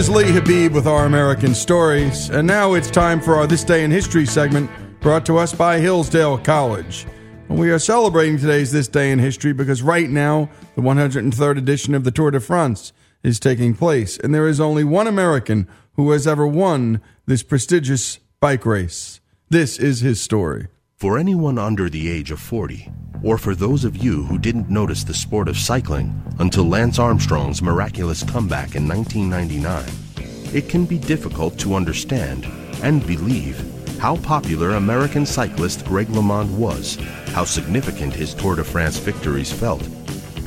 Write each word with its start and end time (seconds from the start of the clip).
Is 0.00 0.08
Lee 0.08 0.32
Habib 0.32 0.72
with 0.72 0.86
our 0.86 1.04
American 1.04 1.54
Stories, 1.54 2.30
and 2.30 2.46
now 2.46 2.72
it's 2.72 2.90
time 2.90 3.20
for 3.20 3.34
our 3.34 3.46
This 3.46 3.62
Day 3.62 3.84
in 3.84 3.90
History 3.90 4.24
segment 4.24 4.70
brought 5.00 5.26
to 5.26 5.36
us 5.36 5.52
by 5.52 5.78
Hillsdale 5.78 6.38
College. 6.38 7.06
And 7.50 7.58
we 7.58 7.70
are 7.70 7.78
celebrating 7.78 8.38
today's 8.38 8.72
This 8.72 8.88
Day 8.88 9.12
in 9.12 9.18
History 9.18 9.52
because 9.52 9.82
right 9.82 10.08
now, 10.08 10.48
the 10.74 10.80
103rd 10.80 11.58
edition 11.58 11.94
of 11.94 12.04
the 12.04 12.10
Tour 12.10 12.30
de 12.30 12.40
France 12.40 12.94
is 13.22 13.38
taking 13.38 13.74
place, 13.74 14.16
and 14.16 14.34
there 14.34 14.48
is 14.48 14.58
only 14.58 14.84
one 14.84 15.06
American 15.06 15.68
who 15.96 16.12
has 16.12 16.26
ever 16.26 16.46
won 16.46 17.02
this 17.26 17.42
prestigious 17.42 18.20
bike 18.40 18.64
race. 18.64 19.20
This 19.50 19.78
is 19.78 20.00
his 20.00 20.18
story. 20.18 20.68
For 20.96 21.18
anyone 21.18 21.58
under 21.58 21.90
the 21.90 22.08
age 22.08 22.30
of 22.30 22.40
40, 22.40 22.90
or 23.22 23.38
for 23.38 23.54
those 23.54 23.84
of 23.84 23.96
you 23.96 24.24
who 24.24 24.38
didn't 24.38 24.70
notice 24.70 25.04
the 25.04 25.14
sport 25.14 25.48
of 25.48 25.58
cycling 25.58 26.22
until 26.38 26.64
Lance 26.64 26.98
Armstrong's 26.98 27.62
miraculous 27.62 28.22
comeback 28.22 28.74
in 28.74 28.88
1999, 28.88 30.54
it 30.54 30.68
can 30.68 30.84
be 30.84 30.98
difficult 30.98 31.58
to 31.58 31.74
understand 31.74 32.46
and 32.82 33.06
believe 33.06 33.60
how 33.98 34.16
popular 34.16 34.70
American 34.70 35.26
cyclist 35.26 35.84
Greg 35.84 36.08
LeMond 36.08 36.50
was, 36.56 36.96
how 37.34 37.44
significant 37.44 38.14
his 38.14 38.32
Tour 38.34 38.56
de 38.56 38.64
France 38.64 38.96
victories 38.96 39.52
felt, 39.52 39.86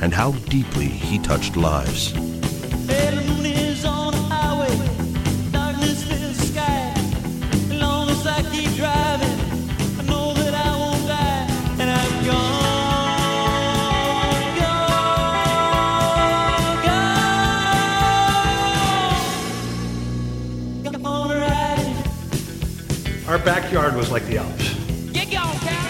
and 0.02 0.12
how 0.12 0.32
deeply 0.50 0.86
he 0.86 1.20
touched 1.20 1.56
lives. 1.56 2.12
Backyard 23.44 23.94
was 23.94 24.10
like 24.10 24.24
the 24.24 24.38
Alps. 24.38 24.74
Get 25.12 25.30
going, 25.30 25.58
Cal. 25.58 25.84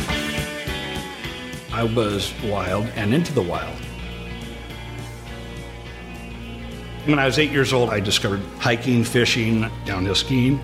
I 1.73 1.85
was 1.85 2.35
wild 2.43 2.87
and 2.97 3.15
into 3.15 3.33
the 3.33 3.43
wild. 3.43 3.79
When 7.07 7.19
I 7.19 7.27
was 7.27 7.39
eight 7.39 7.51
years 7.51 7.73
old, 7.73 7.91
I 7.91 8.01
discovered 8.01 8.41
hiking, 8.59 9.05
fishing, 9.05 9.71
downhill 9.85 10.15
skiing. 10.15 10.59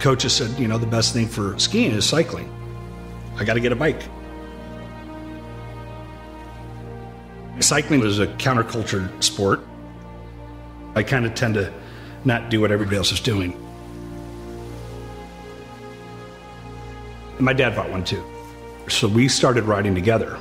Coaches 0.00 0.32
said, 0.34 0.50
you 0.58 0.68
know, 0.68 0.78
the 0.78 0.86
best 0.86 1.14
thing 1.14 1.26
for 1.26 1.58
skiing 1.58 1.92
is 1.92 2.04
cycling. 2.04 2.52
I 3.36 3.44
got 3.44 3.54
to 3.54 3.60
get 3.60 3.72
a 3.72 3.76
bike. 3.76 4.02
Cycling 7.60 8.02
is 8.02 8.18
a 8.18 8.26
counterculture 8.26 9.10
sport. 9.22 9.60
I 10.94 11.02
kind 11.02 11.24
of 11.24 11.34
tend 11.34 11.54
to 11.54 11.72
not 12.24 12.50
do 12.50 12.60
what 12.60 12.70
everybody 12.70 12.96
else 12.96 13.12
is 13.12 13.20
doing. 13.20 13.62
My 17.38 17.52
dad 17.52 17.76
bought 17.76 17.90
one 17.90 18.04
too. 18.04 18.24
So 18.88 19.08
we 19.08 19.28
started 19.28 19.64
riding 19.64 19.94
together. 19.94 20.38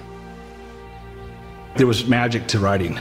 There 1.76 1.88
was 1.88 2.08
magic 2.08 2.48
to 2.48 2.60
riding. 2.60 3.00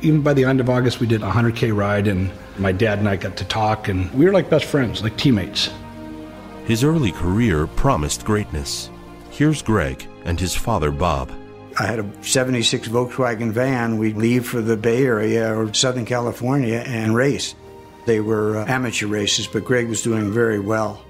Even 0.00 0.22
by 0.22 0.32
the 0.32 0.44
end 0.44 0.60
of 0.60 0.70
August, 0.70 1.00
we 1.00 1.06
did 1.06 1.22
a 1.22 1.30
100K 1.30 1.76
ride, 1.76 2.08
and 2.08 2.30
my 2.58 2.72
dad 2.72 2.98
and 2.98 3.08
I 3.08 3.16
got 3.16 3.36
to 3.36 3.44
talk, 3.44 3.88
and 3.88 4.12
we 4.14 4.24
were 4.24 4.32
like 4.32 4.50
best 4.50 4.64
friends, 4.64 5.02
like 5.02 5.16
teammates. 5.16 5.70
His 6.64 6.82
early 6.82 7.12
career 7.12 7.66
promised 7.66 8.24
greatness. 8.24 8.90
Here's 9.30 9.62
Greg 9.62 10.06
and 10.24 10.38
his 10.38 10.54
father, 10.54 10.90
Bob. 10.90 11.30
I 11.78 11.86
had 11.86 12.00
a 12.00 12.10
76 12.22 12.88
Volkswagen 12.88 13.50
van. 13.50 13.98
We'd 13.98 14.16
leave 14.16 14.46
for 14.46 14.60
the 14.60 14.76
Bay 14.76 15.04
Area 15.04 15.56
or 15.56 15.72
Southern 15.72 16.04
California 16.04 16.84
and 16.86 17.14
race. 17.14 17.54
They 18.06 18.20
were 18.20 18.58
uh, 18.58 18.66
amateur 18.66 19.06
races, 19.06 19.46
but 19.46 19.64
Greg 19.64 19.88
was 19.88 20.02
doing 20.02 20.32
very 20.32 20.60
well. 20.60 21.02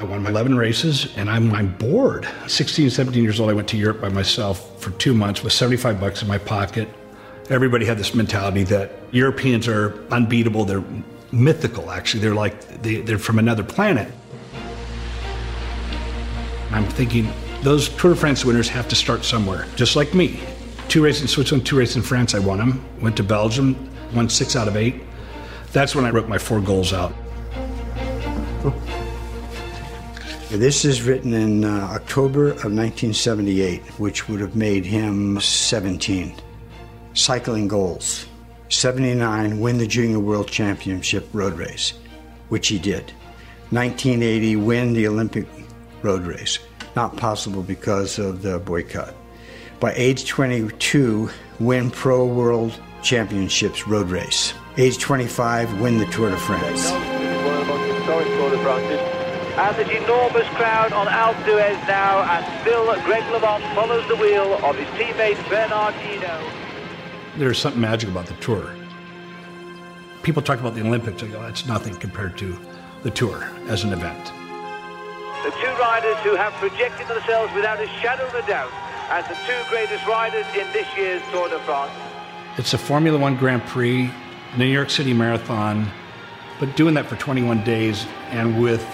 I 0.00 0.04
won 0.04 0.22
my 0.22 0.30
11 0.30 0.56
races 0.56 1.14
and 1.18 1.28
I'm, 1.28 1.52
I'm 1.52 1.76
bored. 1.76 2.26
16, 2.46 2.88
17 2.88 3.22
years 3.22 3.38
old, 3.38 3.50
I 3.50 3.52
went 3.52 3.68
to 3.68 3.76
Europe 3.76 4.00
by 4.00 4.08
myself 4.08 4.80
for 4.80 4.92
two 4.92 5.12
months 5.12 5.44
with 5.44 5.52
75 5.52 6.00
bucks 6.00 6.22
in 6.22 6.28
my 6.28 6.38
pocket. 6.38 6.88
Everybody 7.50 7.84
had 7.84 7.98
this 7.98 8.14
mentality 8.14 8.64
that 8.64 8.92
Europeans 9.10 9.68
are 9.68 10.02
unbeatable. 10.10 10.64
They're 10.64 10.82
mythical, 11.32 11.90
actually. 11.90 12.20
They're 12.20 12.34
like, 12.34 12.80
they, 12.80 13.02
they're 13.02 13.18
from 13.18 13.38
another 13.38 13.62
planet. 13.62 14.10
I'm 16.70 16.86
thinking 16.86 17.30
those 17.60 17.90
Tour 17.90 18.14
de 18.14 18.16
France 18.16 18.42
winners 18.42 18.70
have 18.70 18.88
to 18.88 18.96
start 18.96 19.22
somewhere, 19.22 19.66
just 19.76 19.96
like 19.96 20.14
me. 20.14 20.40
Two 20.88 21.04
races 21.04 21.22
in 21.22 21.28
Switzerland, 21.28 21.66
two 21.66 21.76
races 21.76 21.96
in 21.96 22.02
France, 22.02 22.34
I 22.34 22.38
won 22.38 22.56
them. 22.56 22.82
Went 23.02 23.18
to 23.18 23.22
Belgium, 23.22 23.76
won 24.14 24.30
six 24.30 24.56
out 24.56 24.66
of 24.66 24.76
eight. 24.76 25.02
That's 25.72 25.94
when 25.94 26.06
I 26.06 26.10
wrote 26.10 26.26
my 26.26 26.38
four 26.38 26.62
goals 26.62 26.94
out. 26.94 27.12
This 30.50 30.84
is 30.84 31.02
written 31.02 31.32
in 31.32 31.64
uh, 31.64 31.88
October 31.92 32.48
of 32.48 32.72
1978, 32.72 33.82
which 34.00 34.28
would 34.28 34.40
have 34.40 34.56
made 34.56 34.84
him 34.84 35.40
17. 35.40 36.34
Cycling 37.14 37.68
goals 37.68 38.26
79, 38.68 39.60
win 39.60 39.78
the 39.78 39.86
Junior 39.86 40.18
World 40.18 40.48
Championship 40.48 41.28
road 41.32 41.52
race, 41.52 41.92
which 42.48 42.66
he 42.66 42.80
did. 42.80 43.12
1980, 43.70 44.56
win 44.56 44.92
the 44.92 45.06
Olympic 45.06 45.46
road 46.02 46.22
race. 46.22 46.58
Not 46.96 47.16
possible 47.16 47.62
because 47.62 48.18
of 48.18 48.42
the 48.42 48.58
boycott. 48.58 49.14
By 49.78 49.92
age 49.94 50.26
22, 50.26 51.30
win 51.60 51.92
Pro 51.92 52.26
World 52.26 52.76
Championships 53.02 53.86
road 53.86 54.10
race. 54.10 54.52
Age 54.76 54.98
25, 54.98 55.80
win 55.80 55.98
the 55.98 56.06
Tour 56.06 56.30
de 56.30 56.36
France. 56.36 57.19
And 59.60 59.76
an 59.76 59.90
enormous 59.90 60.48
crowd 60.56 60.94
on 60.94 61.06
Alpe 61.06 61.44
d'Huez 61.44 61.86
now, 61.86 62.22
and 62.22 62.62
still 62.62 62.86
Greg 63.04 63.22
LeMond 63.24 63.74
follows 63.74 64.08
the 64.08 64.16
wheel 64.16 64.54
of 64.64 64.74
his 64.74 64.88
teammate 64.98 65.36
Bernard 65.50 65.92
Hinault. 65.96 66.50
There's 67.36 67.58
something 67.58 67.78
magic 67.78 68.08
about 68.08 68.24
the 68.24 68.32
tour. 68.36 68.74
People 70.22 70.40
talk 70.40 70.60
about 70.60 70.74
the 70.74 70.80
Olympics, 70.80 71.22
I 71.22 71.26
go, 71.26 71.42
that's 71.42 71.66
nothing 71.66 71.94
compared 71.96 72.38
to 72.38 72.58
the 73.02 73.10
tour 73.10 73.50
as 73.68 73.84
an 73.84 73.92
event. 73.92 74.32
The 75.44 75.50
two 75.50 75.72
riders 75.78 76.16
who 76.22 76.36
have 76.36 76.54
projected 76.54 77.06
themselves 77.08 77.52
without 77.54 77.78
a 77.80 77.86
shadow 78.00 78.26
of 78.28 78.34
a 78.34 78.46
doubt 78.46 78.72
as 79.10 79.28
the 79.28 79.34
two 79.46 79.68
greatest 79.68 80.06
riders 80.06 80.46
in 80.54 80.72
this 80.72 80.86
year's 80.96 81.20
Tour 81.32 81.50
de 81.50 81.58
France. 81.60 81.92
It's 82.56 82.72
a 82.72 82.78
Formula 82.78 83.18
One 83.18 83.36
Grand 83.36 83.62
Prix, 83.66 84.10
New 84.56 84.64
York 84.64 84.88
City 84.88 85.12
Marathon, 85.12 85.86
but 86.58 86.74
doing 86.76 86.94
that 86.94 87.04
for 87.04 87.16
21 87.16 87.62
days 87.62 88.06
and 88.30 88.58
with 88.58 88.86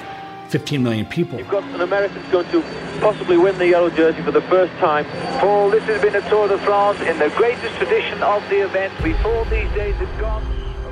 15 0.46 0.82
million 0.82 1.06
people. 1.06 1.38
You've 1.38 1.48
got 1.48 1.64
an 1.64 1.80
American 1.80 2.22
going 2.30 2.48
to 2.50 2.62
possibly 3.00 3.36
win 3.36 3.58
the 3.58 3.68
yellow 3.68 3.90
jersey 3.90 4.22
for 4.22 4.32
the 4.32 4.42
first 4.42 4.72
time. 4.74 5.04
Paul, 5.40 5.70
this 5.70 5.84
has 5.84 6.00
been 6.00 6.14
a 6.14 6.28
Tour 6.28 6.48
de 6.48 6.58
France 6.58 7.00
in 7.00 7.18
the 7.18 7.30
greatest 7.36 7.74
tradition 7.76 8.22
of 8.22 8.42
the 8.48 8.64
event. 8.64 8.92
Before 9.02 9.44
these 9.46 9.70
days 9.74 9.94
had 9.96 10.20
gone. 10.20 10.42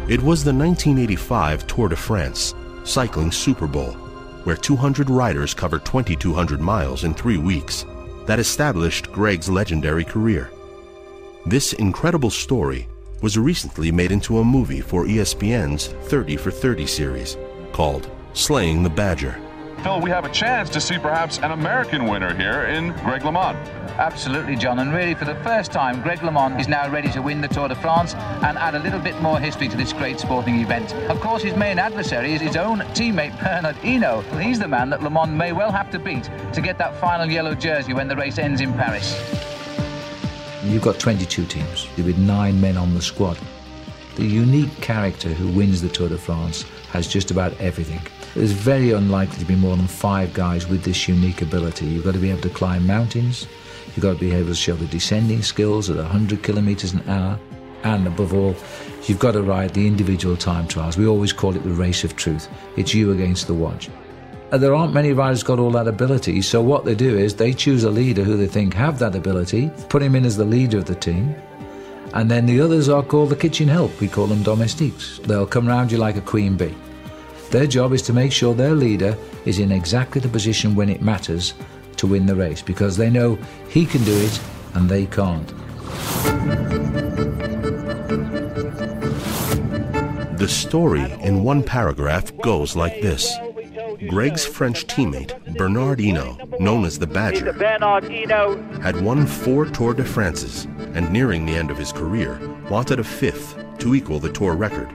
It 0.09 0.21
was 0.21 0.45
the 0.45 0.53
1985 0.53 1.67
Tour 1.67 1.89
de 1.89 1.97
France, 1.97 2.55
cycling 2.85 3.33
Super 3.33 3.67
Bowl, 3.67 3.93
where 4.45 4.57
200 4.57 5.09
riders 5.09 5.55
covered 5.55 5.85
2,200 5.85 6.61
miles 6.61 7.05
in 7.05 7.15
three 7.15 7.39
weeks, 7.39 7.87
that 8.27 8.39
established 8.39 9.11
Greg's 9.13 9.49
legendary 9.49 10.05
career. 10.05 10.51
This 11.47 11.73
incredible 11.75 12.31
story 12.31 12.89
was 13.23 13.39
recently 13.39 13.91
made 13.91 14.13
into 14.13 14.39
a 14.39 14.45
movie 14.45 14.81
for 14.81 15.07
ESPN's 15.07 15.89
30 16.09 16.37
for 16.37 16.51
30 16.51 16.87
series 16.87 17.37
called 17.73 18.11
Slaying 18.35 18.83
the 18.83 18.91
Badger. 18.91 19.41
Phil, 19.85 20.01
we 20.01 20.09
have 20.09 20.25
a 20.25 20.31
chance 20.31 20.71
to 20.71 20.81
see 20.81 20.97
perhaps 20.97 21.37
an 21.41 21.51
American 21.51 22.07
winner 22.07 22.35
here 22.35 22.65
in 22.65 22.93
Greg 23.05 23.21
LeMond. 23.21 23.55
Absolutely, 23.99 24.57
John. 24.57 24.79
And 24.79 24.95
really, 24.95 25.13
for 25.13 25.27
the 25.27 25.35
first 25.45 25.73
time, 25.73 26.01
Greg 26.01 26.21
LeMond 26.21 26.59
is 26.59 26.69
now 26.69 26.91
ready 26.91 27.11
to 27.11 27.21
win 27.21 27.43
the 27.43 27.49
Tour 27.49 27.69
de 27.69 27.75
France 27.75 28.15
and 28.15 28.57
add 28.57 28.75
a 28.75 28.79
little 28.79 28.99
bit 28.99 29.21
more 29.21 29.39
history 29.39 29.69
to 29.69 29.77
this 29.77 29.93
great 29.93 30.19
sporting 30.19 30.59
event. 30.61 30.95
Of 31.11 31.21
course, 31.21 31.43
his 31.43 31.55
main 31.55 31.79
adversary 31.79 32.33
is 32.33 32.41
his 32.41 32.57
own 32.57 32.79
teammate, 32.95 33.39
Bernard 33.39 33.77
Hinault. 33.77 34.25
He's 34.41 34.59
the 34.59 34.67
man 34.67 34.89
that 34.89 35.01
LeMond 35.01 35.35
may 35.35 35.53
well 35.53 35.71
have 35.71 35.91
to 35.91 35.99
beat 35.99 36.31
to 36.55 36.63
get 36.63 36.79
that 36.79 36.99
final 36.99 37.31
yellow 37.31 37.55
jersey 37.55 37.93
when 37.93 38.09
the 38.09 38.17
race 38.17 38.39
ends 38.39 38.63
in 38.63 38.73
Paris. 38.73 39.13
You've 40.65 40.81
got 40.81 40.99
22 40.99 41.45
teams 41.45 41.89
with 41.99 42.17
nine 42.17 42.59
men 42.59 42.79
on 42.79 42.95
the 42.95 43.03
squad. 43.03 43.39
The 44.17 44.25
unique 44.25 44.75
character 44.81 45.29
who 45.29 45.49
wins 45.49 45.83
the 45.83 45.91
Tour 45.91 46.09
de 46.09 46.17
France 46.17 46.63
has 46.93 47.07
just 47.07 47.31
about 47.31 47.53
everything. 47.61 48.01
There's 48.35 48.51
very 48.51 48.91
unlikely 48.91 49.39
to 49.39 49.45
be 49.45 49.55
more 49.55 49.77
than 49.77 49.87
five 49.87 50.35
guys 50.35 50.67
with 50.67 50.83
this 50.83 51.07
unique 51.09 51.41
ability. 51.41 51.87
You've 51.87 52.05
got 52.05 52.15
to 52.15 52.19
be 52.19 52.31
able 52.31 52.41
to 52.41 52.49
climb 52.51 52.85
mountains, 52.85 53.47
you've 53.87 54.01
got 54.01 54.15
to 54.15 54.19
be 54.19 54.33
able 54.33 54.49
to 54.49 54.55
show 54.57 54.75
the 54.75 54.87
descending 54.87 55.41
skills 55.43 55.89
at 55.89 55.97
100 55.97 56.43
kilometres 56.43 56.95
an 56.95 57.09
hour, 57.09 57.39
and 57.85 58.09
above 58.09 58.35
all, 58.35 58.57
you've 59.07 59.21
got 59.21 59.33
to 59.33 59.43
ride 59.43 59.73
the 59.73 59.87
individual 59.87 60.37
time 60.37 60.67
trials. 60.67 60.97
We 60.97 61.07
always 61.07 61.33
call 61.33 61.55
it 61.55 61.63
the 61.63 61.71
race 61.71 62.03
of 62.03 62.17
truth. 62.17 62.49
It's 62.77 62.93
you 62.93 63.13
against 63.13 63.47
the 63.47 63.55
watch. 63.55 63.89
And 64.51 64.61
there 64.61 64.75
aren't 64.75 64.95
many 64.95 65.13
riders 65.13 65.45
got 65.45 65.61
all 65.61 65.71
that 65.71 65.87
ability, 65.87 66.43
so 66.43 66.61
what 66.61 66.85
they 66.85 66.97
do 66.97 67.17
is 67.17 67.37
they 67.37 67.53
choose 67.53 67.85
a 67.85 67.91
leader 67.91 68.25
who 68.25 68.37
they 68.37 68.49
think 68.49 68.75
have 68.75 68.99
that 68.99 69.15
ability, 69.15 69.71
put 69.89 70.03
him 70.03 70.17
in 70.17 70.25
as 70.25 70.37
the 70.37 70.45
leader 70.45 70.79
of 70.79 70.87
the 70.87 70.95
team, 70.97 71.37
And 72.15 72.31
then 72.31 72.47
the 72.47 72.61
others 72.61 72.89
are 72.89 73.03
called 73.03 73.31
the 73.31 73.37
kitchen 73.37 73.67
help. 73.67 74.01
We 74.01 74.09
call 74.09 74.29
them 74.29 74.43
domestiques. 74.45 75.19
They'll 75.25 75.47
come 75.47 75.67
round 75.67 75.91
you 75.91 75.99
like 75.99 76.17
a 76.17 76.21
queen 76.21 76.57
bee. 76.57 76.75
Their 77.51 77.67
job 77.67 77.93
is 77.93 78.03
to 78.03 78.13
make 78.13 78.33
sure 78.33 78.55
their 78.55 78.75
leader 78.75 79.17
is 79.45 79.59
in 79.59 79.71
exactly 79.71 80.21
the 80.21 80.29
position 80.29 80.75
when 80.75 80.89
it 80.89 81.03
matters 81.03 81.55
to 81.97 82.07
win 82.07 82.27
the 82.27 82.35
race 82.35 82.63
because 82.63 82.97
they 82.97 83.11
know 83.11 83.37
he 83.69 83.87
can 83.87 84.03
do 84.05 84.17
it 84.17 84.41
and 84.75 84.89
they 84.89 85.07
can't. 85.07 85.53
The 90.39 90.49
story 90.49 91.11
in 91.23 91.43
one 91.43 91.63
paragraph 91.63 92.37
goes 92.39 92.77
like 92.77 93.01
this. 93.01 93.33
Greg's 94.09 94.45
French 94.45 94.87
teammate, 94.87 95.57
Bernard 95.57 96.01
Hinault, 96.01 96.61
known 96.61 96.85
as 96.85 96.99
the 96.99 97.07
Badger, 97.07 97.53
had 98.83 99.01
won 99.01 99.27
four 99.27 99.65
Tour 99.65 99.95
de 99.95 100.05
France's 100.05 100.67
and 100.95 101.11
nearing 101.11 101.47
the 101.47 101.55
end 101.55 101.71
of 101.71 101.79
his 101.79 101.93
career 101.93 102.39
wanted 102.69 102.99
a 102.99 103.05
fifth 103.05 103.57
to 103.79 103.95
equal 103.95 104.19
the 104.19 104.31
Tour 104.33 104.55
record. 104.55 104.89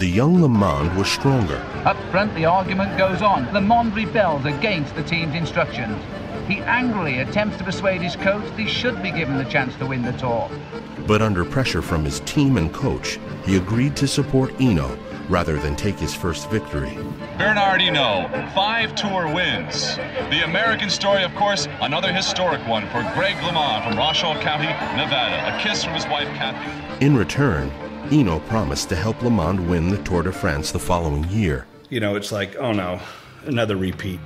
The 0.00 0.08
young 0.08 0.38
LeMond 0.38 0.96
was 0.96 1.08
stronger, 1.10 1.58
Up 1.84 1.94
front, 2.10 2.34
the 2.34 2.46
argument 2.46 2.96
goes 2.96 3.20
on. 3.20 3.44
LeMond 3.48 3.94
rebels 3.94 4.46
against 4.46 4.94
the 4.94 5.02
team's 5.02 5.34
instructions. 5.34 6.02
He 6.48 6.60
angrily 6.60 7.18
attempts 7.18 7.58
to 7.58 7.64
persuade 7.64 8.00
his 8.00 8.16
coach 8.16 8.42
that 8.44 8.58
he 8.58 8.66
should 8.66 9.02
be 9.02 9.10
given 9.10 9.36
the 9.36 9.44
chance 9.44 9.76
to 9.76 9.84
win 9.84 10.00
the 10.00 10.12
Tour. 10.12 10.50
but 11.06 11.20
under 11.20 11.44
pressure 11.44 11.82
from 11.82 12.02
his 12.02 12.20
team 12.20 12.56
and 12.56 12.72
coach, 12.72 13.18
he 13.44 13.58
agreed 13.58 13.94
to 13.96 14.08
support 14.08 14.56
Hinault 14.56 14.98
rather 15.28 15.58
than 15.58 15.76
take 15.76 15.98
his 15.98 16.14
first 16.14 16.48
victory. 16.48 16.96
Bernard 17.36 17.82
Hinault, 17.82 18.54
five 18.54 18.94
tour 18.94 19.26
wins. 19.30 19.96
The 20.30 20.44
American 20.44 20.88
story, 20.88 21.24
of 21.24 21.34
course, 21.34 21.68
another 21.82 22.10
historic 22.10 22.66
one 22.66 22.86
for 22.86 23.02
Greg 23.14 23.36
LeMond 23.44 23.86
from 23.86 23.98
Washoe 23.98 24.32
County, 24.40 24.68
Nevada. 24.96 25.54
A 25.54 25.60
kiss 25.60 25.84
from 25.84 25.92
his 25.92 26.06
wife, 26.06 26.28
Kathy. 26.28 27.04
In 27.04 27.18
return, 27.18 27.70
Hinault 28.10 28.46
promised 28.48 28.88
to 28.88 28.96
help 28.96 29.18
LeMond 29.18 29.68
win 29.68 29.88
the 29.88 29.98
Tour 29.98 30.22
de 30.24 30.32
France 30.32 30.72
the 30.72 30.78
following 30.80 31.24
year. 31.28 31.66
You 31.90 32.00
know, 32.00 32.16
it's 32.16 32.32
like, 32.32 32.56
oh 32.56 32.72
no, 32.72 33.00
another 33.46 33.76
repeat. 33.76 34.20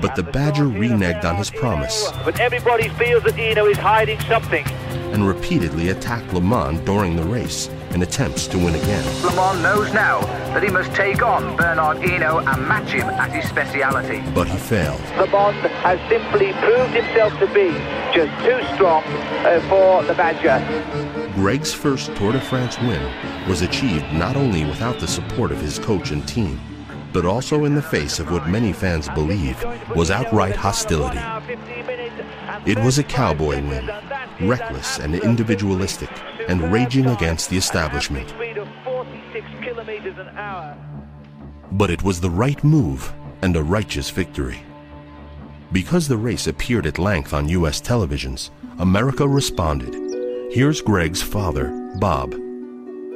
But 0.00 0.16
the 0.16 0.22
Badger 0.22 0.64
reneged 0.64 1.24
on 1.24 1.36
his 1.36 1.50
promise 1.50 2.10
But 2.24 2.40
everybody 2.40 2.88
feels 2.90 3.22
that 3.24 3.34
Hinault 3.34 3.70
is 3.70 3.76
hiding 3.76 4.18
something. 4.20 4.66
and 5.12 5.26
repeatedly 5.26 5.88
attacked 5.90 6.28
LeMond 6.28 6.84
during 6.84 7.16
the 7.16 7.22
race 7.24 7.68
in 7.90 8.02
attempts 8.02 8.46
to 8.48 8.56
win 8.58 8.74
again. 8.76 9.02
LeMond 9.22 9.62
knows 9.62 9.92
now 9.92 10.20
that 10.54 10.62
he 10.62 10.68
must 10.70 10.92
take 10.94 11.22
on 11.22 11.56
Bernard 11.56 11.98
Hinault 11.98 12.46
and 12.52 12.66
match 12.68 12.90
him 12.90 13.08
at 13.08 13.30
his 13.32 13.48
speciality. 13.48 14.22
But 14.34 14.46
he 14.48 14.56
failed. 14.56 15.00
LeMond 15.18 15.54
has 15.82 15.98
simply 16.08 16.52
proved 16.54 16.94
himself 16.94 17.32
to 17.40 17.46
be 17.48 17.70
just 18.14 18.32
too 18.44 18.60
strong 18.74 19.02
uh, 19.44 19.60
for 19.68 20.02
the 20.04 20.14
Badger. 20.14 20.58
Greg's 21.40 21.72
first 21.72 22.14
Tour 22.16 22.32
de 22.32 22.40
France 22.42 22.78
win 22.80 23.02
was 23.48 23.62
achieved 23.62 24.04
not 24.12 24.36
only 24.36 24.66
without 24.66 25.00
the 25.00 25.08
support 25.08 25.50
of 25.50 25.58
his 25.58 25.78
coach 25.78 26.10
and 26.10 26.28
team, 26.28 26.60
but 27.14 27.24
also 27.24 27.64
in 27.64 27.74
the 27.74 27.80
face 27.80 28.18
of 28.18 28.30
what 28.30 28.46
many 28.46 28.74
fans 28.74 29.08
believe 29.08 29.56
was 29.96 30.10
outright 30.10 30.54
hostility. 30.54 31.18
It 32.66 32.78
was 32.80 32.98
a 32.98 33.02
cowboy 33.02 33.62
win, 33.62 33.90
reckless 34.42 34.98
and 34.98 35.14
individualistic, 35.14 36.10
and 36.46 36.70
raging 36.70 37.06
against 37.06 37.48
the 37.48 37.56
establishment. 37.56 38.28
Speed 38.28 38.58
of 38.58 38.68
46 38.84 39.46
kilometers 39.62 40.18
an 40.18 40.28
hour. 40.36 40.76
But 41.72 41.90
it 41.90 42.02
was 42.02 42.20
the 42.20 42.28
right 42.28 42.62
move 42.62 43.14
and 43.40 43.56
a 43.56 43.62
righteous 43.62 44.10
victory. 44.10 44.62
Because 45.72 46.06
the 46.06 46.18
race 46.18 46.46
appeared 46.46 46.84
at 46.84 46.98
length 46.98 47.32
on 47.32 47.48
U.S. 47.48 47.80
televisions, 47.80 48.50
America 48.78 49.26
responded. 49.26 50.10
Here's 50.52 50.80
Greg's 50.80 51.22
father, 51.22 51.68
Bob. 52.00 52.34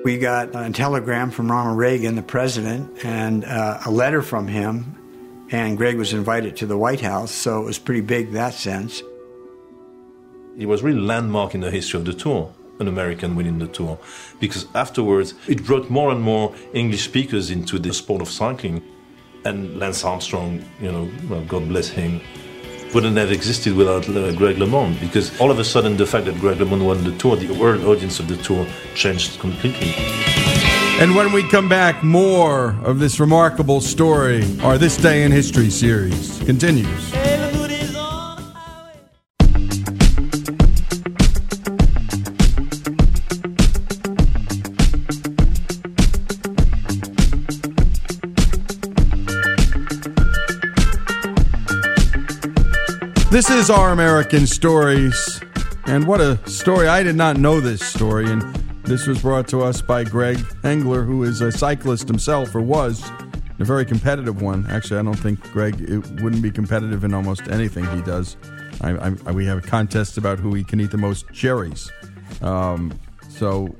We 0.05 0.19
got 0.19 0.55
a 0.55 0.71
telegram 0.71 1.33
from 1.33 1.51
Ronald 1.51 1.77
Reagan, 1.77 2.15
the 2.15 2.23
president, 2.23 3.05
and 3.05 3.45
uh, 3.45 3.81
a 3.85 3.91
letter 3.91 4.23
from 4.23 4.47
him, 4.47 5.49
and 5.51 5.77
Greg 5.77 5.97
was 5.97 6.13
invited 6.13 6.57
to 6.59 6.67
the 6.67 6.79
White 6.79 7.01
House, 7.01 7.33
so 7.33 7.61
it 7.61 7.65
was 7.65 7.77
pretty 7.77 8.03
big 8.03 8.29
in 8.29 8.35
that 8.35 8.55
sense. 8.55 9.03
It 10.57 10.67
was 10.67 10.85
really 10.85 11.01
landmark 11.01 11.57
in 11.57 11.61
the 11.61 11.73
history 11.73 11.99
of 11.99 12.07
the 12.07 12.15
tour, 12.15 12.55
an 12.79 12.87
American 12.87 13.35
winning 13.35 13.59
the 13.59 13.67
tour, 13.67 13.99
because 14.39 14.69
afterwards 14.77 15.35
it 15.49 15.65
brought 15.65 15.91
more 15.91 16.13
and 16.13 16.23
more 16.23 16.55
English 16.73 17.03
speakers 17.03 17.51
into 17.51 17.81
the 17.81 17.93
sport 17.93 18.23
of 18.23 18.29
cycling. 18.29 18.81
And 19.45 19.77
Lance 19.81 20.05
Armstrong, 20.05 20.65
you 20.81 20.93
know, 20.93 21.11
well, 21.29 21.45
God 21.47 21.67
bless 21.67 21.89
him, 21.89 22.21
wouldn't 22.95 23.17
have 23.17 23.33
existed 23.33 23.75
without 23.75 24.09
uh, 24.09 24.33
Greg 24.33 24.57
LeMond, 24.57 25.01
because 25.01 25.39
all 25.41 25.51
of 25.51 25.59
a 25.59 25.65
sudden 25.65 25.97
the 25.97 26.07
fact 26.07 26.27
that 26.27 26.39
Greg 26.41 26.59
LeMond 26.59 26.85
won 26.85 27.03
the 27.03 27.13
tour, 27.19 27.37
the 27.37 27.53
world 27.55 27.85
audience 27.85 28.21
of 28.21 28.29
the 28.29 28.37
tour 28.37 28.67
changed 28.95 29.41
completely. 29.41 29.93
And 31.01 31.17
when 31.17 31.33
we 31.33 31.43
come 31.49 31.69
back, 31.69 32.05
more 32.05 32.77
of 32.85 33.01
this 33.01 33.19
remarkable 33.19 33.81
story, 33.81 34.45
our 34.61 34.79
This 34.79 34.97
Day 34.97 35.25
in 35.25 35.33
History 35.33 35.71
series 35.71 36.41
continues. 36.47 37.24
Is 53.65 53.71
Our 53.71 53.93
American 53.93 54.47
Stories. 54.47 55.41
And 55.87 56.07
what 56.07 56.21
a 56.21 56.39
story. 56.47 56.87
I 56.87 57.03
did 57.03 57.17
not 57.17 57.39
know 57.39 57.61
this 57.61 57.81
story. 57.81 58.31
And 58.31 58.43
this 58.85 59.07
was 59.07 59.23
brought 59.23 59.49
to 59.49 59.63
us 59.63 59.81
by 59.81 60.05
Greg 60.05 60.39
Engler, 60.65 61.03
who 61.03 61.23
is 61.23 61.41
a 61.41 61.51
cyclist 61.51 62.07
himself, 62.07 62.55
or 62.55 62.61
was 62.61 63.03
a 63.59 63.65
very 63.65 63.87
competitive 63.87 64.43
one. 64.43 64.67
Actually, 64.69 65.01
I 65.01 65.03
don't 65.03 65.19
think 65.19 65.41
Greg 65.53 65.81
it 65.81 65.99
wouldn't 66.21 66.43
be 66.43 66.51
competitive 66.51 67.05
in 67.05 67.15
almost 67.15 67.49
anything 67.49 67.87
he 67.97 68.03
does. 68.03 68.37
I, 68.83 68.91
I, 69.25 69.33
we 69.33 69.47
have 69.47 69.63
contests 69.63 70.19
about 70.19 70.39
who 70.39 70.53
he 70.53 70.63
can 70.63 70.79
eat 70.79 70.91
the 70.91 70.99
most 70.99 71.33
cherries. 71.33 71.91
Um, 72.43 72.93
so 73.31 73.75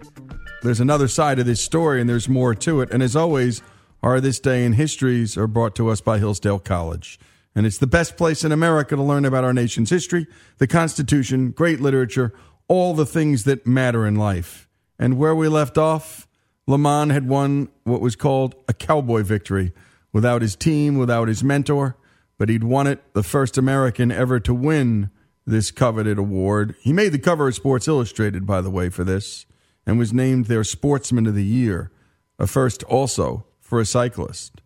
there's 0.63 0.81
another 0.81 1.09
side 1.09 1.39
of 1.39 1.45
this 1.45 1.61
story, 1.61 2.01
and 2.01 2.09
there's 2.09 2.29
more 2.29 2.55
to 2.55 2.81
it. 2.81 2.91
And 2.91 3.03
as 3.03 3.15
always, 3.15 3.61
our 4.03 4.19
This 4.19 4.41
Day 4.41 4.65
in 4.65 4.73
Histories 4.73 5.37
are 5.37 5.47
brought 5.47 5.75
to 5.77 5.91
us 5.91 6.01
by 6.01 6.19
Hillsdale 6.19 6.61
College. 6.61 7.19
And 7.55 7.67
it's 7.67 7.79
the 7.79 7.87
best 7.87 8.17
place 8.17 8.43
in 8.43 8.53
America 8.53 8.97
to 8.97 9.03
learn 9.03 9.25
about 9.25 9.45
our 9.45 9.53
nation's 9.53 9.91
history, 9.91 10.27
the 10.59 10.67
Constitution, 10.67 11.51
great 11.51 11.81
literature, 11.81 12.35
all 12.67 12.95
the 12.95 13.07
things 13.07 13.45
that 13.45 13.67
matter 13.67 14.07
in 14.07 14.17
life. 14.17 14.69
And 14.99 15.19
where 15.19 15.35
we 15.35 15.49
left 15.49 15.79
off, 15.79 16.27
LeMond 16.69 17.13
had 17.13 17.29
won 17.29 17.69
what 17.85 18.01
was 18.01 18.17
called 18.17 18.55
a 18.69 18.73
cowboy 18.73 19.23
victory 19.23 19.73
without 20.13 20.43
his 20.43 20.57
team, 20.57 20.97
without 20.97 21.29
his 21.29 21.45
mentor, 21.45 21.97
but 22.39 22.49
he'd 22.49 22.65
won 22.65 22.87
it, 22.87 23.03
the 23.15 23.23
first 23.23 23.57
American 23.57 24.11
ever 24.11 24.41
to 24.41 24.55
win 24.55 25.11
this 25.47 25.71
coveted 25.71 26.19
award. 26.19 26.75
He 26.81 26.93
made 26.93 27.13
the 27.13 27.19
cover 27.19 27.49
of 27.49 27.55
Sports 27.55 27.87
Illustrated, 27.87 28.47
by 28.47 28.61
the 28.61 28.71
way, 28.71 28.89
for 28.89 29.05
this, 29.05 29.47
and 29.87 29.99
was 29.99 30.13
named 30.13 30.47
their 30.47 30.65
Sportsman 30.65 31.27
of 31.27 31.35
the 31.35 31.45
Year, 31.45 31.93
a 32.39 32.47
first 32.47 32.83
also 32.85 33.47
for 33.61 33.79
a 33.79 33.87
cyclist. 33.87 34.63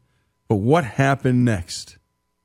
But 0.49 0.57
what 0.57 0.85
happened 0.85 1.45
next? 1.45 1.98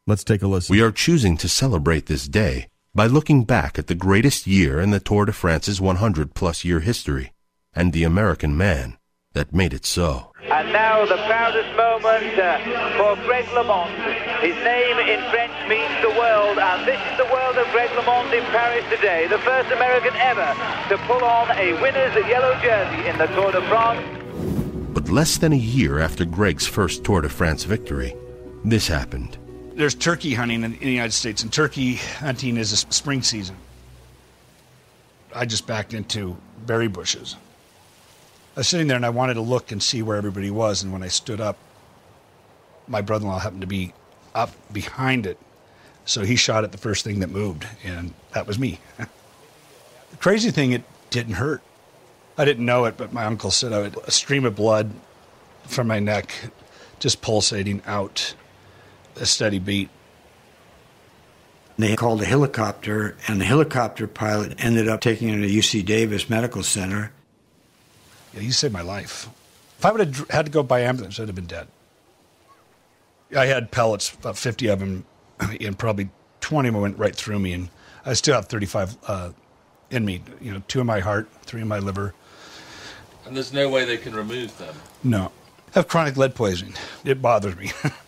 Let's 0.05 0.25
take 0.25 0.41
a 0.41 0.47
listen. 0.47 0.73
We 0.73 0.81
are 0.81 0.91
choosing 0.91 1.37
to 1.37 1.47
celebrate 1.47 2.07
this 2.07 2.27
day 2.27 2.67
by 2.93 3.07
looking 3.07 3.45
back 3.45 3.79
at 3.79 3.87
the 3.87 3.95
greatest 3.95 4.45
year 4.45 4.81
in 4.81 4.91
the 4.91 4.99
Tour 4.99 5.23
de 5.23 5.31
France's 5.31 5.79
100 5.79 6.33
plus 6.33 6.65
year 6.65 6.81
history 6.81 7.31
and 7.73 7.93
the 7.93 8.03
American 8.03 8.57
man 8.57 8.97
that 9.31 9.53
made 9.53 9.73
it 9.73 9.85
so. 9.85 10.33
And 10.41 10.73
now 10.73 11.05
the 11.05 11.15
proudest 11.15 11.69
moment 11.77 12.37
uh, 12.37 12.59
for 12.97 13.15
Greg 13.23 13.45
LeMond. 13.55 13.95
His 14.41 14.55
name 14.65 14.99
in 15.07 15.23
French 15.31 15.55
means 15.69 15.95
the 16.01 16.11
world, 16.19 16.59
and 16.59 16.85
this 16.85 16.99
is 17.09 17.17
the 17.17 17.31
world 17.31 17.55
of 17.55 17.65
Greg 17.71 17.89
LeMond 17.91 18.37
in 18.37 18.43
Paris 18.51 18.83
today. 18.89 19.27
The 19.27 19.39
first 19.39 19.71
American 19.71 20.13
ever 20.17 20.51
to 20.89 20.97
pull 21.07 21.23
on 21.23 21.49
a 21.51 21.79
winner's 21.81 22.13
yellow 22.27 22.59
jersey 22.59 23.07
in 23.07 23.17
the 23.17 23.27
Tour 23.27 23.53
de 23.53 23.61
France. 23.69 24.03
But 24.93 25.07
less 25.07 25.37
than 25.37 25.53
a 25.53 25.55
year 25.55 25.99
after 25.99 26.25
Greg's 26.25 26.67
first 26.67 27.05
Tour 27.05 27.21
de 27.21 27.29
France 27.29 27.63
victory, 27.63 28.13
this 28.65 28.89
happened. 28.89 29.37
There's 29.75 29.95
turkey 29.95 30.35
hunting 30.35 30.63
in, 30.63 30.73
in 30.73 30.79
the 30.79 30.91
United 30.91 31.13
States, 31.13 31.41
and 31.41 31.51
turkey 31.51 31.95
hunting 31.95 32.57
is 32.57 32.71
a 32.71 32.77
spring 32.77 33.23
season. 33.23 33.57
I 35.33 35.45
just 35.45 35.65
backed 35.65 35.93
into 35.93 36.37
berry 36.65 36.87
bushes. 36.87 37.35
I 38.55 38.59
was 38.59 38.67
sitting 38.67 38.87
there 38.87 38.97
and 38.97 39.05
I 39.05 39.09
wanted 39.09 39.33
to 39.35 39.41
look 39.41 39.71
and 39.71 39.81
see 39.81 40.03
where 40.03 40.15
everybody 40.15 40.51
was, 40.51 40.83
and 40.83 40.93
when 40.93 41.01
I 41.01 41.07
stood 41.07 41.41
up, 41.41 41.57
my 42.87 43.01
brother 43.01 43.23
in 43.23 43.31
law 43.31 43.39
happened 43.39 43.61
to 43.61 43.67
be 43.67 43.93
up 44.35 44.51
behind 44.71 45.25
it. 45.25 45.39
So 46.05 46.23
he 46.23 46.35
shot 46.35 46.63
at 46.63 46.71
the 46.71 46.77
first 46.77 47.03
thing 47.03 47.19
that 47.21 47.31
moved, 47.31 47.65
and 47.83 48.13
that 48.33 48.45
was 48.45 48.59
me. 48.59 48.79
the 48.97 50.17
crazy 50.19 50.51
thing, 50.51 50.71
it 50.71 50.83
didn't 51.09 51.33
hurt. 51.33 51.63
I 52.37 52.45
didn't 52.45 52.65
know 52.65 52.85
it, 52.85 52.95
but 52.95 53.11
my 53.11 53.25
uncle 53.25 53.49
said 53.49 53.73
I 53.73 53.83
had 53.83 53.97
a 54.05 54.11
stream 54.11 54.45
of 54.45 54.55
blood 54.55 54.91
from 55.65 55.87
my 55.87 55.99
neck 55.99 56.31
just 56.99 57.21
pulsating 57.21 57.81
out 57.87 58.35
a 59.15 59.25
steady 59.25 59.59
beat. 59.59 59.89
They 61.77 61.95
called 61.95 62.21
a 62.21 62.25
helicopter, 62.25 63.17
and 63.27 63.41
the 63.41 63.45
helicopter 63.45 64.07
pilot 64.07 64.63
ended 64.63 64.87
up 64.87 65.01
taking 65.01 65.29
him 65.29 65.41
to 65.41 65.47
UC 65.47 65.85
Davis 65.85 66.29
Medical 66.29 66.61
Center. 66.61 67.11
Yeah, 68.33 68.41
you 68.41 68.51
saved 68.51 68.73
my 68.73 68.81
life. 68.81 69.27
If 69.79 69.85
I 69.85 69.91
would 69.91 69.99
have 69.99 70.29
had 70.29 70.45
to 70.45 70.51
go 70.51 70.63
by 70.63 70.81
ambulance, 70.81 71.19
I'd 71.19 71.27
have 71.27 71.35
been 71.35 71.45
dead. 71.45 71.67
I 73.35 73.47
had 73.47 73.71
pellets, 73.71 74.13
about 74.13 74.37
50 74.37 74.67
of 74.67 74.79
them, 74.79 75.05
and 75.39 75.77
probably 75.77 76.09
20 76.41 76.67
of 76.69 76.73
them 76.73 76.81
went 76.81 76.97
right 76.99 77.15
through 77.15 77.39
me. 77.39 77.53
And 77.53 77.69
I 78.05 78.13
still 78.13 78.35
have 78.35 78.45
35 78.45 78.97
uh, 79.07 79.31
in 79.89 80.05
me. 80.05 80.21
You 80.41 80.53
know, 80.53 80.63
two 80.67 80.79
in 80.79 80.87
my 80.87 80.99
heart, 80.99 81.27
three 81.41 81.61
in 81.61 81.67
my 81.67 81.79
liver. 81.79 82.13
And 83.25 83.35
there's 83.35 83.53
no 83.53 83.69
way 83.69 83.85
they 83.85 83.97
can 83.97 84.13
remove 84.13 84.57
them. 84.57 84.75
No. 85.03 85.31
I 85.69 85.79
have 85.79 85.87
chronic 85.87 86.17
lead 86.17 86.35
poisoning. 86.35 86.75
It 87.03 87.21
bothers 87.21 87.55
me. 87.55 87.71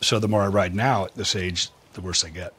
so 0.00 0.18
the 0.18 0.28
more 0.28 0.42
I 0.42 0.48
ride 0.48 0.74
now 0.74 1.04
at 1.04 1.14
this 1.14 1.34
age, 1.36 1.68
the 1.94 2.00
worse 2.00 2.24
I 2.24 2.30
get. 2.30 2.52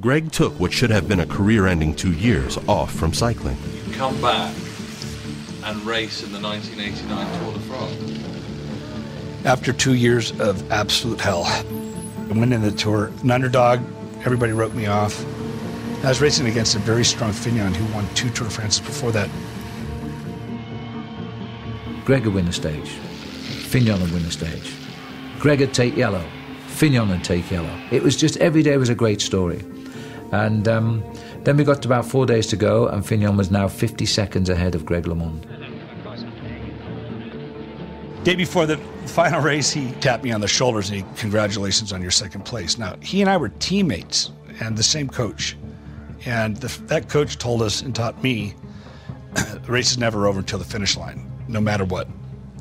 Greg 0.00 0.30
took 0.30 0.52
what 0.60 0.72
should 0.72 0.90
have 0.90 1.08
been 1.08 1.20
a 1.20 1.26
career 1.26 1.66
ending 1.66 1.94
two 1.94 2.12
years 2.12 2.58
off 2.68 2.92
from 2.92 3.14
cycling. 3.14 3.56
You 3.86 3.94
come 3.94 4.20
back 4.20 4.54
and 5.64 5.82
race 5.82 6.22
in 6.22 6.32
the 6.32 6.40
1989 6.40 7.40
Tour 7.40 7.52
de 7.54 7.60
France. 7.60 9.46
After 9.46 9.72
two 9.72 9.94
years 9.94 10.38
of 10.40 10.70
absolute 10.70 11.20
hell, 11.20 11.44
I 11.44 12.32
went 12.32 12.52
in 12.52 12.60
the 12.60 12.72
tour, 12.72 13.12
an 13.22 13.30
underdog, 13.30 13.80
everybody 14.24 14.52
wrote 14.52 14.74
me 14.74 14.86
off. 14.86 15.24
I 16.04 16.08
was 16.08 16.20
racing 16.20 16.46
against 16.46 16.76
a 16.76 16.78
very 16.80 17.04
strong 17.04 17.32
Fignon 17.32 17.72
who 17.72 17.94
won 17.94 18.06
two 18.14 18.28
Tour 18.30 18.48
de 18.48 18.52
France 18.52 18.78
before 18.78 19.12
that. 19.12 19.30
Greg 22.04 22.24
would 22.26 22.34
win 22.34 22.44
the 22.44 22.52
stage. 22.52 22.88
Fignon 22.88 24.00
would 24.00 24.12
win 24.12 24.22
the 24.22 24.30
stage. 24.30 24.72
Greg 25.38 25.60
would 25.60 25.72
take 25.72 25.96
yellow. 25.96 26.24
Fignon 26.76 27.08
would 27.08 27.24
take 27.24 27.50
yellow. 27.50 27.74
It 27.90 28.02
was 28.02 28.16
just 28.16 28.36
every 28.36 28.62
day 28.62 28.76
was 28.76 28.90
a 28.90 28.94
great 28.94 29.22
story. 29.22 29.64
And 30.30 30.68
um, 30.68 31.02
then 31.44 31.56
we 31.56 31.64
got 31.64 31.80
to 31.80 31.88
about 31.88 32.04
four 32.04 32.26
days 32.26 32.46
to 32.48 32.56
go, 32.56 32.86
and 32.86 33.04
Fignon 33.04 33.38
was 33.38 33.50
now 33.50 33.66
50 33.66 34.04
seconds 34.04 34.50
ahead 34.50 34.74
of 34.74 34.84
Greg 34.84 35.04
LeMond. 35.04 35.46
Day 38.24 38.34
before 38.34 38.66
the 38.66 38.76
final 39.06 39.40
race, 39.40 39.70
he 39.70 39.90
tapped 40.00 40.22
me 40.22 40.32
on 40.32 40.42
the 40.42 40.48
shoulders 40.48 40.90
and 40.90 40.98
he, 40.98 41.06
congratulations 41.16 41.94
on 41.94 42.02
your 42.02 42.10
second 42.10 42.44
place. 42.44 42.76
Now, 42.76 42.96
he 43.00 43.22
and 43.22 43.30
I 43.30 43.38
were 43.38 43.48
teammates 43.48 44.32
and 44.60 44.76
the 44.76 44.82
same 44.82 45.08
coach. 45.08 45.56
And 46.26 46.58
the, 46.58 46.68
that 46.88 47.08
coach 47.08 47.38
told 47.38 47.62
us 47.62 47.80
and 47.80 47.94
taught 47.94 48.22
me 48.22 48.54
the 49.34 49.60
race 49.68 49.92
is 49.92 49.98
never 49.98 50.26
over 50.26 50.40
until 50.40 50.58
the 50.58 50.64
finish 50.64 50.94
line, 50.94 51.30
no 51.48 51.60
matter 51.60 51.86
what. 51.86 52.06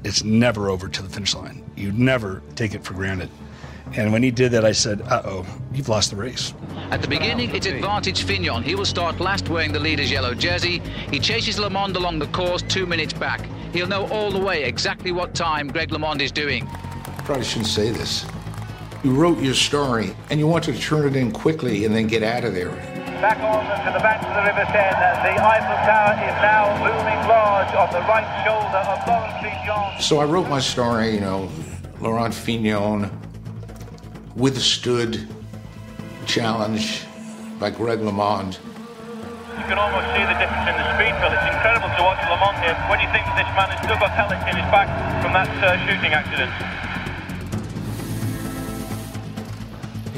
It's 0.06 0.24
never 0.24 0.70
over 0.70 0.88
till 0.88 1.04
the 1.04 1.12
finish 1.12 1.34
line. 1.34 1.70
You 1.76 1.92
never 1.92 2.44
take 2.56 2.76
it 2.76 2.84
for 2.84 2.94
granted. 2.94 3.30
And 3.94 4.12
when 4.12 4.24
he 4.24 4.32
did 4.32 4.52
that, 4.52 4.66
I 4.66 4.72
said, 4.72 5.02
uh 5.04 5.22
oh, 5.26 5.46
you've 5.74 5.90
lost 5.90 6.10
the 6.10 6.18
race. 6.18 6.54
At 6.92 7.02
the 7.02 7.08
beginning, 7.08 7.56
it's 7.56 7.66
advantage 7.66 8.24
Fignon. 8.24 8.64
He 8.64 8.76
will 8.76 8.86
start 8.86 9.20
last 9.20 9.50
wearing 9.50 9.72
the 9.72 9.80
leader's 9.80 10.12
yellow 10.12 10.34
jersey. 10.34 10.82
He 11.10 11.20
chases 11.20 11.58
LeMond 11.58 11.96
along 11.96 12.20
the 12.20 12.28
course 12.28 12.62
two 12.62 12.86
minutes 12.86 13.14
back. 13.14 13.48
He'll 13.74 13.88
know 13.88 14.08
all 14.08 14.32
the 14.32 14.40
way 14.40 14.64
exactly 14.64 15.12
what 15.12 15.34
time 15.34 15.68
Greg 15.68 15.90
LeMond 15.90 16.22
is 16.22 16.32
doing. 16.32 16.68
Probably 17.20 17.44
shouldn't 17.44 17.68
say 17.68 17.90
this. 17.92 18.26
You 19.04 19.14
wrote 19.14 19.40
your 19.40 19.54
story 19.54 20.16
and 20.30 20.40
you 20.40 20.48
wanted 20.48 20.76
to 20.76 20.82
turn 20.82 21.08
it 21.08 21.16
in 21.16 21.32
quickly 21.32 21.86
and 21.86 21.96
then 21.96 22.08
get 22.08 22.24
out 22.24 22.44
of 22.44 22.54
there. 22.54 22.70
Back 23.22 23.40
on 23.40 23.64
to 23.86 23.98
the 23.98 24.04
banks 24.04 24.26
of 24.26 24.36
the 24.36 24.42
River 24.42 24.66
Seine. 24.66 25.24
The 25.24 25.42
Eiffel 25.42 25.78
Tower 25.86 26.14
is 26.26 26.36
now 26.42 26.74
looming 26.84 27.28
large 27.30 27.74
on 27.76 27.94
the 27.94 28.02
right 28.08 28.46
shoulder 28.46 28.78
of 28.78 29.08
Laurent 29.08 29.42
Fignon. 29.42 30.02
So 30.02 30.20
I 30.20 30.26
wrote 30.26 30.50
my 30.50 30.60
story, 30.60 31.14
you 31.14 31.22
know, 31.22 31.50
Laurent 32.02 32.34
Fignon 32.34 33.10
withstood 34.36 35.28
challenge 36.26 37.06
by 37.60 37.70
Greg 37.70 38.00
LeMond. 38.00 38.60
You 39.56 39.64
can 39.72 39.80
almost 39.80 40.08
see 40.12 40.24
the 40.28 40.36
difference 40.36 40.68
in 40.68 40.76
the 40.76 40.86
speed, 40.96 41.16
Phil. 41.24 41.32
It's 41.32 41.56
incredible 41.56 41.88
to 41.96 42.04
watch 42.04 42.20
LeMond 42.28 42.60
here 42.62 42.76
when 42.90 43.00
you 43.00 43.08
think 43.16 43.24
that 43.24 43.40
this 43.40 43.48
man 43.56 43.70
has 43.72 43.80
still 43.80 43.98
got 43.98 44.12
pellets 44.12 44.44
in 44.44 44.56
his 44.60 44.70
back 44.72 44.92
from 45.24 45.32
that 45.32 45.48
uh, 45.64 45.80
shooting 45.88 46.12
accident. 46.12 46.52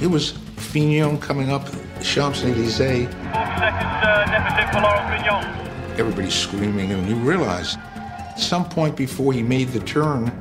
It 0.02 0.08
was 0.08 0.32
Fignon 0.58 1.20
coming 1.20 1.52
up 1.52 1.68
Champs 2.02 2.44
Elysees. 2.44 2.80
40 2.80 3.14
seconds 3.58 3.98
uh, 4.02 4.26
deficit 4.26 4.74
for 4.74 4.82
Laurent 4.82 5.08
Fignon. 5.14 6.00
Everybody's 6.00 6.36
screaming, 6.36 6.92
and 6.92 7.08
you 7.08 7.16
realize 7.16 7.76
at 7.78 8.40
some 8.40 8.68
point 8.68 8.96
before 8.96 9.34
he 9.34 9.44
made 9.44 9.70
the 9.70 9.80
turn, 9.80 10.32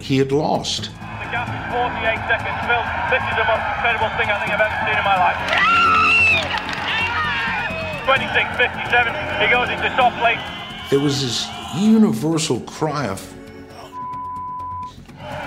he 0.00 0.18
had 0.18 0.32
lost. 0.32 0.90
Gap 1.34 1.50
is 1.50 1.66
48 1.66 2.14
seconds, 2.30 2.62
Phil. 2.62 2.78
This 3.10 3.18
is 3.26 3.34
the 3.34 3.42
most 3.50 3.66
incredible 3.74 4.06
thing 4.14 4.30
I 4.30 4.38
think 4.38 4.54
I've 4.54 4.62
ever 4.62 4.78
seen 4.86 4.94
in 4.94 5.02
my 5.02 5.18
life. 5.18 5.34
26, 8.06 8.54
57. 8.54 9.10
He 9.42 9.50
goes 9.50 9.66
into 9.66 9.90
soft 9.98 10.14
plate. 10.22 10.38
There 10.94 11.02
was 11.02 11.18
this 11.26 11.50
universal 11.74 12.60
cry 12.70 13.08
of 13.10 13.18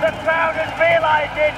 The 0.04 0.12
crowd 0.28 0.60
has 0.60 0.76
realised 0.76 1.40
it. 1.40 1.56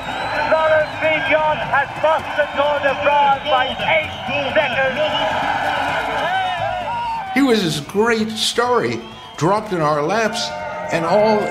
Laurent 0.53 0.93
Fignon 1.01 1.57
has 1.73 1.89
lost 2.05 2.29
the 2.37 2.45
Tour 2.53 2.85
de 2.85 2.93
France 3.01 3.41
by 3.49 3.73
eight 3.81 4.13
seconds. 4.53 4.93
He 7.33 7.41
was 7.41 7.63
this 7.63 7.79
great 7.79 8.29
story 8.37 9.01
dropped 9.37 9.73
in 9.73 9.81
our 9.81 10.03
laps, 10.03 10.49
and 10.93 11.03
all 11.03 11.41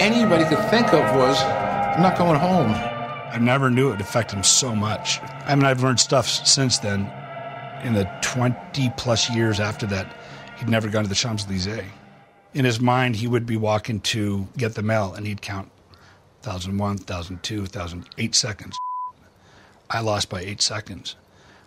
anybody 0.00 0.44
could 0.46 0.64
think 0.70 0.94
of 0.94 1.04
was, 1.14 1.65
I'm 1.96 2.02
not 2.02 2.18
going 2.18 2.38
home. 2.38 2.72
I 3.32 3.38
never 3.40 3.70
knew 3.70 3.88
it 3.88 3.92
would 3.92 4.00
affect 4.02 4.30
him 4.30 4.42
so 4.42 4.76
much. 4.76 5.18
I 5.46 5.54
mean, 5.54 5.64
I've 5.64 5.82
learned 5.82 5.98
stuff 5.98 6.28
since 6.28 6.76
then. 6.76 7.10
In 7.84 7.94
the 7.94 8.04
20 8.20 8.92
plus 8.98 9.30
years 9.30 9.60
after 9.60 9.86
that, 9.86 10.14
he'd 10.58 10.68
never 10.68 10.90
gone 10.90 11.04
to 11.04 11.08
the 11.08 11.14
Champs 11.14 11.46
Elysees. 11.46 11.84
In 12.52 12.66
his 12.66 12.80
mind, 12.80 13.16
he 13.16 13.26
would 13.26 13.46
be 13.46 13.56
walking 13.56 14.00
to 14.00 14.46
get 14.58 14.74
the 14.74 14.82
mail 14.82 15.14
and 15.14 15.26
he'd 15.26 15.40
count 15.40 15.70
1,001, 16.44 16.98
1,002, 16.98 17.60
1,008 17.60 18.34
seconds. 18.34 18.76
I 19.88 20.00
lost 20.00 20.28
by 20.28 20.42
eight 20.42 20.60
seconds. 20.60 21.16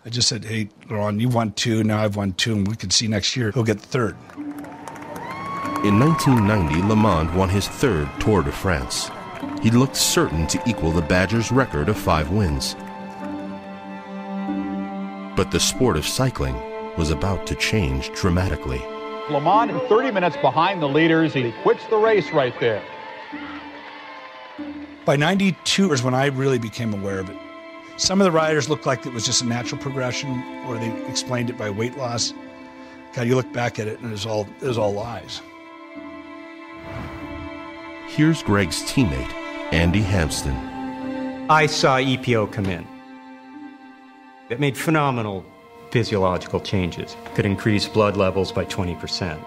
I 0.04 0.10
just 0.10 0.28
said, 0.28 0.44
hey, 0.44 0.68
Laurent, 0.88 1.20
you 1.20 1.28
won 1.28 1.54
two, 1.54 1.82
now 1.82 2.04
I've 2.04 2.14
won 2.14 2.34
two, 2.34 2.52
and 2.52 2.68
we 2.68 2.76
can 2.76 2.90
see 2.90 3.08
next 3.08 3.34
year 3.34 3.50
he'll 3.50 3.64
get 3.64 3.80
third. 3.80 4.14
In 5.82 5.98
1990, 5.98 6.82
LeMond 6.82 7.34
won 7.34 7.48
his 7.48 7.66
third 7.66 8.08
Tour 8.20 8.44
de 8.44 8.52
France. 8.52 9.10
He 9.62 9.70
looked 9.70 9.96
certain 9.96 10.46
to 10.48 10.62
equal 10.66 10.90
the 10.90 11.02
Badgers' 11.02 11.50
record 11.50 11.88
of 11.88 11.98
five 11.98 12.30
wins. 12.30 12.74
But 15.36 15.50
the 15.50 15.60
sport 15.60 15.96
of 15.96 16.06
cycling 16.06 16.54
was 16.96 17.10
about 17.10 17.46
to 17.46 17.54
change 17.54 18.10
dramatically. 18.12 18.78
LeMond, 19.28 19.88
30 19.88 20.10
minutes 20.10 20.36
behind 20.38 20.82
the 20.82 20.88
leaders. 20.88 21.32
He 21.32 21.52
quits 21.62 21.86
the 21.86 21.96
race 21.96 22.30
right 22.32 22.58
there. 22.58 22.82
By 25.04 25.16
92 25.16 25.92
is 25.92 26.02
when 26.02 26.14
I 26.14 26.26
really 26.26 26.58
became 26.58 26.92
aware 26.92 27.20
of 27.20 27.30
it. 27.30 27.36
Some 27.96 28.20
of 28.20 28.24
the 28.24 28.30
riders 28.30 28.68
looked 28.68 28.86
like 28.86 29.06
it 29.06 29.12
was 29.12 29.24
just 29.24 29.42
a 29.42 29.46
natural 29.46 29.80
progression, 29.80 30.42
or 30.66 30.76
they 30.76 31.06
explained 31.06 31.50
it 31.50 31.58
by 31.58 31.70
weight 31.70 31.96
loss. 31.96 32.32
God, 33.14 33.26
you 33.26 33.36
look 33.36 33.52
back 33.52 33.78
at 33.78 33.88
it 33.88 33.98
and 34.00 34.08
it 34.08 34.12
was 34.12 34.26
all, 34.26 34.46
it 34.60 34.66
was 34.66 34.78
all 34.78 34.92
lies. 34.92 35.42
Here's 38.16 38.42
Greg's 38.42 38.82
teammate, 38.82 39.32
Andy 39.72 40.02
Hampsten. 40.02 40.56
I 41.48 41.66
saw 41.66 41.96
EPO 41.96 42.50
come 42.50 42.66
in. 42.66 42.84
It 44.48 44.58
made 44.58 44.76
phenomenal 44.76 45.44
physiological 45.92 46.58
changes. 46.58 47.16
Could 47.36 47.46
increase 47.46 47.86
blood 47.86 48.16
levels 48.16 48.50
by 48.50 48.64
20%. 48.64 49.38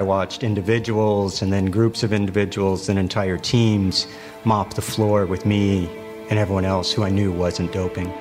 I 0.00 0.02
watched 0.02 0.42
individuals 0.42 1.40
and 1.40 1.52
then 1.52 1.66
groups 1.66 2.02
of 2.02 2.12
individuals 2.12 2.88
and 2.88 2.98
entire 2.98 3.38
teams 3.38 4.08
mop 4.44 4.74
the 4.74 4.82
floor 4.82 5.24
with 5.24 5.46
me 5.46 5.88
and 6.30 6.40
everyone 6.40 6.64
else 6.64 6.90
who 6.92 7.04
I 7.04 7.10
knew 7.10 7.30
wasn't 7.30 7.70
doping. 7.70 8.12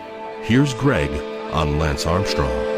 Here's 0.43 0.75
Greg 0.75 1.09
on 1.51 1.79
Lance 1.79 2.05
Armstrong. 2.05 2.74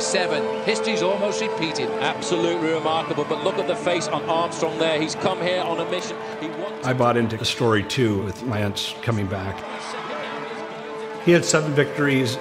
Seven. 0.00 0.42
History's 0.64 1.02
almost 1.02 1.40
repeated. 1.40 1.88
Absolutely 2.00 2.72
remarkable, 2.72 3.24
but 3.24 3.44
look 3.44 3.56
at 3.58 3.66
the 3.66 3.76
face 3.76 4.08
on 4.08 4.22
Armstrong 4.24 4.78
there. 4.78 5.00
He's 5.00 5.14
come 5.14 5.40
here 5.40 5.62
on 5.62 5.78
a 5.80 5.90
mission. 5.90 6.16
He 6.40 6.48
wants 6.48 6.86
I 6.86 6.92
bought 6.92 7.16
into 7.16 7.36
the 7.36 7.44
story 7.44 7.82
too 7.82 8.22
with 8.22 8.42
Lance 8.44 8.94
coming 9.02 9.26
back. 9.26 9.56
He 11.24 11.32
had 11.32 11.44
seven 11.44 11.72
victories. 11.72 12.36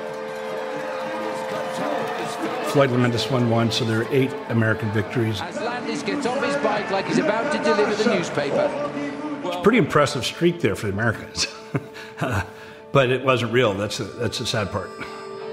Floyd 2.71 2.91
Landis 2.91 3.29
won 3.29 3.49
one, 3.49 3.71
so 3.71 3.83
there 3.83 4.01
are 4.01 4.13
eight 4.13 4.31
American 4.49 4.91
victories. 4.91 5.41
As 5.41 5.59
Landis 5.59 6.03
gets 6.03 6.25
off 6.25 6.43
his 6.43 6.55
bike 6.57 6.89
like 6.91 7.07
he's 7.07 7.17
about 7.17 7.51
to 7.51 7.57
deliver 7.63 7.95
the 7.95 8.15
newspaper. 8.15 8.69
It's 9.43 9.55
a 9.55 9.61
pretty 9.61 9.79
impressive 9.79 10.23
streak 10.23 10.61
there 10.61 10.75
for 10.75 10.87
the 10.87 10.93
Americans. 10.93 11.47
but 12.91 13.09
it 13.09 13.25
wasn't 13.25 13.51
real. 13.53 13.73
That's 13.73 13.97
the, 13.97 14.03
that's 14.03 14.37
the 14.37 14.45
sad 14.45 14.71
part. 14.71 14.89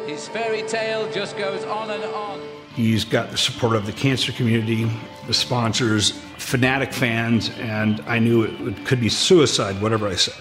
His 0.07 0.29
fairy 0.29 0.63
tale 0.63 1.11
just 1.11 1.37
goes 1.37 1.65
on 1.65 1.91
and 1.91 2.05
on. 2.05 2.41
He's 2.75 3.05
got 3.05 3.31
the 3.31 3.37
support 3.39 3.75
of 3.75 3.87
the 3.87 3.93
cancer 3.93 4.31
community, 4.33 4.89
the 5.27 5.35
sponsors, 5.35 6.13
fanatic 6.39 6.93
fans, 6.93 7.51
and 7.59 8.01
I 8.07 8.19
knew 8.21 8.43
it 8.45 8.61
would, 8.61 8.85
could 8.87 9.01
be 9.01 9.09
suicide, 9.09 9.81
whatever 9.83 10.07
I 10.07 10.15
said. 10.15 10.37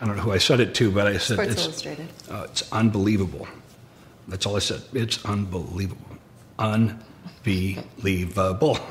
I 0.00 0.06
don't 0.06 0.16
know 0.16 0.22
who 0.22 0.32
I 0.32 0.38
said 0.38 0.58
it 0.60 0.74
to, 0.76 0.90
but 0.90 1.06
I 1.06 1.18
said 1.18 1.34
Sports 1.34 1.52
it's, 1.52 1.64
Illustrated. 1.64 2.08
uh, 2.30 2.46
it's 2.50 2.72
unbelievable 2.72 3.46
That's 4.28 4.46
all 4.46 4.56
I 4.56 4.60
said. 4.60 4.82
It's 4.92 5.24
unbelievable. 5.24 6.04
Unbelievable. 6.58 6.98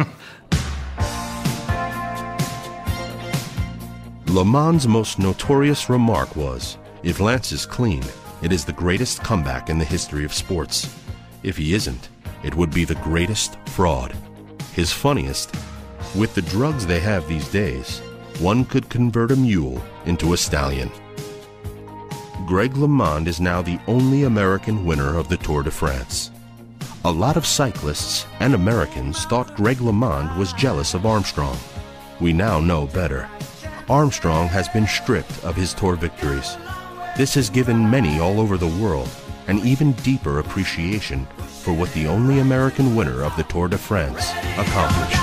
LeMond's 4.27 4.87
most 4.87 5.19
notorious 5.19 5.89
remark 5.89 6.35
was 6.35 6.77
If 7.03 7.19
Lance 7.19 7.51
is 7.51 7.65
clean, 7.65 8.03
it 8.43 8.51
is 8.51 8.65
the 8.65 8.73
greatest 8.73 9.23
comeback 9.23 9.69
in 9.69 9.79
the 9.79 9.85
history 9.85 10.25
of 10.25 10.33
sports. 10.33 10.93
If 11.43 11.55
he 11.55 11.73
isn't, 11.73 12.09
it 12.43 12.53
would 12.53 12.73
be 12.73 12.83
the 12.83 12.95
greatest 12.95 13.57
fraud. 13.69 14.13
His 14.73 14.91
funniest, 14.91 15.55
with 16.13 16.35
the 16.35 16.41
drugs 16.41 16.85
they 16.85 16.99
have 16.99 17.27
these 17.27 17.47
days, 17.49 17.99
one 18.39 18.65
could 18.65 18.89
convert 18.89 19.31
a 19.31 19.35
mule 19.35 19.81
into 20.05 20.33
a 20.33 20.37
stallion. 20.37 20.91
Greg 22.45 22.73
LeMond 22.73 23.27
is 23.27 23.39
now 23.39 23.61
the 23.61 23.79
only 23.87 24.23
American 24.23 24.85
winner 24.85 25.17
of 25.17 25.29
the 25.29 25.37
Tour 25.37 25.63
de 25.63 25.71
France. 25.71 26.29
A 27.05 27.11
lot 27.11 27.37
of 27.37 27.45
cyclists 27.45 28.25
and 28.41 28.53
Americans 28.53 29.23
thought 29.25 29.55
Greg 29.55 29.77
LeMond 29.77 30.37
was 30.37 30.51
jealous 30.53 30.93
of 30.93 31.05
Armstrong. 31.05 31.57
We 32.19 32.33
now 32.33 32.59
know 32.59 32.87
better. 32.87 33.29
Armstrong 33.89 34.47
has 34.49 34.67
been 34.67 34.87
stripped 34.87 35.43
of 35.45 35.55
his 35.55 35.73
Tour 35.73 35.95
victories. 35.95 36.57
This 37.15 37.35
has 37.35 37.47
given 37.47 37.87
many 37.87 38.19
all 38.19 38.39
over 38.39 38.57
the 38.57 38.67
world 38.67 39.07
an 39.47 39.59
even 39.59 39.91
deeper 39.93 40.39
appreciation 40.39 41.27
for 41.61 41.71
what 41.71 41.93
the 41.93 42.07
only 42.07 42.39
American 42.39 42.95
winner 42.95 43.23
of 43.23 43.35
the 43.37 43.43
Tour 43.43 43.67
de 43.67 43.77
France 43.77 44.31
accomplished. 44.57 45.21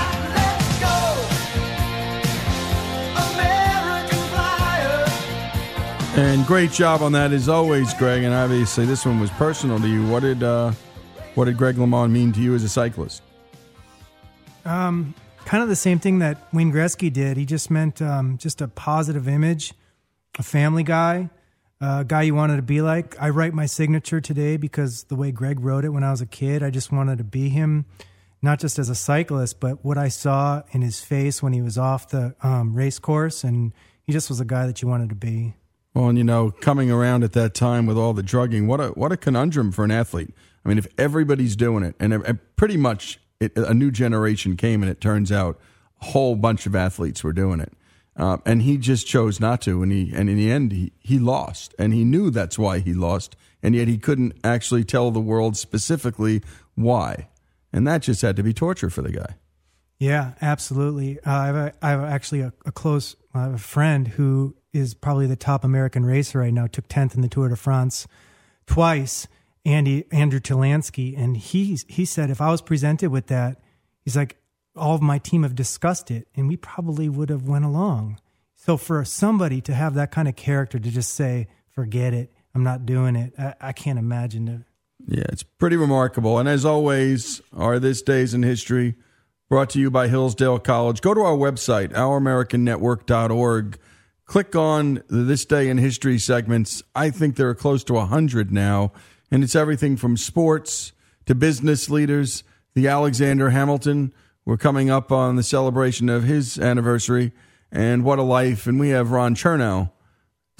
And 6.17 6.47
great 6.47 6.71
job 6.71 7.03
on 7.03 7.11
that 7.13 7.33
as 7.33 7.49
always, 7.49 7.93
Greg. 7.95 8.23
And 8.23 8.35
obviously, 8.35 8.85
this 8.85 9.05
one 9.05 9.19
was 9.19 9.31
personal 9.31 9.81
to 9.81 9.89
you. 9.89 10.07
What 10.07 10.21
did 10.21 10.45
uh, 10.45 10.73
what 11.35 11.47
did 11.47 11.57
Greg 11.57 11.75
LeMond 11.75 12.13
mean 12.13 12.31
to 12.35 12.41
you 12.41 12.55
as 12.55 12.63
a 12.63 12.69
cyclist? 12.69 13.23
Um, 14.65 15.15
kind 15.45 15.63
of 15.63 15.69
the 15.69 15.77
same 15.77 15.99
thing 15.99 16.21
that 16.21 16.39
Wayne 16.53 16.73
Gretzky 16.73 17.13
did. 17.13 17.37
He 17.37 17.47
just 17.47 17.69
meant 17.69 18.01
um, 18.01 18.39
just 18.39 18.61
a 18.61 18.69
positive 18.69 19.27
image, 19.27 19.73
a 20.39 20.43
family 20.43 20.83
guy, 20.85 21.31
a 21.81 22.05
guy 22.07 22.23
you 22.23 22.35
wanted 22.35 22.57
to 22.57 22.63
be 22.63 22.83
like. 22.83 23.21
I 23.21 23.31
write 23.31 23.55
my 23.55 23.67
signature 23.67 24.21
today 24.21 24.57
because 24.57 25.05
the 25.05 25.17
way 25.17 25.33
Greg 25.33 25.61
wrote 25.61 25.85
it 25.85 25.91
when 25.91 26.05
I 26.05 26.11
was 26.11 26.21
a 26.21 26.27
kid, 26.27 26.63
I 26.63 26.71
just 26.71 26.93
wanted 26.93 27.19
to 27.19 27.25
be 27.25 27.49
him, 27.49 27.87
not 28.43 28.61
just 28.61 28.79
as 28.79 28.89
a 28.89 28.95
cyclist, 28.95 29.61
but 29.61 29.85
what 29.85 29.97
I 29.97 30.09
saw 30.09 30.63
in 30.73 30.83
his 30.83 31.01
face 31.01 31.43
when 31.43 31.53
he 31.53 31.63
was 31.63 31.79
off 31.79 32.09
the 32.09 32.35
um, 32.43 32.75
race 32.75 32.99
course, 32.99 33.45
and 33.45 33.73
he 34.07 34.13
just 34.13 34.29
was 34.29 34.41
a 34.41 34.45
guy 34.45 34.67
that 34.67 34.83
you 34.83 34.89
wanted 34.89 35.09
to 35.09 35.15
be. 35.15 35.55
Well, 35.95 36.09
and 36.09 36.19
you 36.19 36.25
know, 36.25 36.51
coming 36.51 36.91
around 36.91 37.25
at 37.25 37.33
that 37.33 37.55
time 37.55 37.87
with 37.87 37.97
all 37.97 38.13
the 38.13 38.23
drugging, 38.23 38.67
what 38.67 38.81
a 38.81 38.89
what 38.89 39.11
a 39.11 39.17
conundrum 39.17 39.73
for 39.73 39.85
an 39.85 39.91
athlete. 39.91 40.33
I 40.65 40.69
mean, 40.69 40.79
if 40.79 40.87
everybody's 40.99 41.57
doing 41.57 41.83
it, 41.83 41.97
and, 41.99 42.13
and 42.13 42.39
pretty 42.57 42.77
much 42.77 43.19
it, 43.41 43.57
a 43.57 43.75
new 43.75 43.91
generation 43.91 44.57
came, 44.57 44.83
and 44.83 44.91
it 44.91 45.01
turns 45.01 45.33
out 45.33 45.59
a 46.01 46.07
whole 46.07 46.37
bunch 46.37 46.67
of 46.67 46.77
athletes 46.77 47.25
were 47.25 47.33
doing 47.33 47.59
it, 47.61 47.73
uh, 48.17 48.39
and 48.45 48.63
he 48.63 48.77
just 48.77 49.07
chose 49.07 49.41
not 49.41 49.61
to, 49.63 49.83
and 49.83 49.93
he 49.93 50.13
and 50.15 50.29
in 50.29 50.37
the 50.37 50.51
end 50.51 50.73
he 50.73 50.93
he 50.99 51.19
lost, 51.19 51.75
and 51.79 51.93
he 51.93 52.05
knew 52.05 52.31
that's 52.31 52.59
why 52.59 52.79
he 52.81 52.93
lost, 52.93 53.37
and 53.63 53.75
yet 53.75 53.89
he 53.89 53.99
couldn't 53.99 54.35
actually 54.45 54.85
tell 54.85 55.11
the 55.11 55.21
world 55.21 55.57
specifically 55.57 56.43
why, 56.75 57.29
and 57.73 57.87
that 57.87 58.03
just 58.03 58.23
had 58.23 58.37
to 58.37 58.43
be 58.43 58.53
torture 58.53 58.91
for 58.91 59.03
the 59.03 59.13
guy. 59.13 59.37
Yeah, 59.99 60.33
absolutely. 60.41 61.19
Uh, 61.21 61.31
I, 61.31 61.47
have 61.47 61.57
a, 61.57 61.73
I 61.83 61.91
have 61.91 62.05
actually 62.05 62.41
a, 62.41 62.53
a 62.65 62.73
close 62.73 63.17
have 63.35 63.55
a 63.55 63.59
friend 63.59 64.09
who 64.09 64.57
is 64.73 64.95
probably 64.95 65.27
the 65.27 65.37
top 65.37 65.63
American 65.63 66.05
racer 66.05 66.39
right 66.41 66.53
now. 66.53 66.67
Took 66.67 66.89
tenth 66.89 67.15
in 67.15 67.21
the 67.21 67.29
Tour 67.29 67.49
de 67.49 67.57
France 67.57 68.07
twice. 68.67 69.27
Andy 69.65 70.07
Andrew 70.11 70.41
Talansky, 70.41 71.15
and 71.19 71.37
he 71.37 71.79
he 71.89 72.05
said 72.05 72.31
if 72.31 72.41
I 72.41 72.51
was 72.51 72.63
presented 72.63 73.11
with 73.11 73.27
that, 73.27 73.61
he's 74.05 74.17
like, 74.17 74.40
all 74.77 74.95
of 74.95 75.03
my 75.03 75.19
team 75.19 75.43
have 75.43 75.55
discussed 75.55 76.11
it, 76.11 76.29
and 76.35 76.49
we 76.49 76.57
probably 76.57 77.09
would 77.09 77.29
have 77.29 77.49
went 77.49 77.65
along. 77.65 78.21
So 78.55 78.77
for 78.77 79.05
somebody 79.05 79.61
to 79.63 79.75
have 79.75 79.95
that 79.95 80.11
kind 80.11 80.29
of 80.29 80.37
character 80.37 80.79
to 80.79 80.91
just 80.91 81.15
say, 81.15 81.49
forget 81.71 82.13
it, 82.13 82.33
I'm 82.55 82.63
not 82.63 82.87
doing 82.87 83.17
it, 83.17 83.33
I, 83.39 83.55
I 83.61 83.73
can't 83.73 83.99
imagine 83.99 84.49
it. 84.49 84.61
Yeah, 85.07 85.25
it's 85.31 85.43
pretty 85.43 85.77
remarkable. 85.77 86.39
And 86.39 86.49
as 86.49 86.65
always, 86.65 87.41
our 87.57 87.79
This 87.79 88.03
Days 88.03 88.35
in 88.35 88.43
History 88.43 88.97
brought 89.49 89.71
to 89.71 89.81
you 89.81 89.91
by 89.91 90.09
Hillsdale 90.09 90.59
College. 90.59 91.01
Go 91.01 91.15
to 91.15 91.21
our 91.21 91.37
website, 91.37 91.93
ouramericannetwork.org. 91.93 93.79
Click 94.27 94.55
on 94.55 95.03
the 95.09 95.23
This 95.23 95.45
Day 95.45 95.69
in 95.69 95.79
History 95.79 96.19
segments. 96.19 96.83
I 96.95 97.11
think 97.11 97.37
there 97.37 97.49
are 97.49 97.55
close 97.55 97.83
to 97.85 97.95
100 97.95 98.53
now. 98.53 98.93
And 99.31 99.43
it's 99.43 99.57
everything 99.57 99.97
from 99.97 100.17
sports 100.17 100.93
to 101.27 101.35
business 101.35 101.89
leaders. 101.91 102.45
The 102.75 102.87
Alexander 102.87 103.51
Hamilton, 103.51 104.13
we're 104.45 104.57
coming 104.57 104.91
up 104.91 105.13
on 105.13 105.37
the 105.37 105.43
celebration 105.43 106.09
of 106.09 106.25
his 106.25 106.59
anniversary. 106.59 107.33
And 107.73 108.05
what 108.05 108.19
a 108.19 108.23
life. 108.23 108.67
And 108.67 108.81
we 108.81 108.91
have 108.91 109.13
Ron 109.13 109.35
Chernow 109.35 109.93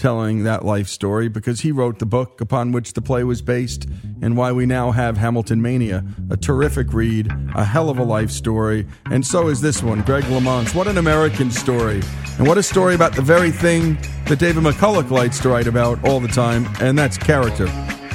telling 0.01 0.45
that 0.45 0.65
life 0.65 0.89
story 0.89 1.29
because 1.29 1.61
he 1.61 1.71
wrote 1.71 1.99
the 1.99 2.07
book 2.07 2.41
upon 2.41 2.73
which 2.73 2.95
the 2.95 3.03
play 3.03 3.23
was 3.23 3.43
based 3.43 3.87
and 4.23 4.35
why 4.35 4.51
we 4.51 4.65
now 4.65 4.91
have 4.91 5.19
Hamilton 5.19 5.61
Mania. 5.61 6.03
A 6.31 6.37
terrific 6.39 6.93
read, 6.95 7.31
a 7.55 7.65
hell 7.65 7.91
of 7.91 7.99
a 7.99 8.03
life 8.03 8.31
story, 8.31 8.87
and 9.11 9.27
so 9.27 9.49
is 9.49 9.61
this 9.61 9.83
one, 9.83 10.01
Greg 10.03 10.25
LeMond. 10.25 10.75
What 10.75 10.87
an 10.87 10.97
American 10.97 11.51
story. 11.51 12.01
And 12.39 12.49
what 12.49 12.57
a 12.57 12.63
story 12.63 12.95
about 12.95 13.15
the 13.15 13.21
very 13.21 13.51
thing 13.51 13.99
that 14.27 14.39
David 14.39 14.65
McCullough 14.65 15.11
likes 15.11 15.39
to 15.41 15.51
write 15.51 15.67
about 15.67 16.03
all 16.03 16.19
the 16.19 16.29
time, 16.29 16.67
and 16.81 16.99
that's 16.99 17.19
character. 17.19 17.67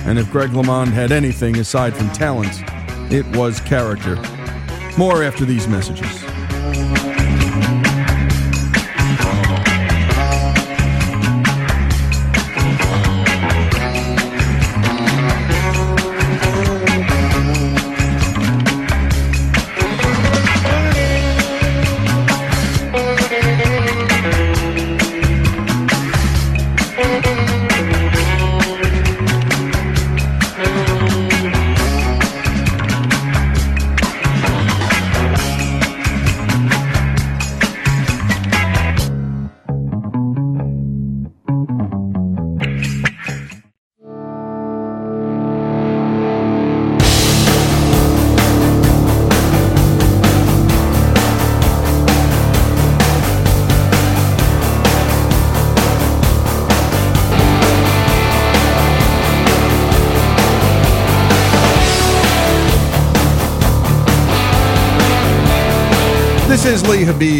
And 0.06 0.18
if 0.18 0.32
Greg 0.32 0.50
LeMond 0.50 0.88
had 0.88 1.12
anything 1.12 1.58
aside 1.58 1.96
from 1.96 2.10
talent, 2.10 2.64
it 3.12 3.26
was 3.38 3.60
character. 3.62 4.16
More 4.98 5.24
after 5.24 5.44
these 5.44 5.68
messages. 5.68 6.35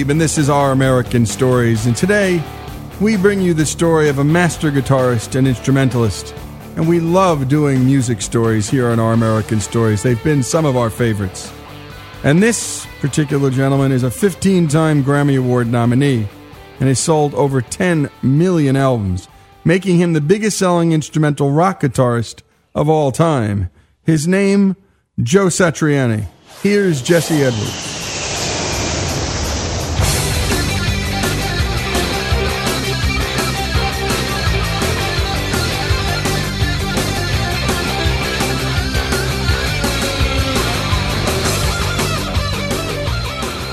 And 0.08 0.22
this 0.22 0.38
is 0.38 0.52
Our 0.52 0.72
American 0.72 1.26
Stories. 1.26 1.88
And 1.88 1.98
today, 1.98 2.44
we 3.02 3.18
bring 3.18 3.42
you 3.42 3.56
the 3.56 3.66
story 3.66 4.08
of 4.08 4.20
a 4.20 4.24
master 4.24 4.70
guitarist 4.70 5.36
and 5.36 5.48
instrumentalist. 5.48 6.36
And 6.76 6.88
we 6.88 7.00
love 7.00 7.48
doing 7.48 7.84
music 7.84 8.22
stories 8.22 8.70
here 8.70 8.90
on 8.90 9.00
Our 9.00 9.14
American 9.14 9.60
Stories. 9.60 10.04
They've 10.04 10.24
been 10.24 10.44
some 10.44 10.64
of 10.64 10.78
our 10.78 10.92
favorites. 10.92 11.52
And 12.24 12.42
this 12.42 12.86
particular 13.00 13.50
gentleman 13.50 13.92
is 13.92 14.04
a 14.04 14.12
15 14.12 14.68
time 14.68 15.04
Grammy 15.04 15.40
Award 15.40 15.68
nominee 15.68 16.28
and 16.80 16.88
has 16.88 17.00
sold 17.00 17.34
over 17.34 17.60
10 17.60 18.08
million 18.22 18.76
albums, 18.76 19.28
making 19.64 19.98
him 19.98 20.14
the 20.14 20.22
biggest 20.22 20.60
selling 20.60 20.92
instrumental 20.92 21.52
rock 21.52 21.82
guitarist 21.82 22.44
of 22.76 22.88
all 22.88 23.12
time. 23.12 23.72
His 24.04 24.28
name, 24.28 24.76
Joe 25.24 25.48
Satriani. 25.48 26.28
Here's 26.62 27.02
Jesse 27.02 27.42
Edwards. 27.42 27.95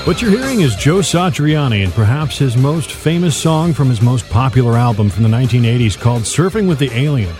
What 0.05 0.21
you're 0.21 0.31
hearing 0.31 0.59
is 0.59 0.75
Joe 0.75 0.97
Satriani 0.97 1.85
and 1.85 1.93
perhaps 1.93 2.37
his 2.37 2.57
most 2.57 2.91
famous 2.91 3.37
song 3.37 3.71
from 3.71 3.87
his 3.87 4.01
most 4.01 4.29
popular 4.29 4.73
album 4.73 5.09
from 5.09 5.23
the 5.23 5.29
1980s 5.29 5.97
called 5.97 6.23
Surfing 6.23 6.67
with 6.67 6.77
the 6.77 6.91
Alien. 6.91 7.33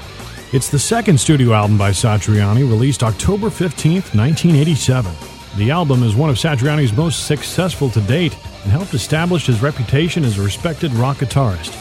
It's 0.53 0.69
the 0.69 0.79
second 0.79 1.19
studio 1.19 1.51
album 1.51 1.77
by 1.77 1.91
Satriani, 1.91 2.61
released 2.61 3.03
October 3.03 3.47
15th, 3.47 4.15
1987. 4.15 5.13
The 5.57 5.71
album 5.71 6.03
is 6.03 6.15
one 6.15 6.29
of 6.29 6.37
Satriani's 6.37 6.95
most 6.95 7.27
successful 7.27 7.89
to 7.89 7.99
date 7.99 8.33
and 8.63 8.71
helped 8.71 8.93
establish 8.93 9.45
his 9.45 9.61
reputation 9.61 10.23
as 10.23 10.39
a 10.39 10.41
respected 10.41 10.93
rock 10.93 11.17
guitarist. 11.17 11.75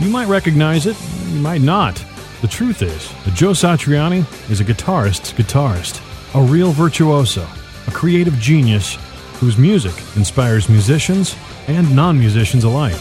You 0.00 0.10
might 0.10 0.26
recognize 0.26 0.86
it, 0.86 0.96
you 1.28 1.38
might 1.38 1.60
not. 1.60 2.04
The 2.40 2.48
truth 2.48 2.82
is 2.82 3.12
that 3.22 3.34
Joe 3.34 3.52
Satriani 3.52 4.24
is 4.50 4.58
a 4.58 4.64
guitarist's 4.64 5.32
guitarist, 5.32 6.02
a 6.34 6.42
real 6.42 6.72
virtuoso, 6.72 7.46
a 7.86 7.92
creative 7.92 8.34
genius 8.40 8.98
whose 9.38 9.58
music 9.58 9.94
inspires 10.16 10.68
musicians 10.68 11.36
and 11.68 11.94
non 11.94 12.18
musicians 12.18 12.64
alike. 12.64 12.96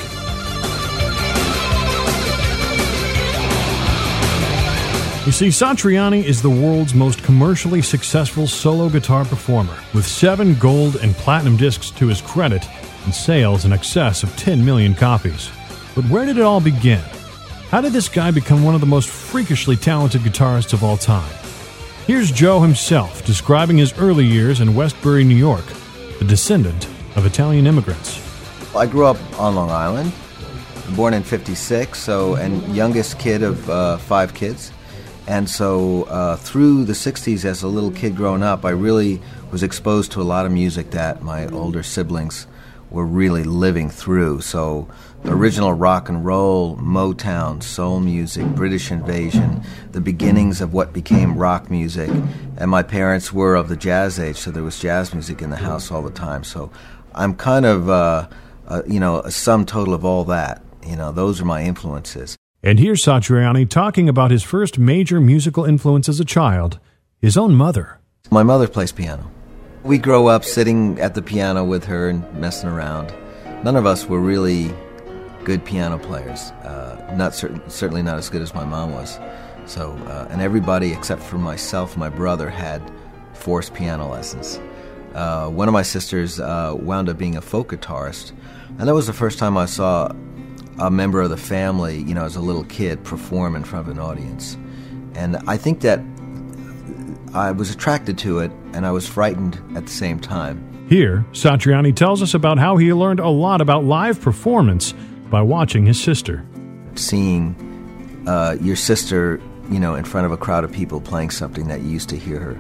You 5.26 5.32
see, 5.32 5.48
Satriani 5.48 6.24
is 6.24 6.44
the 6.44 6.52
world's 6.52 6.94
most 6.94 7.24
commercially 7.24 7.82
successful 7.82 8.46
solo 8.46 8.90
guitar 8.90 9.26
performer, 9.26 9.76
with 9.94 10.06
seven 10.06 10.54
gold 10.56 10.98
and 10.98 11.16
platinum 11.16 11.58
discs 11.58 11.90
to 11.92 12.08
his 12.08 12.22
credit 12.22 12.64
and 13.06 13.16
sales 13.16 13.66
in 13.66 13.74
excess 13.74 14.22
of 14.22 14.36
10 14.38 14.64
million 14.64 14.94
copies. 14.94 15.50
But 15.96 16.06
where 16.10 16.26
did 16.26 16.38
it 16.38 16.44
all 16.44 16.62
begin? 16.62 17.02
How 17.72 17.82
did 17.82 17.94
this 17.94 18.08
guy 18.08 18.30
become 18.30 18.64
one 18.64 18.76
of 18.76 18.82
the 18.82 18.88
most 18.88 19.10
freakishly 19.10 19.76
talented 19.76 20.22
guitarists 20.22 20.74
of 20.74 20.84
all 20.84 20.96
time? 20.96 21.34
Here's 22.06 22.32
Joe 22.32 22.60
himself 22.60 23.26
describing 23.26 23.78
his 23.78 23.98
early 23.98 24.26
years 24.26 24.62
in 24.62 24.76
Westbury, 24.76 25.24
New 25.24 25.34
York, 25.34 25.66
the 26.20 26.26
descendant 26.26 26.88
of 27.16 27.26
Italian 27.26 27.68
immigrants. 27.68 28.22
I 28.76 28.86
grew 28.86 29.06
up 29.06 29.18
on 29.40 29.56
Long 29.56 29.70
Island, 29.70 30.14
born 30.96 31.14
in 31.14 31.24
56, 31.24 31.98
so 31.98 32.36
and 32.36 32.76
youngest 32.76 33.20
kid 33.20 33.44
of 33.44 33.70
uh, 33.70 33.98
five 33.98 34.34
kids. 34.34 34.72
And 35.28 35.50
so 35.50 36.04
uh, 36.04 36.36
through 36.38 36.86
the 36.86 36.94
60s, 36.94 37.46
as 37.46 37.64
a 37.64 37.68
little 37.68 37.92
kid 37.92 38.16
growing 38.16 38.44
up, 38.44 38.64
I 38.64 38.70
really 38.70 39.22
was 39.52 39.64
exposed 39.64 40.12
to 40.14 40.22
a 40.22 40.24
lot 40.24 40.46
of 40.46 40.52
music 40.52 40.92
that 40.92 41.22
my 41.22 41.48
older 41.48 41.84
siblings 41.84 42.48
were 42.92 43.06
really 43.06 43.44
living 43.44 43.90
through. 43.90 44.42
So 44.42 44.88
original 45.28 45.74
rock 45.74 46.10
and 46.10 46.26
roll, 46.26 46.78
Motown, 46.78 47.62
soul 47.62 48.00
music, 48.00 48.46
British 48.48 48.92
invasion, 48.92 49.62
the 49.92 50.02
beginnings 50.02 50.62
of 50.62 50.74
what 50.74 50.94
became 50.94 51.38
rock 51.38 51.70
music. 51.70 52.10
And 52.58 52.70
my 52.70 52.84
parents 52.84 53.34
were 53.34 53.56
of 53.56 53.70
the 53.70 53.76
jazz 53.76 54.20
age, 54.20 54.38
so 54.38 54.52
there 54.52 54.64
was 54.64 54.80
jazz 54.80 55.14
music 55.14 55.42
in 55.42 55.50
the 55.50 55.58
house 55.58 55.92
all 55.92 56.02
the 56.02 56.12
time. 56.12 56.44
So 56.44 56.72
I'm 57.14 57.36
kind 57.36 57.66
of, 57.66 57.90
uh, 57.90 58.28
uh, 58.68 58.82
you 58.88 59.00
know, 59.00 59.20
a 59.20 59.32
sum 59.32 59.66
total 59.66 59.94
of 59.94 60.06
all 60.06 60.24
that. 60.26 60.62
You 60.86 60.96
know, 60.96 61.12
those 61.12 61.42
are 61.42 61.46
my 61.46 61.64
influences. 61.64 62.36
And 62.64 62.80
here's 62.80 63.04
Satriani 63.04 63.70
talking 63.70 64.10
about 64.10 64.32
his 64.32 64.44
first 64.44 64.80
major 64.80 65.20
musical 65.22 65.66
influence 65.66 66.10
as 66.10 66.20
a 66.20 66.26
child 66.26 66.80
his 67.22 67.38
own 67.38 67.56
mother. 67.56 68.00
My 68.30 68.44
mother 68.44 68.68
plays 68.68 68.92
piano. 68.92 69.32
We 69.84 69.98
grow 69.98 70.28
up 70.28 70.44
sitting 70.44 71.00
at 71.00 71.16
the 71.16 71.22
piano 71.22 71.64
with 71.64 71.86
her 71.86 72.10
and 72.10 72.32
messing 72.40 72.70
around. 72.70 73.14
None 73.64 73.76
of 73.76 73.86
us 73.86 74.06
were 74.06 74.20
really 74.20 74.72
good 75.46 75.64
piano 75.64 75.98
players. 75.98 76.52
Uh, 76.64 77.14
not 77.16 77.34
certain, 77.34 77.62
certainly 77.70 78.02
not 78.02 78.18
as 78.18 78.30
good 78.30 78.42
as 78.42 78.54
my 78.54 78.66
mom 78.66 78.92
was. 78.92 79.20
So, 79.66 79.92
uh, 80.08 80.28
and 80.30 80.42
everybody 80.42 80.92
except 80.92 81.22
for 81.22 81.38
myself, 81.38 81.96
my 81.96 82.10
brother, 82.10 82.50
had 82.50 82.82
forced 83.34 83.74
piano 83.74 84.10
lessons. 84.10 84.60
Uh, 85.14 85.48
one 85.48 85.70
of 85.70 85.74
my 85.74 85.82
sisters 85.82 86.40
uh, 86.40 86.74
wound 86.78 87.08
up 87.08 87.18
being 87.18 87.38
a 87.38 87.42
folk 87.42 87.72
guitarist, 87.72 88.34
and 88.78 88.88
that 88.88 88.94
was 88.94 89.08
the 89.08 89.14
first 89.14 89.40
time 89.40 89.58
I 89.58 89.66
saw 89.66 90.12
a 90.78 90.92
member 90.92 91.22
of 91.22 91.30
the 91.30 91.38
family, 91.38 92.00
you 92.02 92.14
know, 92.14 92.26
as 92.26 92.36
a 92.36 92.42
little 92.42 92.66
kid, 92.66 93.04
perform 93.04 93.56
in 93.56 93.64
front 93.64 93.88
of 93.88 93.96
an 93.96 94.00
audience. 94.00 94.58
And 95.14 95.38
I 95.48 95.56
think 95.56 95.80
that 95.82 96.02
I 97.34 97.52
was 97.52 97.72
attracted 97.72 98.18
to 98.20 98.40
it 98.40 98.52
and 98.74 98.86
I 98.86 98.92
was 98.92 99.08
frightened 99.08 99.62
at 99.76 99.86
the 99.86 99.92
same 99.92 100.20
time. 100.20 100.88
Here, 100.90 101.26
Satriani 101.32 101.96
tells 101.96 102.22
us 102.22 102.34
about 102.34 102.60
how 102.60 102.78
he 102.78 102.94
learned 102.94 103.20
a 103.20 103.30
lot 103.30 103.62
about 103.62 103.86
live 103.86 104.22
performance 104.22 104.94
by 105.30 105.42
watching 105.42 105.86
his 105.86 106.02
sister. 106.02 106.46
Seeing 106.96 107.56
uh, 108.28 108.58
your 108.62 108.76
sister, 108.76 109.42
you 109.70 109.80
know, 109.80 109.96
in 109.96 110.06
front 110.06 110.26
of 110.26 110.32
a 110.32 110.38
crowd 110.38 110.64
of 110.64 110.72
people 110.72 111.02
playing 111.02 111.30
something 111.30 111.68
that 111.68 111.82
you 111.82 111.90
used 111.90 112.10
to 112.10 112.18
hear 112.18 112.40
her, 112.40 112.60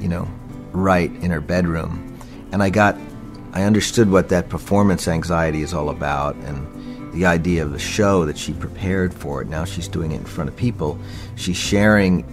you 0.00 0.08
know, 0.08 0.28
write 0.72 1.12
in 1.16 1.30
her 1.30 1.40
bedroom. 1.40 2.18
And 2.52 2.62
I 2.62 2.70
got, 2.70 2.96
I 3.52 3.62
understood 3.62 4.10
what 4.10 4.28
that 4.30 4.48
performance 4.48 5.08
anxiety 5.08 5.62
is 5.62 5.74
all 5.74 5.90
about 5.90 6.36
and 6.36 7.12
the 7.12 7.26
idea 7.26 7.62
of 7.62 7.72
the 7.72 7.78
show 7.78 8.24
that 8.24 8.38
she 8.38 8.52
prepared 8.52 9.12
for 9.12 9.42
it. 9.42 9.48
Now 9.48 9.64
she's 9.64 9.88
doing 9.88 10.12
it 10.12 10.16
in 10.16 10.24
front 10.24 10.48
of 10.48 10.56
people. 10.56 10.98
She's 11.36 11.56
sharing 11.56 12.24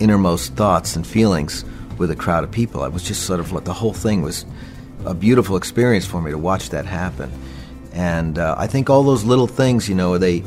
innermost 0.00 0.54
thoughts 0.54 0.96
and 0.96 1.06
feelings 1.06 1.64
with 1.98 2.10
a 2.10 2.16
crowd 2.16 2.44
of 2.44 2.50
people. 2.50 2.82
I 2.82 2.88
was 2.88 3.04
just 3.04 3.24
sort 3.24 3.40
of 3.40 3.52
like 3.52 3.64
the 3.64 3.72
whole 3.72 3.92
thing 3.92 4.22
was 4.22 4.44
a 5.04 5.14
beautiful 5.14 5.56
experience 5.56 6.06
for 6.06 6.20
me 6.20 6.30
to 6.30 6.38
watch 6.38 6.70
that 6.70 6.86
happen. 6.86 7.30
And 7.94 8.38
uh, 8.38 8.56
I 8.58 8.66
think 8.66 8.90
all 8.90 9.02
those 9.02 9.24
little 9.24 9.46
things, 9.46 9.88
you 9.88 9.94
know, 9.94 10.18
they 10.18 10.40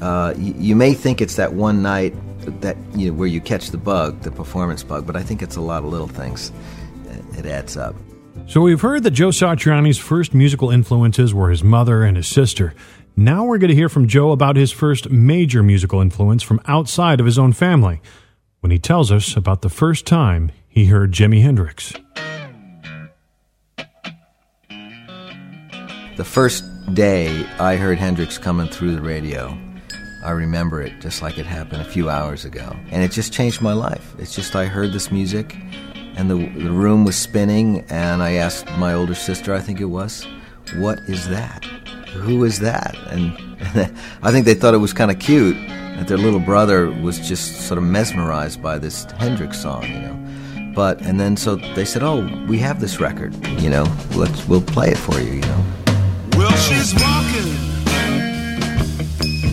uh, 0.00 0.34
y- 0.36 0.54
you 0.58 0.74
may 0.74 0.94
think 0.94 1.20
it's 1.20 1.36
that 1.36 1.52
one 1.52 1.82
night 1.82 2.14
that 2.62 2.76
you 2.94 3.10
know 3.10 3.16
where 3.18 3.28
you 3.28 3.40
catch 3.40 3.70
the 3.70 3.76
bug, 3.78 4.22
the 4.22 4.30
performance 4.30 4.82
bug, 4.82 5.06
but 5.06 5.14
I 5.14 5.22
think 5.22 5.42
it's 5.42 5.56
a 5.56 5.60
lot 5.60 5.84
of 5.84 5.90
little 5.90 6.08
things. 6.08 6.50
It 7.36 7.46
adds 7.46 7.76
up. 7.76 7.94
So 8.46 8.62
we've 8.62 8.80
heard 8.80 9.02
that 9.04 9.12
Joe 9.12 9.28
Satriani's 9.28 9.98
first 9.98 10.34
musical 10.34 10.70
influences 10.70 11.32
were 11.34 11.50
his 11.50 11.62
mother 11.62 12.02
and 12.02 12.16
his 12.16 12.26
sister. 12.26 12.74
Now 13.16 13.44
we're 13.44 13.58
going 13.58 13.68
to 13.68 13.74
hear 13.74 13.88
from 13.88 14.08
Joe 14.08 14.32
about 14.32 14.56
his 14.56 14.72
first 14.72 15.10
major 15.10 15.62
musical 15.62 16.00
influence 16.00 16.42
from 16.42 16.60
outside 16.66 17.20
of 17.20 17.26
his 17.26 17.38
own 17.38 17.52
family 17.52 18.00
when 18.60 18.70
he 18.70 18.78
tells 18.78 19.12
us 19.12 19.36
about 19.36 19.62
the 19.62 19.68
first 19.68 20.06
time 20.06 20.50
he 20.68 20.86
heard 20.86 21.12
Jimi 21.12 21.42
Hendrix. 21.42 21.92
The 26.16 26.24
first 26.24 26.64
day 26.94 27.46
I 27.58 27.76
heard 27.76 27.98
Hendrix 27.98 28.36
coming 28.36 28.68
through 28.68 28.94
the 28.94 29.00
radio, 29.00 29.56
I 30.24 30.32
remember 30.32 30.82
it 30.82 31.00
just 31.00 31.22
like 31.22 31.38
it 31.38 31.46
happened 31.46 31.82
a 31.82 31.84
few 31.84 32.10
hours 32.10 32.44
ago. 32.44 32.76
And 32.90 33.02
it 33.02 33.10
just 33.10 33.32
changed 33.32 33.62
my 33.62 33.72
life. 33.72 34.14
It's 34.18 34.34
just 34.34 34.54
I 34.54 34.66
heard 34.66 34.92
this 34.92 35.10
music 35.10 35.56
and 36.16 36.30
the, 36.30 36.34
the 36.34 36.70
room 36.70 37.04
was 37.04 37.16
spinning, 37.16 37.84
and 37.88 38.22
I 38.22 38.32
asked 38.32 38.66
my 38.76 38.92
older 38.92 39.14
sister, 39.14 39.54
I 39.54 39.60
think 39.60 39.80
it 39.80 39.86
was, 39.86 40.26
what 40.76 40.98
is 41.08 41.28
that? 41.28 41.64
Who 42.12 42.44
is 42.44 42.58
that? 42.60 42.94
And 43.08 43.32
I 44.22 44.30
think 44.30 44.44
they 44.44 44.54
thought 44.54 44.74
it 44.74 44.78
was 44.78 44.92
kind 44.92 45.10
of 45.10 45.18
cute 45.18 45.56
that 45.96 46.08
their 46.08 46.18
little 46.18 46.40
brother 46.40 46.90
was 46.90 47.18
just 47.26 47.62
sort 47.68 47.78
of 47.78 47.84
mesmerized 47.84 48.62
by 48.62 48.78
this 48.78 49.04
Hendrix 49.12 49.62
song, 49.62 49.84
you 49.84 50.00
know. 50.00 50.72
But 50.74 51.00
and 51.02 51.18
then 51.18 51.36
so 51.36 51.56
they 51.56 51.84
said, 51.84 52.02
"Oh, 52.02 52.28
we 52.46 52.58
have 52.58 52.80
this 52.80 53.00
record, 53.00 53.34
you 53.60 53.70
know. 53.70 53.84
Let's 54.14 54.46
we'll 54.46 54.62
play 54.62 54.90
it 54.90 54.98
for 54.98 55.18
you, 55.20 55.32
you 55.32 55.40
know." 55.40 55.64
Well, 56.40 56.56
she's 56.56 56.94
walking 56.94 57.52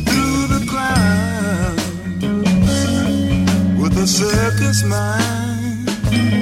through 0.06 0.47
the 0.47 0.65
clouds 0.69 1.84
with 3.78 3.97
a 3.97 4.08
circus 4.08 4.84
mind 4.86 5.88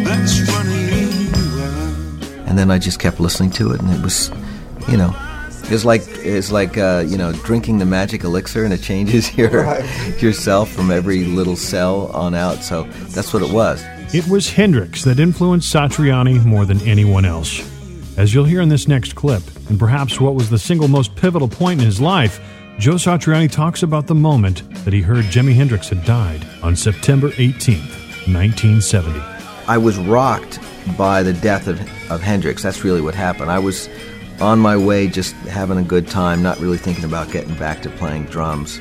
that's 0.06 0.40
running 0.52 1.32
wild. 1.58 2.48
And 2.48 2.60
then 2.60 2.70
I 2.70 2.78
just 2.78 3.00
kept 3.00 3.20
listening 3.20 3.50
to 3.52 3.72
it, 3.72 3.82
and 3.82 3.90
it 3.92 4.02
was, 4.04 4.30
you 4.88 4.98
know, 4.98 5.16
it's 5.72 5.84
like 5.84 6.04
it's 6.08 6.52
like 6.52 6.78
uh, 6.78 7.04
you 7.08 7.18
know 7.18 7.32
drinking 7.32 7.80
the 7.80 7.86
magic 7.88 8.24
elixir, 8.24 8.64
and 8.66 8.72
it 8.72 8.84
changes 8.84 9.36
your 9.36 9.50
Right. 9.64 10.22
yourself 10.22 10.70
from 10.72 10.92
every 10.92 11.26
little 11.26 11.56
cell 11.56 12.12
on 12.14 12.36
out. 12.36 12.58
So 12.64 12.84
that's 13.10 13.34
what 13.34 13.42
it 13.42 13.50
was. 13.52 13.84
It 14.14 14.28
was 14.28 14.52
Hendrix 14.52 15.04
that 15.06 15.20
influenced 15.20 15.74
Satriani 15.74 16.46
more 16.46 16.66
than 16.66 16.80
anyone 16.82 17.26
else. 17.26 17.64
As 18.18 18.34
you'll 18.34 18.46
hear 18.46 18.62
in 18.62 18.70
this 18.70 18.88
next 18.88 19.14
clip, 19.14 19.44
and 19.70 19.78
perhaps 19.78 20.22
what 20.22 20.36
was 20.36 20.50
the 20.50 20.58
single 20.58 20.88
most 20.88 21.14
pivotal 21.18 21.50
point 21.50 21.82
in 21.82 21.86
his 21.86 22.00
life, 22.00 22.40
Joe 22.80 22.94
Satriani 22.94 23.52
talks 23.52 23.84
about 23.84 24.08
the 24.08 24.16
moment 24.16 24.64
that 24.86 24.94
he 24.94 25.02
heard 25.02 25.26
Jimi 25.26 25.54
Hendrix 25.54 25.90
had 25.90 26.06
died 26.06 26.46
on 26.64 26.78
September 26.78 27.32
18th, 27.32 27.92
1970. 28.34 29.20
I 29.68 29.78
was 29.78 29.98
rocked 29.98 30.60
by 30.98 31.24
the 31.24 31.34
death 31.34 31.68
of, 31.68 31.80
of 32.10 32.22
Hendrix. 32.22 32.64
That's 32.64 32.86
really 32.86 33.02
what 33.02 33.16
happened. 33.16 33.52
I 33.52 33.60
was 33.60 33.90
on 34.40 34.60
my 34.60 34.78
way, 34.78 35.08
just 35.08 35.34
having 35.48 35.78
a 35.78 35.84
good 35.84 36.08
time, 36.08 36.42
not 36.42 36.58
really 36.60 36.78
thinking 36.78 37.04
about 37.04 37.32
getting 37.32 37.56
back 37.56 37.82
to 37.82 37.90
playing 37.90 38.26
drums. 38.26 38.80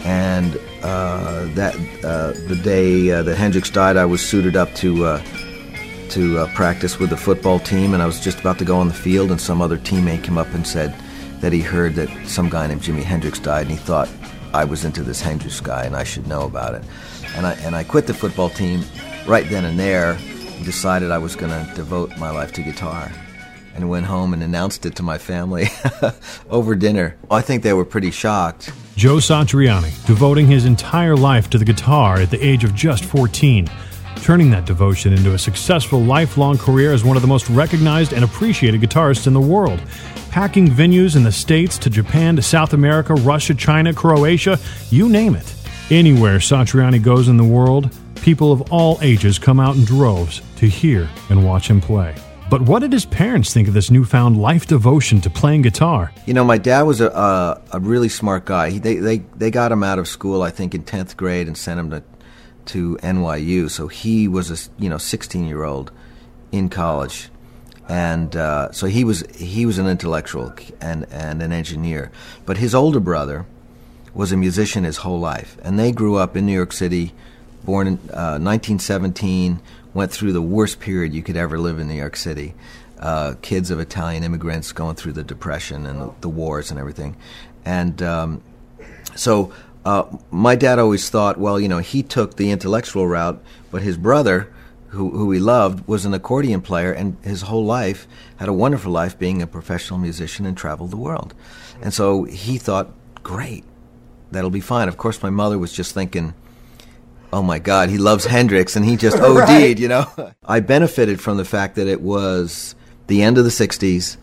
And 0.00 0.58
uh, 0.82 1.46
that 1.54 1.74
uh, 2.04 2.32
the 2.48 2.60
day 2.62 3.10
uh, 3.10 3.22
that 3.22 3.36
Hendrix 3.36 3.70
died, 3.70 3.96
I 3.96 4.04
was 4.04 4.20
suited 4.20 4.56
up 4.56 4.74
to 4.76 5.06
uh, 5.06 5.22
to 6.10 6.38
uh, 6.38 6.54
practice 6.54 6.98
with 6.98 7.10
the 7.10 7.16
football 7.16 7.58
team, 7.58 7.94
and 7.94 8.02
I 8.02 8.06
was 8.06 8.20
just 8.20 8.40
about 8.40 8.58
to 8.58 8.64
go 8.64 8.76
on 8.76 8.88
the 8.88 8.94
field, 8.94 9.30
and 9.30 9.40
some 9.40 9.60
other 9.60 9.78
teammate 9.78 10.24
came 10.24 10.38
up 10.38 10.52
and 10.54 10.66
said 10.66 10.94
that 11.40 11.52
he 11.52 11.60
heard 11.60 11.94
that 11.94 12.08
some 12.26 12.48
guy 12.48 12.66
named 12.66 12.82
Jimi 12.82 13.02
Hendrix 13.02 13.38
died, 13.38 13.62
and 13.62 13.70
he 13.70 13.76
thought 13.76 14.08
I 14.52 14.64
was 14.64 14.84
into 14.84 15.02
this 15.02 15.20
Hendrix 15.20 15.60
guy, 15.60 15.84
and 15.84 15.96
I 15.96 16.04
should 16.04 16.26
know 16.26 16.42
about 16.42 16.74
it. 16.74 16.84
And 17.36 17.46
I 17.46 17.52
and 17.54 17.74
I 17.74 17.84
quit 17.84 18.06
the 18.06 18.14
football 18.14 18.50
team 18.50 18.84
right 19.26 19.48
then 19.48 19.64
and 19.64 19.78
there, 19.78 20.12
and 20.12 20.64
decided 20.64 21.10
I 21.10 21.18
was 21.18 21.36
going 21.36 21.50
to 21.50 21.74
devote 21.74 22.16
my 22.18 22.30
life 22.30 22.52
to 22.52 22.62
guitar. 22.62 23.10
And 23.76 23.90
went 23.90 24.06
home 24.06 24.32
and 24.32 24.42
announced 24.42 24.86
it 24.86 24.94
to 24.96 25.02
my 25.02 25.18
family 25.18 25.66
over 26.48 26.76
dinner. 26.76 27.16
I 27.28 27.40
think 27.40 27.64
they 27.64 27.72
were 27.72 27.84
pretty 27.84 28.12
shocked 28.12 28.70
Joe 28.96 29.16
Satriani, 29.16 29.90
devoting 30.06 30.46
his 30.46 30.66
entire 30.66 31.16
life 31.16 31.50
to 31.50 31.58
the 31.58 31.64
guitar 31.64 32.20
at 32.20 32.30
the 32.30 32.44
age 32.44 32.62
of 32.62 32.74
just 32.76 33.04
14, 33.04 33.68
turning 34.24 34.50
that 34.50 34.64
devotion 34.64 35.12
into 35.12 35.34
a 35.34 35.38
successful 35.38 36.00
lifelong 36.00 36.56
career 36.56 36.94
as 36.94 37.04
one 37.04 37.14
of 37.14 37.20
the 37.20 37.28
most 37.28 37.46
recognized 37.50 38.14
and 38.14 38.24
appreciated 38.24 38.80
guitarists 38.80 39.26
in 39.26 39.34
the 39.34 39.40
world, 39.40 39.78
packing 40.30 40.66
venues 40.66 41.14
in 41.14 41.22
the 41.22 41.30
States 41.30 41.76
to 41.76 41.90
Japan 41.90 42.34
to 42.34 42.40
South 42.40 42.72
America, 42.72 43.12
Russia, 43.12 43.54
China, 43.54 43.92
Croatia, 43.92 44.58
you 44.88 45.10
name 45.10 45.34
it. 45.34 45.54
Anywhere 45.90 46.38
Satriani 46.38 47.02
goes 47.02 47.28
in 47.28 47.36
the 47.36 47.44
world, 47.44 47.94
people 48.22 48.50
of 48.50 48.72
all 48.72 48.98
ages 49.02 49.38
come 49.38 49.60
out 49.60 49.76
in 49.76 49.84
droves 49.84 50.40
to 50.56 50.66
hear 50.66 51.06
and 51.28 51.44
watch 51.44 51.68
him 51.68 51.78
play. 51.82 52.14
But 52.48 52.62
what 52.62 52.78
did 52.78 52.92
his 52.92 53.04
parents 53.04 53.52
think 53.52 53.68
of 53.68 53.74
this 53.74 53.90
newfound 53.90 54.38
life 54.38 54.66
devotion 54.66 55.20
to 55.20 55.28
playing 55.28 55.62
guitar? 55.62 56.12
You 56.24 56.32
know, 56.32 56.44
my 56.44 56.56
dad 56.56 56.82
was 56.82 57.02
a 57.02 57.08
a, 57.08 57.60
a 57.72 57.80
really 57.80 58.08
smart 58.08 58.46
guy. 58.46 58.70
He, 58.70 58.78
they 58.78 58.96
they 58.96 59.18
they 59.36 59.50
got 59.50 59.70
him 59.70 59.82
out 59.82 59.98
of 59.98 60.08
school, 60.08 60.40
I 60.42 60.50
think, 60.50 60.74
in 60.74 60.82
tenth 60.82 61.14
grade, 61.16 61.46
and 61.46 61.58
sent 61.58 61.78
him 61.78 61.90
to 61.90 62.02
to 62.66 62.96
NYU. 63.02 63.70
So 63.70 63.88
he 63.88 64.28
was 64.28 64.50
a 64.50 64.70
you 64.82 64.88
know 64.88 64.98
sixteen 64.98 65.46
year 65.46 65.64
old 65.64 65.90
in 66.52 66.68
college, 66.68 67.28
and 67.88 68.34
uh, 68.36 68.72
so 68.72 68.86
he 68.86 69.04
was 69.04 69.24
he 69.34 69.66
was 69.66 69.78
an 69.78 69.86
intellectual 69.86 70.52
and 70.80 71.06
and 71.10 71.42
an 71.42 71.52
engineer. 71.52 72.10
But 72.46 72.58
his 72.58 72.74
older 72.74 73.00
brother 73.00 73.46
was 74.14 74.30
a 74.32 74.36
musician 74.36 74.84
his 74.84 74.98
whole 74.98 75.18
life, 75.18 75.56
and 75.62 75.78
they 75.78 75.92
grew 75.92 76.16
up 76.16 76.36
in 76.36 76.46
New 76.46 76.52
York 76.52 76.72
City, 76.72 77.12
born 77.64 77.86
in 77.86 77.94
uh, 78.10 78.38
1917 78.38 79.60
went 79.94 80.10
through 80.10 80.32
the 80.32 80.42
worst 80.42 80.80
period 80.80 81.14
you 81.14 81.22
could 81.22 81.36
ever 81.36 81.58
live 81.58 81.78
in 81.78 81.88
New 81.88 81.94
York 81.94 82.16
City. 82.16 82.54
Uh, 82.98 83.34
kids 83.42 83.70
of 83.70 83.80
Italian 83.80 84.24
immigrants 84.24 84.72
going 84.72 84.96
through 84.96 85.12
the 85.12 85.22
Depression 85.22 85.86
and 85.86 86.00
the, 86.00 86.12
the 86.20 86.28
wars 86.28 86.70
and 86.70 86.78
everything. 86.78 87.16
And 87.64 88.02
um, 88.02 88.42
so 89.14 89.52
uh, 89.84 90.04
my 90.30 90.54
dad 90.56 90.78
always 90.78 91.08
thought, 91.10 91.38
well, 91.38 91.60
you 91.60 91.68
know, 91.68 91.78
he 91.78 92.02
took 92.02 92.36
the 92.36 92.50
intellectual 92.50 93.06
route, 93.06 93.42
but 93.70 93.82
his 93.82 93.96
brother, 93.96 94.52
who, 94.88 95.10
who 95.10 95.30
he 95.30 95.38
loved, 95.38 95.86
was 95.86 96.04
an 96.04 96.14
accordion 96.14 96.60
player, 96.60 96.92
and 96.92 97.16
his 97.22 97.42
whole 97.42 97.64
life 97.64 98.06
had 98.36 98.48
a 98.48 98.52
wonderful 98.52 98.92
life 98.92 99.18
being 99.18 99.42
a 99.42 99.46
professional 99.46 99.98
musician 99.98 100.46
and 100.46 100.56
traveled 100.56 100.90
the 100.90 100.96
world. 100.96 101.34
And 101.82 101.92
so 101.92 102.24
he 102.24 102.56
thought, 102.58 102.90
great, 103.22 103.64
that'll 104.30 104.50
be 104.50 104.60
fine. 104.60 104.88
Of 104.88 104.96
course, 104.96 105.22
my 105.22 105.30
mother 105.30 105.58
was 105.58 105.72
just 105.72 105.92
thinking, 105.92 106.34
oh 107.32 107.42
my 107.42 107.58
God, 107.58 107.90
he 107.90 107.98
loves 107.98 108.24
Hendrix, 108.26 108.76
and 108.76 108.84
he 108.84 108.96
just 108.96 109.16
OD'd, 109.20 109.48
Right. 109.48 109.78
you 109.78 109.88
know? 109.88 110.06
I 110.44 110.60
benefited 110.60 111.20
from 111.20 111.36
the 111.36 111.44
fact 111.44 111.74
that 111.76 111.88
it 111.88 112.00
was 112.00 112.74
the 113.08 113.22
end 113.22 113.36
of 113.36 113.44
the 113.44 113.50
60s, 113.50 114.16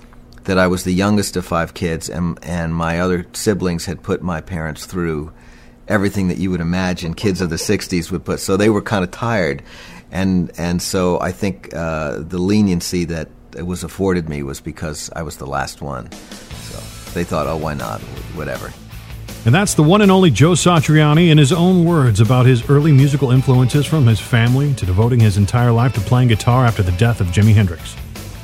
that 0.46 0.58
I 0.58 0.66
was 0.66 0.86
the 0.86 0.94
youngest 0.94 1.36
of 1.38 1.46
five 1.46 1.74
kids, 1.76 2.10
and, 2.10 2.40
and 2.42 2.74
my 2.74 3.00
other 3.00 3.28
siblings 3.34 3.86
had 3.86 4.02
put 4.02 4.24
my 4.24 4.42
parents 4.42 4.86
through 4.88 5.34
everything 5.92 6.30
that 6.30 6.38
you 6.38 6.50
would 6.50 6.62
imagine 6.62 7.14
kids 7.14 7.42
of 7.42 7.50
the 7.50 7.58
60s 7.58 8.12
would 8.12 8.26
put. 8.26 8.40
So 8.40 8.58
they 8.58 8.70
were 8.70 8.82
kind 8.82 9.04
of 9.04 9.12
tired. 9.12 9.62
And, 10.10 10.52
and 10.58 10.82
so 10.82 11.20
I 11.20 11.32
think 11.32 11.74
uh, 11.74 12.20
the 12.20 12.38
leniency 12.38 13.06
that 13.06 13.30
was 13.56 13.84
afforded 13.84 14.30
me 14.30 14.44
was 14.44 14.62
because 14.62 15.10
I 15.16 15.24
was 15.24 15.38
the 15.38 15.46
last 15.46 15.82
one. 15.82 16.12
So 16.12 17.12
they 17.14 17.24
thought, 17.24 17.48
oh, 17.48 17.58
why 17.58 17.74
not? 17.74 18.02
Whatever. 18.36 18.72
And 19.44 19.56
that's 19.56 19.74
the 19.74 19.84
one 19.84 20.02
and 20.02 20.12
only 20.12 20.30
Joe 20.30 20.52
Satriani 20.52 21.30
in 21.30 21.38
his 21.38 21.52
own 21.52 21.84
words 21.84 22.22
about 22.22 22.46
his 22.46 22.70
early 22.70 22.92
musical 22.92 23.32
influences 23.32 23.86
from 23.86 24.06
his 24.06 24.20
family 24.20 24.74
to 24.76 24.86
devoting 24.86 25.20
his 25.20 25.38
entire 25.38 25.72
life 25.72 25.94
to 25.94 26.02
playing 26.02 26.28
guitar 26.28 26.66
after 26.66 26.84
the 26.84 26.92
death 26.94 27.22
of 27.22 27.28
Jimi 27.28 27.54
Hendrix. 27.54 27.96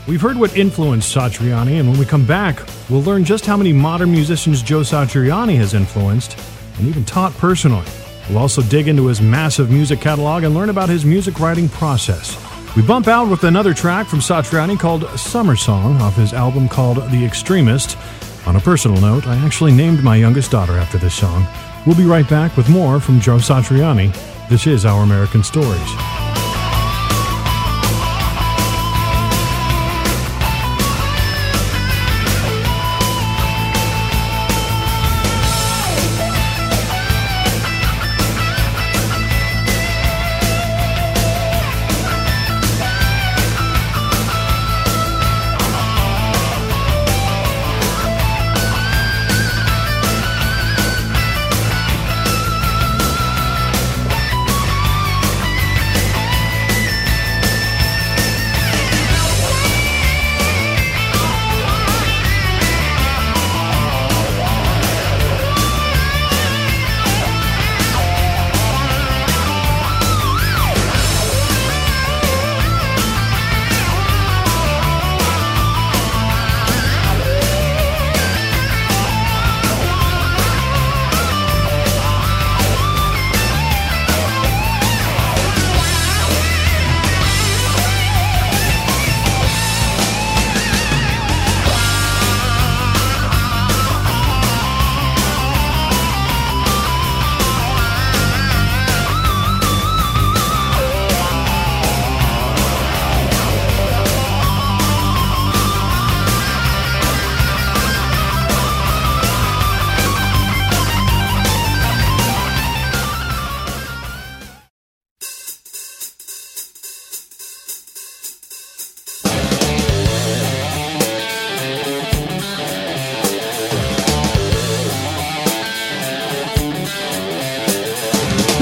We've 0.08 0.22
heard 0.22 0.38
what 0.38 0.58
influenced 0.58 1.16
Satriani, 1.16 1.80
and 1.80 1.90
when 1.90 2.00
we 2.00 2.06
come 2.06 2.26
back, 2.26 2.62
we'll 2.90 3.04
learn 3.04 3.26
just 3.26 3.46
how 3.46 3.58
many 3.58 3.74
modern 3.74 4.10
musicians 4.12 4.64
Joe 4.64 4.80
Satriani 4.80 5.56
has 5.58 5.74
influenced 5.74 6.40
and 6.78 6.88
even 6.88 7.06
taught 7.06 7.34
personally. 7.38 7.86
We'll 8.30 8.40
also 8.40 8.62
dig 8.62 8.88
into 8.88 9.08
his 9.08 9.22
massive 9.22 9.70
music 9.70 10.02
catalog 10.02 10.44
and 10.44 10.54
learn 10.54 10.70
about 10.70 10.90
his 10.90 11.06
music 11.06 11.40
writing 11.40 11.70
process. 11.70 12.38
We 12.76 12.82
bump 12.82 13.08
out 13.08 13.30
with 13.30 13.44
another 13.44 13.74
track 13.74 14.08
from 14.08 14.20
Satriani 14.20 14.78
called 14.80 15.10
Summer 15.20 15.56
Song 15.56 15.96
off 16.02 16.16
his 16.16 16.34
album 16.34 16.68
called 16.68 16.98
The 17.10 17.26
Extremist. 17.26 17.98
On 18.46 18.56
a 18.56 18.60
personal 18.60 19.02
note, 19.02 19.26
I 19.26 19.36
actually 19.46 19.72
named 19.72 20.04
my 20.04 20.16
youngest 20.16 20.52
daughter 20.52 20.74
after 20.74 20.98
this 20.98 21.16
song. 21.16 21.48
We'll 21.86 21.98
be 21.98 22.06
right 22.06 22.30
back 22.30 22.56
with 22.56 22.70
more 22.70 23.00
from 23.00 23.20
Joe 23.20 23.38
Satriani. 23.38 24.14
This 24.50 24.68
is 24.68 24.86
Our 24.86 25.04
American 25.04 25.44
Stories. 25.44 26.47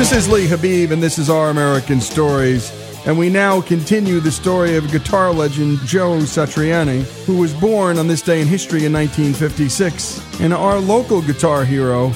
This 0.06 0.28
is 0.28 0.30
Lee 0.30 0.46
Habib, 0.46 0.92
and 0.92 1.02
this 1.02 1.18
is 1.18 1.32
Our 1.32 1.50
American 1.50 2.00
Stories. 2.00 2.72
And 3.08 3.18
we 3.18 3.28
now 3.28 3.60
continue 3.60 4.20
the 4.20 4.32
story 4.32 4.76
of 4.76 4.92
guitar 4.92 5.34
legend 5.34 5.80
Joe 5.80 6.20
Satriani, 6.20 7.02
who 7.26 7.38
was 7.38 7.56
born 7.56 7.98
on 7.98 8.08
this 8.08 8.22
day 8.22 8.40
in 8.40 8.48
history 8.48 8.86
in 8.86 8.94
1956. 8.94 10.40
And 10.42 10.54
our 10.54 10.78
local 10.78 11.24
guitar 11.24 11.66
hero, 11.66 12.14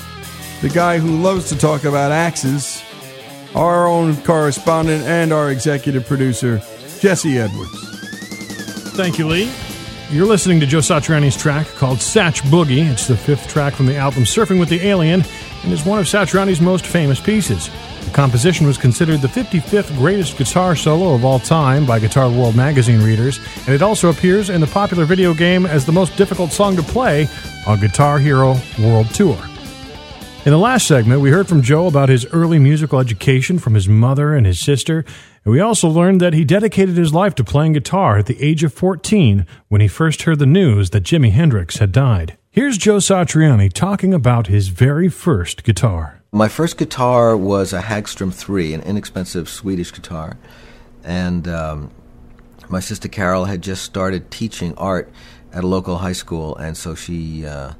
the 0.61 0.69
guy 0.69 0.99
who 0.99 1.19
loves 1.19 1.49
to 1.49 1.57
talk 1.57 1.83
about 1.83 2.11
axes, 2.11 2.83
our 3.55 3.87
own 3.87 4.15
correspondent 4.17 5.03
and 5.05 5.33
our 5.33 5.49
executive 5.49 6.05
producer, 6.05 6.61
Jesse 6.99 7.39
Edwards. 7.39 7.71
Thank 8.95 9.17
you, 9.17 9.27
Lee. 9.27 9.51
You're 10.11 10.27
listening 10.27 10.59
to 10.59 10.67
Joe 10.67 10.79
Satriani's 10.79 11.35
track 11.35 11.65
called 11.69 11.97
Satch 11.97 12.41
Boogie. 12.51 12.87
It's 12.87 13.07
the 13.07 13.17
fifth 13.17 13.47
track 13.47 13.73
from 13.73 13.87
the 13.87 13.95
album 13.95 14.25
Surfing 14.25 14.59
with 14.59 14.69
the 14.69 14.81
Alien 14.81 15.23
and 15.63 15.73
is 15.73 15.85
one 15.85 15.99
of 15.99 16.05
Satriani's 16.05 16.61
most 16.61 16.85
famous 16.85 17.19
pieces. 17.19 17.69
The 18.05 18.11
composition 18.11 18.65
was 18.65 18.77
considered 18.77 19.21
the 19.21 19.27
55th 19.27 19.95
greatest 19.97 20.37
guitar 20.37 20.75
solo 20.75 21.13
of 21.13 21.23
all 21.23 21.39
time 21.39 21.85
by 21.85 21.99
Guitar 21.99 22.29
World 22.29 22.55
magazine 22.55 23.01
readers, 23.01 23.39
and 23.65 23.75
it 23.75 23.81
also 23.81 24.09
appears 24.09 24.49
in 24.49 24.61
the 24.61 24.67
popular 24.67 25.05
video 25.05 25.33
game 25.33 25.65
as 25.65 25.85
the 25.85 25.91
most 25.91 26.17
difficult 26.17 26.51
song 26.51 26.75
to 26.75 26.83
play 26.83 27.27
on 27.67 27.79
Guitar 27.79 28.17
Hero 28.17 28.55
World 28.79 29.13
Tour. 29.13 29.37
In 30.45 30.51
the 30.51 30.57
last 30.57 30.87
segment, 30.87 31.21
we 31.21 31.29
heard 31.29 31.47
from 31.47 31.61
Joe 31.61 31.85
about 31.85 32.09
his 32.09 32.25
early 32.27 32.57
musical 32.57 32.99
education 32.99 33.59
from 33.59 33.75
his 33.75 33.87
mother 33.87 34.33
and 34.33 34.47
his 34.47 34.57
sister, 34.57 35.05
and 35.45 35.51
we 35.51 35.59
also 35.59 35.87
learned 35.87 36.21
that 36.21 36.33
he 36.33 36.45
dedicated 36.45 36.97
his 36.97 37.13
life 37.13 37.35
to 37.35 37.43
playing 37.43 37.73
guitar 37.73 38.17
at 38.17 38.25
the 38.25 38.41
age 38.41 38.63
of 38.63 38.73
14 38.73 39.45
when 39.67 39.81
he 39.81 39.87
first 39.87 40.23
heard 40.23 40.39
the 40.39 40.47
news 40.47 40.89
that 40.89 41.03
Jimi 41.03 41.31
Hendrix 41.31 41.77
had 41.77 41.91
died. 41.91 42.38
Here's 42.51 42.77
Joe 42.77 42.97
Satriani 42.97 43.71
talking 43.71 44.13
about 44.13 44.47
his 44.47 44.69
very 44.69 45.07
first 45.07 45.63
guitar. 45.63 46.21
My 46.31 46.47
first 46.47 46.77
guitar 46.77 47.37
was 47.37 47.73
a 47.73 47.81
Hagstrom 47.81 48.33
3, 48.33 48.73
an 48.73 48.81
inexpensive 48.81 49.47
Swedish 49.47 49.91
guitar. 49.93 50.37
And 51.03 51.47
um, 51.47 51.91
my 52.67 52.79
sister 52.79 53.07
Carol 53.07 53.45
had 53.45 53.61
just 53.61 53.83
started 53.83 54.31
teaching 54.31 54.73
art 54.77 55.11
at 55.53 55.63
a 55.63 55.67
local 55.67 55.97
high 55.99 56.13
school. 56.13 56.55
And 56.55 56.75
so 56.75 56.95
she, 56.95 57.45
uh, 57.45 57.73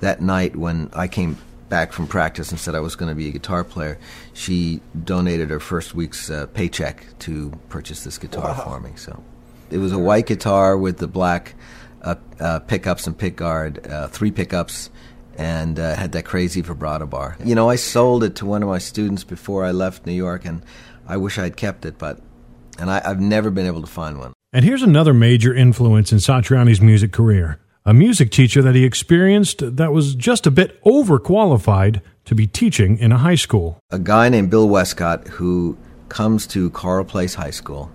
that 0.00 0.22
night 0.22 0.56
when 0.56 0.88
I 0.94 1.08
came 1.08 1.36
back 1.68 1.92
from 1.92 2.06
practice 2.06 2.50
and 2.50 2.58
said 2.58 2.74
I 2.74 2.80
was 2.80 2.96
going 2.96 3.10
to 3.10 3.14
be 3.14 3.28
a 3.28 3.32
guitar 3.32 3.64
player, 3.64 3.98
she 4.32 4.80
donated 5.04 5.50
her 5.50 5.60
first 5.60 5.94
week's 5.94 6.30
uh, 6.30 6.46
paycheck 6.54 7.04
to 7.20 7.50
purchase 7.68 8.02
this 8.04 8.16
guitar 8.16 8.54
Wow. 8.54 8.64
for 8.64 8.80
me. 8.80 8.92
So 8.96 9.22
it 9.70 9.78
was 9.78 9.92
a 9.92 9.98
white 9.98 10.26
guitar 10.26 10.76
with 10.76 10.98
the 10.98 11.08
black 11.08 11.54
uh, 12.40 12.60
pickups 12.60 13.06
and 13.06 13.18
pickguard, 13.18 13.90
uh, 13.90 14.08
three 14.08 14.30
pickups, 14.30 14.90
and 15.36 15.78
uh, 15.78 15.94
had 15.94 16.12
that 16.12 16.24
crazy 16.24 16.60
vibrato 16.60 17.06
bar. 17.06 17.36
You 17.44 17.54
know, 17.54 17.68
I 17.68 17.76
sold 17.76 18.24
it 18.24 18.36
to 18.36 18.46
one 18.46 18.62
of 18.62 18.68
my 18.68 18.78
students 18.78 19.24
before 19.24 19.64
I 19.64 19.72
left 19.72 20.06
New 20.06 20.12
York, 20.12 20.44
and 20.44 20.62
I 21.06 21.16
wish 21.16 21.38
I 21.38 21.44
had 21.44 21.56
kept 21.56 21.84
it, 21.84 21.98
but 21.98 22.20
and 22.78 22.90
I, 22.90 23.02
I've 23.04 23.20
never 23.20 23.50
been 23.50 23.66
able 23.66 23.80
to 23.80 23.86
find 23.86 24.18
one. 24.18 24.32
And 24.52 24.64
here's 24.64 24.82
another 24.82 25.12
major 25.12 25.54
influence 25.54 26.12
in 26.12 26.18
Satriani's 26.18 26.80
music 26.80 27.12
career 27.12 27.58
a 27.84 27.94
music 27.94 28.32
teacher 28.32 28.62
that 28.62 28.74
he 28.74 28.84
experienced 28.84 29.76
that 29.76 29.92
was 29.92 30.16
just 30.16 30.44
a 30.44 30.50
bit 30.50 30.82
overqualified 30.82 32.02
to 32.24 32.34
be 32.34 32.44
teaching 32.44 32.98
in 32.98 33.12
a 33.12 33.18
high 33.18 33.36
school. 33.36 33.78
A 33.90 33.98
guy 33.98 34.28
named 34.28 34.50
Bill 34.50 34.68
Westcott 34.68 35.28
who 35.28 35.78
comes 36.08 36.48
to 36.48 36.68
Carle 36.70 37.04
Place 37.04 37.34
High 37.34 37.50
School, 37.50 37.90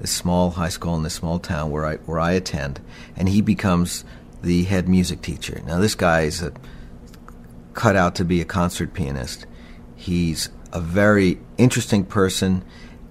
this 0.00 0.10
small 0.10 0.50
high 0.50 0.68
school 0.68 0.94
in 0.96 1.02
this 1.02 1.14
small 1.14 1.38
town 1.38 1.70
where 1.70 1.84
I 1.84 1.96
where 1.96 2.20
I 2.20 2.32
attend, 2.32 2.80
and 3.16 3.28
he 3.28 3.40
becomes 3.40 4.04
the 4.42 4.64
head 4.64 4.88
music 4.88 5.22
teacher. 5.22 5.60
Now 5.66 5.78
this 5.78 5.94
guy 5.94 6.22
is 6.22 6.42
a, 6.42 6.52
cut 7.74 7.96
out 7.96 8.14
to 8.16 8.24
be 8.24 8.40
a 8.40 8.44
concert 8.44 8.94
pianist. 8.94 9.46
He's 9.96 10.48
a 10.72 10.80
very 10.80 11.38
interesting 11.56 12.04
person, 12.04 12.64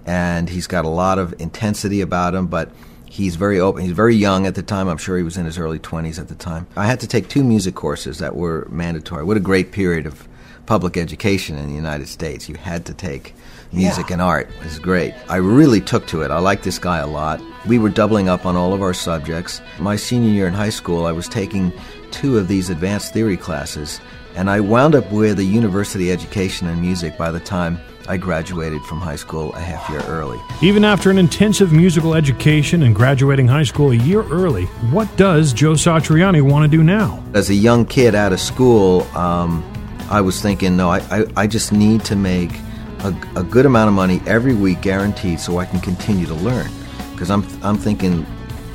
and 0.06 0.48
he's 0.48 0.66
got 0.66 0.84
a 0.84 0.88
lot 0.88 1.18
of 1.18 1.34
intensity 1.38 2.00
about 2.00 2.34
him, 2.34 2.46
but 2.46 2.70
he's 3.04 3.36
very 3.36 3.60
open. 3.60 3.82
He's 3.82 3.92
very 3.92 4.14
young 4.14 4.46
at 4.46 4.54
the 4.54 4.62
time. 4.62 4.88
I'm 4.88 4.98
sure 4.98 5.16
he 5.16 5.22
was 5.22 5.36
in 5.36 5.44
his 5.44 5.58
early 5.58 5.78
20s 5.78 6.18
at 6.18 6.28
the 6.28 6.34
time. 6.34 6.66
I 6.76 6.86
had 6.86 7.00
to 7.00 7.06
take 7.06 7.28
two 7.28 7.44
music 7.44 7.74
courses 7.74 8.18
that 8.18 8.36
were 8.36 8.66
mandatory. 8.70 9.24
What 9.24 9.36
a 9.36 9.40
great 9.40 9.72
period 9.72 10.06
of 10.06 10.28
public 10.66 10.96
education 10.96 11.56
in 11.56 11.66
the 11.68 11.74
United 11.74 12.08
States. 12.08 12.48
You 12.48 12.56
had 12.56 12.84
to 12.86 12.94
take 12.94 13.34
music 13.72 14.08
Yeah. 14.08 14.14
and 14.14 14.22
art. 14.22 14.48
It 14.60 14.64
was 14.64 14.78
great. 14.78 15.14
I 15.28 15.36
really 15.36 15.80
took 15.80 16.06
to 16.08 16.22
it. 16.22 16.30
I 16.30 16.38
like 16.38 16.62
this 16.62 16.78
guy 16.78 16.98
a 16.98 17.06
lot. 17.06 17.40
We 17.66 17.78
were 17.78 17.90
doubling 17.90 18.28
up 18.28 18.46
on 18.46 18.56
all 18.56 18.72
of 18.72 18.82
our 18.82 18.94
subjects. 18.94 19.60
My 19.78 19.96
senior 19.96 20.30
year 20.30 20.46
in 20.46 20.54
high 20.54 20.70
school, 20.70 21.06
I 21.06 21.12
was 21.12 21.28
taking 21.28 21.72
two 22.10 22.38
of 22.38 22.48
these 22.48 22.70
advanced 22.70 23.12
theory 23.12 23.36
classes, 23.36 24.00
and 24.36 24.48
I 24.48 24.60
wound 24.60 24.94
up 24.94 25.10
with 25.12 25.38
a 25.38 25.44
university 25.44 26.10
education 26.10 26.68
in 26.68 26.80
music 26.80 27.18
by 27.18 27.30
the 27.30 27.40
time 27.40 27.78
I 28.08 28.16
graduated 28.16 28.80
from 28.84 29.00
high 29.02 29.16
school 29.16 29.52
a 29.52 29.60
half 29.60 29.86
year 29.90 30.00
early. 30.08 30.38
Even 30.62 30.82
after 30.82 31.10
an 31.10 31.18
intensive 31.18 31.72
musical 31.72 32.14
education 32.14 32.82
and 32.84 32.94
graduating 32.94 33.48
high 33.48 33.64
school 33.64 33.90
a 33.90 33.96
year 33.96 34.22
early, 34.30 34.64
what 34.90 35.14
does 35.18 35.52
Joe 35.52 35.72
Satriani 35.74 36.40
want 36.40 36.62
to 36.70 36.74
do 36.74 36.82
now? 36.82 37.22
As 37.34 37.50
a 37.50 37.54
young 37.54 37.84
kid 37.84 38.14
out 38.14 38.32
of 38.32 38.40
school, 38.40 39.02
um, 39.14 39.62
I 40.08 40.22
was 40.22 40.40
thinking, 40.40 40.74
no, 40.74 40.88
I, 40.88 41.00
I, 41.10 41.24
I 41.36 41.46
just 41.46 41.70
need 41.70 42.02
to 42.06 42.16
make 42.16 42.52
a, 43.00 43.14
a 43.36 43.44
good 43.44 43.66
amount 43.66 43.88
of 43.88 43.94
money 43.94 44.20
every 44.26 44.54
week, 44.54 44.80
guaranteed, 44.80 45.40
so 45.40 45.58
I 45.58 45.64
can 45.64 45.80
continue 45.80 46.26
to 46.26 46.34
learn. 46.34 46.70
Because 47.12 47.30
I'm, 47.30 47.44
I'm 47.62 47.76
thinking 47.76 48.24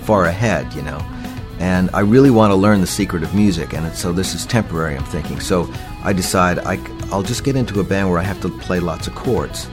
far 0.03 0.25
ahead, 0.25 0.73
you 0.73 0.81
know. 0.81 0.99
And 1.59 1.89
I 1.93 2.01
really 2.01 2.29
want 2.29 2.51
to 2.51 2.55
learn 2.55 2.81
the 2.81 2.87
secret 2.87 3.23
of 3.23 3.33
music, 3.33 3.73
and 3.73 3.95
so 3.95 4.11
this 4.11 4.33
is 4.35 4.45
temporary, 4.45 4.97
I'm 4.97 5.05
thinking. 5.05 5.39
So 5.39 5.71
I 6.03 6.11
decide 6.11 6.59
I, 6.59 6.77
I'll 7.11 7.23
just 7.23 7.43
get 7.43 7.55
into 7.55 7.79
a 7.79 7.83
band 7.83 8.09
where 8.09 8.19
I 8.19 8.23
have 8.23 8.41
to 8.41 8.49
play 8.49 8.79
lots 8.79 9.07
of 9.07 9.15
chords. 9.15 9.69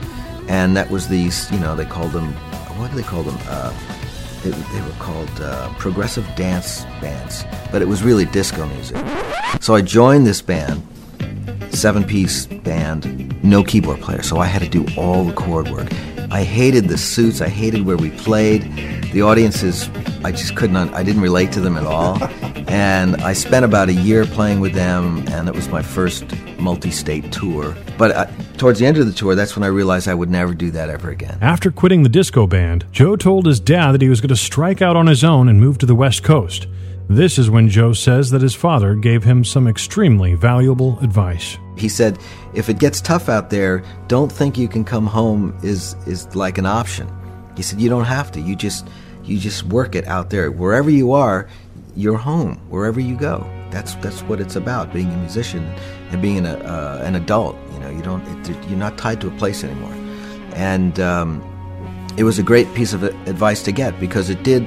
And 0.47 0.75
that 0.77 0.89
was 0.89 1.07
these, 1.07 1.51
you 1.51 1.59
know, 1.59 1.75
they 1.75 1.85
called 1.85 2.11
them, 2.11 2.33
what 2.77 2.91
do 2.91 2.97
they 2.97 3.03
call 3.03 3.23
them? 3.23 3.37
Uh, 3.47 3.73
they, 4.43 4.49
they 4.49 4.81
were 4.81 4.95
called 4.99 5.29
uh, 5.41 5.73
progressive 5.77 6.27
dance 6.35 6.83
bands, 7.01 7.43
but 7.71 7.81
it 7.81 7.87
was 7.87 8.03
really 8.03 8.25
disco 8.25 8.65
music. 8.67 8.97
So 9.59 9.75
I 9.75 9.81
joined 9.81 10.25
this 10.25 10.41
band, 10.41 10.81
seven 11.73 12.03
piece 12.03 12.45
band, 12.45 13.43
no 13.43 13.63
keyboard 13.63 14.01
player, 14.01 14.21
so 14.21 14.37
I 14.37 14.45
had 14.45 14.61
to 14.61 14.69
do 14.69 14.85
all 14.97 15.23
the 15.23 15.33
chord 15.33 15.69
work. 15.69 15.91
I 16.31 16.43
hated 16.43 16.87
the 16.87 16.97
suits, 16.97 17.41
I 17.41 17.49
hated 17.49 17.85
where 17.85 17.97
we 17.97 18.11
played. 18.11 18.63
The 19.11 19.21
audiences, 19.21 19.89
I 20.23 20.31
just 20.31 20.55
could 20.55 20.71
not, 20.71 20.93
I 20.93 21.03
didn't 21.03 21.21
relate 21.21 21.51
to 21.53 21.59
them 21.59 21.77
at 21.77 21.85
all. 21.85 22.19
And 22.71 23.17
I 23.17 23.33
spent 23.33 23.65
about 23.65 23.89
a 23.89 23.93
year 23.93 24.23
playing 24.23 24.61
with 24.61 24.73
them, 24.73 25.27
and 25.27 25.49
it 25.49 25.53
was 25.53 25.67
my 25.67 25.81
first 25.81 26.23
multi 26.57 26.89
state 26.89 27.29
tour. 27.29 27.75
But 27.97 28.11
uh, 28.11 28.27
towards 28.57 28.79
the 28.79 28.85
end 28.85 28.97
of 28.97 29.07
the 29.07 29.11
tour, 29.11 29.35
that's 29.35 29.57
when 29.57 29.63
I 29.63 29.67
realized 29.67 30.07
I 30.07 30.13
would 30.13 30.29
never 30.29 30.53
do 30.53 30.71
that 30.71 30.89
ever 30.89 31.09
again. 31.09 31.37
After 31.41 31.69
quitting 31.69 32.03
the 32.03 32.09
disco 32.09 32.47
band, 32.47 32.85
Joe 32.93 33.17
told 33.17 33.45
his 33.45 33.59
dad 33.59 33.91
that 33.91 34.01
he 34.01 34.07
was 34.07 34.21
going 34.21 34.29
to 34.29 34.37
strike 34.37 34.81
out 34.81 34.95
on 34.95 35.07
his 35.07 35.21
own 35.21 35.49
and 35.49 35.59
move 35.59 35.79
to 35.79 35.85
the 35.85 35.95
West 35.95 36.23
Coast. 36.23 36.67
This 37.09 37.37
is 37.37 37.49
when 37.49 37.67
Joe 37.67 37.93
says 37.93 38.29
that 38.31 38.41
his 38.41 38.55
father 38.55 38.95
gave 38.95 39.23
him 39.23 39.43
some 39.43 39.67
extremely 39.67 40.33
valuable 40.33 40.97
advice. 40.99 41.57
He 41.77 41.89
said, 41.89 42.17
"If 42.53 42.69
it 42.69 42.79
gets 42.79 43.01
tough 43.01 43.27
out 43.27 43.49
there, 43.49 43.83
don't 44.07 44.31
think 44.31 44.57
you 44.57 44.67
can 44.67 44.83
come 44.83 45.05
home 45.05 45.53
is 45.61 45.95
is 46.05 46.33
like 46.35 46.57
an 46.57 46.65
option." 46.65 47.07
He 47.57 47.63
said, 47.63 47.81
"You 47.81 47.89
don't 47.89 48.05
have 48.05 48.31
to. 48.33 48.39
You 48.39 48.55
just 48.55 48.87
you 49.25 49.37
just 49.37 49.63
work 49.63 49.95
it 49.95 50.07
out 50.07 50.29
there. 50.29 50.51
Wherever 50.51 50.89
you 50.89 51.11
are, 51.11 51.47
you're 51.95 52.17
home. 52.17 52.59
Wherever 52.69 52.99
you 52.99 53.15
go. 53.15 53.45
That's 53.71 53.95
that's 53.95 54.21
what 54.23 54.39
it's 54.39 54.55
about. 54.55 54.93
Being 54.93 55.11
a 55.11 55.17
musician 55.17 55.63
and 56.11 56.21
being 56.21 56.37
an 56.37 56.45
uh, 56.45 57.01
an 57.03 57.15
adult. 57.15 57.57
You 57.73 57.79
know, 57.79 57.89
you 57.89 58.01
don't 58.01 58.25
it, 58.49 58.69
you're 58.69 58.79
not 58.79 58.97
tied 58.97 59.19
to 59.21 59.27
a 59.27 59.31
place 59.31 59.63
anymore." 59.63 59.93
And 60.55 60.99
um, 60.99 61.41
it 62.17 62.23
was 62.23 62.39
a 62.39 62.43
great 62.43 62.73
piece 62.73 62.93
of 62.93 63.03
advice 63.03 63.63
to 63.63 63.71
get 63.71 63.99
because 63.99 64.29
it 64.29 64.43
did. 64.43 64.65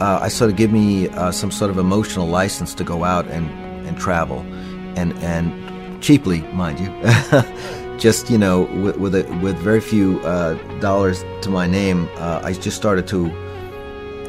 Uh, 0.00 0.18
I 0.20 0.28
sort 0.28 0.50
of 0.50 0.56
give 0.56 0.72
me 0.72 1.08
uh, 1.08 1.32
some 1.32 1.50
sort 1.50 1.70
of 1.70 1.78
emotional 1.78 2.26
license 2.26 2.74
to 2.74 2.84
go 2.84 3.04
out 3.04 3.26
and, 3.28 3.48
and 3.86 3.96
travel, 3.96 4.40
and 4.94 5.14
and 5.22 6.02
cheaply, 6.02 6.42
mind 6.52 6.78
you, 6.78 7.98
just 7.98 8.28
you 8.28 8.36
know 8.36 8.62
with 8.82 8.96
with, 8.98 9.14
a, 9.14 9.24
with 9.42 9.56
very 9.56 9.80
few 9.80 10.20
uh, 10.20 10.54
dollars 10.80 11.24
to 11.42 11.48
my 11.48 11.66
name, 11.66 12.08
uh, 12.16 12.40
I 12.44 12.52
just 12.52 12.76
started 12.76 13.06
to 13.08 13.30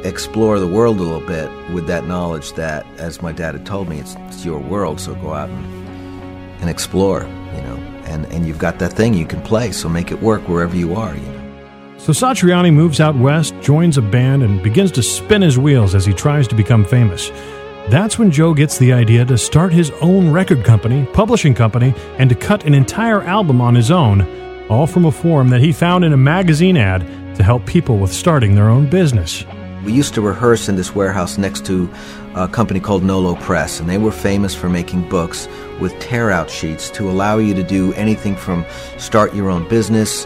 explore 0.06 0.58
the 0.60 0.68
world 0.68 1.00
a 1.00 1.04
little 1.04 1.28
bit 1.28 1.50
with 1.74 1.86
that 1.88 2.08
knowledge 2.08 2.54
that, 2.54 2.86
as 2.98 3.22
my 3.22 3.34
dad 3.34 3.56
had 3.56 3.66
told 3.66 3.90
me, 3.90 4.00
it's, 4.00 4.16
it's 4.28 4.46
your 4.46 4.60
world, 4.60 5.02
so 5.02 5.16
go 5.16 5.34
out 5.34 5.50
and 5.50 5.66
and 6.62 6.70
explore, 6.70 7.24
you 7.56 7.62
know, 7.62 7.76
and 8.06 8.26
and 8.28 8.48
you've 8.48 8.60
got 8.60 8.80
that 8.80 8.94
thing 8.94 9.14
you 9.14 9.26
can 9.26 9.42
play, 9.42 9.72
so 9.74 9.90
make 9.90 10.12
it 10.12 10.22
work 10.22 10.48
wherever 10.48 10.76
you 10.76 10.96
are, 10.96 11.14
you 11.14 11.22
know. 11.22 11.37
So 11.98 12.14
Satriani 12.14 12.72
moves 12.72 13.00
out 13.02 13.16
west, 13.16 13.54
joins 13.60 13.98
a 13.98 14.02
band, 14.02 14.44
and 14.44 14.64
begins 14.64 14.92
to 14.94 15.04
spin 15.04 15.42
his 15.42 15.58
wheels 15.58 15.96
as 15.96 16.06
he 16.06 16.14
tries 16.14 16.48
to 16.48 16.56
become 16.56 16.86
famous. 16.86 17.32
That's 17.90 18.20
when 18.20 18.32
Joe 18.32 18.54
gets 18.54 18.78
the 18.78 18.94
idea 18.94 19.26
to 19.26 19.38
start 19.38 19.74
his 19.74 19.92
own 20.02 20.32
record 20.32 20.64
company, 20.64 21.06
publishing 21.14 21.54
company, 21.54 21.94
and 22.18 22.30
to 22.30 22.36
cut 22.36 22.66
an 22.66 22.74
entire 22.74 23.24
album 23.24 23.62
on 23.62 23.76
his 23.76 23.92
own, 23.92 24.22
all 24.70 24.86
from 24.88 25.06
a 25.06 25.12
form 25.12 25.50
that 25.50 25.60
he 25.60 25.74
found 25.74 26.06
in 26.06 26.14
a 26.14 26.18
magazine 26.18 26.78
ad 26.78 27.02
to 27.36 27.44
help 27.44 27.66
people 27.66 27.98
with 27.98 28.14
starting 28.14 28.56
their 28.56 28.70
own 28.70 28.90
business. 28.90 29.44
We 29.84 29.94
used 29.94 30.14
to 30.14 30.22
rehearse 30.22 30.70
in 30.70 30.76
this 30.76 30.94
warehouse 30.94 31.38
next 31.38 31.66
to 31.66 31.90
a 32.36 32.48
company 32.48 32.80
called 32.80 33.04
Nolo 33.04 33.36
Press, 33.36 33.80
and 33.80 33.90
they 33.90 33.98
were 33.98 34.12
famous 34.12 34.54
for 34.54 34.70
making 34.70 35.10
books 35.10 35.48
with 35.80 35.98
tear 36.00 36.30
out 36.30 36.50
sheets 36.50 36.90
to 36.92 37.10
allow 37.10 37.38
you 37.38 37.54
to 37.54 37.64
do 37.64 37.94
anything 37.94 38.36
from 38.36 38.66
start 38.98 39.34
your 39.34 39.50
own 39.50 39.68
business, 39.68 40.26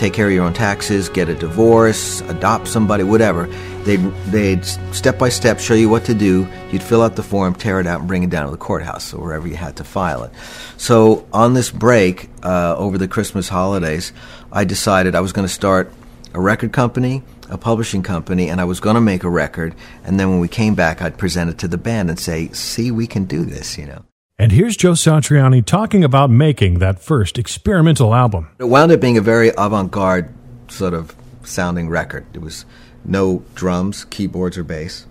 take 0.00 0.14
care 0.14 0.28
of 0.28 0.32
your 0.32 0.44
own 0.44 0.54
taxes, 0.54 1.10
get 1.10 1.28
a 1.28 1.34
divorce, 1.34 2.22
adopt 2.22 2.66
somebody, 2.66 3.04
whatever. 3.04 3.46
They'd, 3.84 4.00
they'd 4.28 4.64
step 4.94 5.18
by 5.18 5.28
step 5.28 5.60
show 5.60 5.74
you 5.74 5.90
what 5.90 6.06
to 6.06 6.14
do. 6.14 6.48
You'd 6.72 6.82
fill 6.82 7.02
out 7.02 7.16
the 7.16 7.22
form, 7.22 7.54
tear 7.54 7.80
it 7.80 7.86
out, 7.86 8.00
and 8.00 8.08
bring 8.08 8.22
it 8.22 8.30
down 8.30 8.46
to 8.46 8.50
the 8.50 8.56
courthouse 8.56 9.12
or 9.12 9.22
wherever 9.22 9.46
you 9.46 9.56
had 9.56 9.76
to 9.76 9.84
file 9.84 10.24
it. 10.24 10.32
So 10.78 11.28
on 11.34 11.52
this 11.52 11.70
break 11.70 12.30
uh, 12.42 12.76
over 12.78 12.96
the 12.96 13.08
Christmas 13.08 13.50
holidays, 13.50 14.14
I 14.50 14.64
decided 14.64 15.14
I 15.14 15.20
was 15.20 15.34
going 15.34 15.46
to 15.46 15.52
start 15.52 15.92
a 16.32 16.40
record 16.40 16.72
company, 16.72 17.22
a 17.50 17.58
publishing 17.58 18.02
company, 18.02 18.48
and 18.48 18.58
I 18.58 18.64
was 18.64 18.80
going 18.80 18.94
to 18.94 19.02
make 19.02 19.22
a 19.22 19.30
record. 19.30 19.74
And 20.04 20.18
then 20.18 20.30
when 20.30 20.40
we 20.40 20.48
came 20.48 20.74
back, 20.74 21.02
I'd 21.02 21.18
present 21.18 21.50
it 21.50 21.58
to 21.58 21.68
the 21.68 21.78
band 21.78 22.08
and 22.08 22.18
say, 22.18 22.48
"See, 22.52 22.90
we 22.90 23.06
can 23.06 23.26
do 23.26 23.44
this," 23.44 23.76
you 23.76 23.84
know. 23.84 24.04
And 24.40 24.52
here's 24.52 24.74
Joe 24.74 24.92
Satriani 24.92 25.62
talking 25.62 26.02
about 26.02 26.30
making 26.30 26.78
that 26.78 26.98
first 26.98 27.38
experimental 27.38 28.14
album. 28.14 28.48
It 28.58 28.64
wound 28.64 28.90
up 28.90 28.98
being 28.98 29.18
a 29.18 29.20
very 29.20 29.50
avant-garde 29.50 30.32
sort 30.68 30.94
of 30.94 31.14
sounding 31.44 31.90
record. 31.90 32.24
It 32.32 32.40
was 32.40 32.64
no 33.04 33.44
drums, 33.54 34.06
keyboards, 34.06 34.56
or 34.56 34.64
bass. 34.64 35.04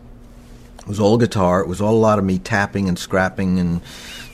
It 0.80 0.88
was 0.88 1.00
all 1.00 1.20
guitar. 1.20 1.62
It 1.62 1.68
was 1.68 1.80
all 1.80 1.94
a 1.94 2.02
lot 2.02 2.18
of 2.18 2.26
me 2.26 2.40
tapping 2.40 2.90
and 2.90 2.98
scrapping 2.98 3.60
and 3.60 3.82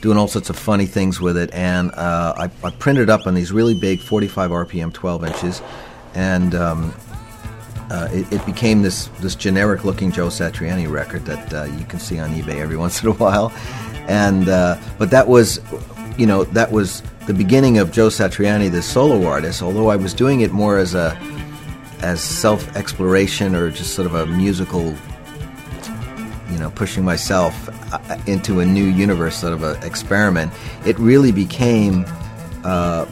doing 0.00 0.16
all 0.16 0.28
sorts 0.28 0.48
of 0.48 0.58
funny 0.58 0.86
things 0.86 1.20
with 1.20 1.36
it. 1.36 1.52
And 1.52 1.92
uh, 1.92 2.32
I, 2.34 2.66
I 2.66 2.70
printed 2.70 3.10
up 3.10 3.26
on 3.26 3.34
these 3.34 3.52
really 3.52 3.78
big 3.78 4.00
45 4.00 4.50
RPM 4.50 4.94
12 4.94 5.24
inches, 5.26 5.62
and 6.14 6.54
um, 6.54 6.94
uh, 7.90 8.08
it, 8.12 8.32
it 8.32 8.46
became 8.46 8.80
this 8.80 9.08
this 9.20 9.34
generic 9.34 9.84
looking 9.84 10.10
Joe 10.10 10.28
Satriani 10.28 10.90
record 10.90 11.26
that 11.26 11.52
uh, 11.52 11.64
you 11.64 11.84
can 11.84 12.00
see 12.00 12.18
on 12.18 12.30
eBay 12.30 12.60
every 12.62 12.76
once 12.78 13.02
in 13.02 13.10
a 13.10 13.12
while, 13.12 13.52
and 14.08 14.48
uh, 14.48 14.78
but 14.98 15.10
that 15.10 15.28
was, 15.28 15.60
you 16.16 16.26
know, 16.26 16.44
that 16.44 16.72
was 16.72 17.02
the 17.26 17.34
beginning 17.34 17.78
of 17.78 17.92
Joe 17.92 18.08
Satriani, 18.08 18.70
the 18.70 18.82
solo 18.82 19.26
artist. 19.26 19.62
Although 19.62 19.88
I 19.88 19.96
was 19.96 20.14
doing 20.14 20.40
it 20.40 20.52
more 20.52 20.78
as 20.78 20.94
a 20.94 21.18
as 22.00 22.20
self 22.20 22.74
exploration 22.76 23.54
or 23.54 23.70
just 23.70 23.94
sort 23.94 24.06
of 24.06 24.14
a 24.14 24.26
musical, 24.26 24.94
you 26.50 26.58
know, 26.58 26.70
pushing 26.74 27.04
myself 27.04 27.68
uh, 27.92 28.18
into 28.26 28.60
a 28.60 28.66
new 28.66 28.84
universe, 28.84 29.36
sort 29.36 29.52
of 29.52 29.62
an 29.62 29.82
experiment. 29.82 30.52
It 30.84 30.98
really 30.98 31.32
became 31.32 32.04
uh, 32.64 33.06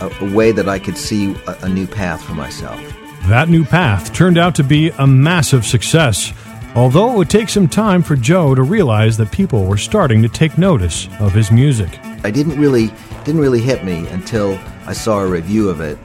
a, 0.00 0.10
a 0.24 0.34
way 0.34 0.52
that 0.52 0.68
I 0.68 0.78
could 0.78 0.96
see 0.96 1.34
a, 1.46 1.56
a 1.62 1.68
new 1.68 1.86
path 1.86 2.22
for 2.22 2.34
myself. 2.34 2.80
That 3.28 3.48
new 3.48 3.64
path 3.64 4.12
turned 4.12 4.36
out 4.36 4.56
to 4.56 4.64
be 4.64 4.90
a 4.98 5.06
massive 5.06 5.64
success, 5.64 6.32
although 6.74 7.12
it 7.12 7.16
would 7.16 7.30
take 7.30 7.48
some 7.48 7.68
time 7.68 8.02
for 8.02 8.16
Joe 8.16 8.54
to 8.54 8.62
realize 8.62 9.16
that 9.18 9.30
people 9.30 9.64
were 9.64 9.76
starting 9.76 10.22
to 10.22 10.28
take 10.28 10.56
notice 10.56 11.08
of 11.20 11.32
his 11.32 11.50
music. 11.50 11.98
I 12.24 12.30
didn't 12.30 12.58
really 12.58 12.92
didn't 13.24 13.40
really 13.40 13.60
hit 13.60 13.84
me 13.84 14.06
until 14.08 14.58
I 14.86 14.92
saw 14.92 15.20
a 15.20 15.26
review 15.26 15.68
of 15.68 15.80
it 15.80 15.98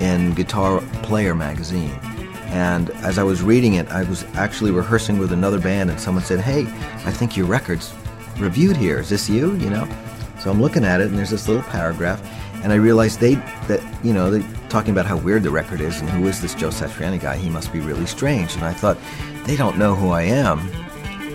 in 0.00 0.32
Guitar 0.34 0.80
Player 1.02 1.34
magazine. 1.34 1.92
And 2.46 2.90
as 3.02 3.18
I 3.18 3.22
was 3.22 3.42
reading 3.42 3.74
it, 3.74 3.88
I 3.88 4.02
was 4.04 4.24
actually 4.34 4.70
rehearsing 4.70 5.18
with 5.18 5.32
another 5.32 5.60
band, 5.60 5.90
and 5.90 6.00
someone 6.00 6.24
said, 6.24 6.40
"Hey, 6.40 6.62
I 7.06 7.12
think 7.12 7.36
your 7.36 7.46
record's 7.46 7.92
reviewed 8.38 8.76
here. 8.76 8.98
Is 8.98 9.08
this 9.08 9.28
you?" 9.28 9.54
You 9.56 9.70
know. 9.70 9.88
So 10.42 10.50
I'm 10.50 10.60
looking 10.60 10.84
at 10.84 11.00
it, 11.00 11.08
and 11.08 11.18
there's 11.18 11.30
this 11.30 11.46
little 11.46 11.62
paragraph, 11.64 12.20
and 12.64 12.72
I 12.72 12.76
realized 12.76 13.20
they 13.20 13.34
that 13.68 13.80
you 14.02 14.12
know 14.12 14.30
they 14.30 14.44
talking 14.70 14.92
about 14.92 15.06
how 15.06 15.16
weird 15.18 15.42
the 15.42 15.50
record 15.50 15.80
is, 15.80 16.00
and 16.00 16.08
who 16.08 16.26
is 16.26 16.40
this 16.40 16.54
Joe 16.54 16.68
Satriani 16.68 17.20
guy? 17.20 17.36
He 17.36 17.50
must 17.50 17.72
be 17.72 17.80
really 17.80 18.06
strange. 18.06 18.54
And 18.54 18.64
I 18.64 18.72
thought, 18.72 18.96
they 19.44 19.56
don't 19.56 19.76
know 19.78 19.94
who 19.94 20.10
I 20.10 20.22
am. 20.22 20.70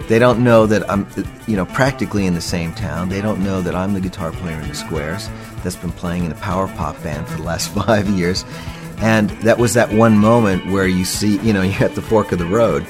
They 0.08 0.20
don't 0.20 0.44
know 0.44 0.66
that 0.68 0.90
I'm, 0.90 1.08
you 1.48 1.56
know, 1.56 1.66
practically 1.66 2.26
in 2.26 2.34
the 2.34 2.42
same 2.42 2.74
town. 2.74 3.10
They 3.10 3.22
don't 3.22 3.44
know 3.44 3.62
that 3.62 3.76
I'm 3.76 3.94
the 3.94 4.00
guitar 4.00 4.32
player 4.32 4.60
in 4.60 4.68
the 4.68 4.76
Squares 4.76 5.30
that's 5.64 5.76
been 5.76 5.92
playing 5.92 6.26
in 6.26 6.32
a 6.32 6.36
power 6.36 6.68
pop 6.68 7.02
band 7.04 7.28
for 7.28 7.38
the 7.38 7.44
last 7.44 7.70
five 7.86 8.08
years. 8.10 8.46
And 9.00 9.32
that 9.42 9.58
was 9.58 9.74
that 9.74 9.92
one 9.92 10.18
moment 10.18 10.72
where 10.72 10.88
you 10.88 11.06
see, 11.06 11.38
you 11.40 11.54
know, 11.54 11.62
you're 11.64 11.84
at 11.84 11.96
the 11.96 12.02
fork 12.02 12.32
of 12.32 12.40
the 12.40 12.46
road, 12.46 12.84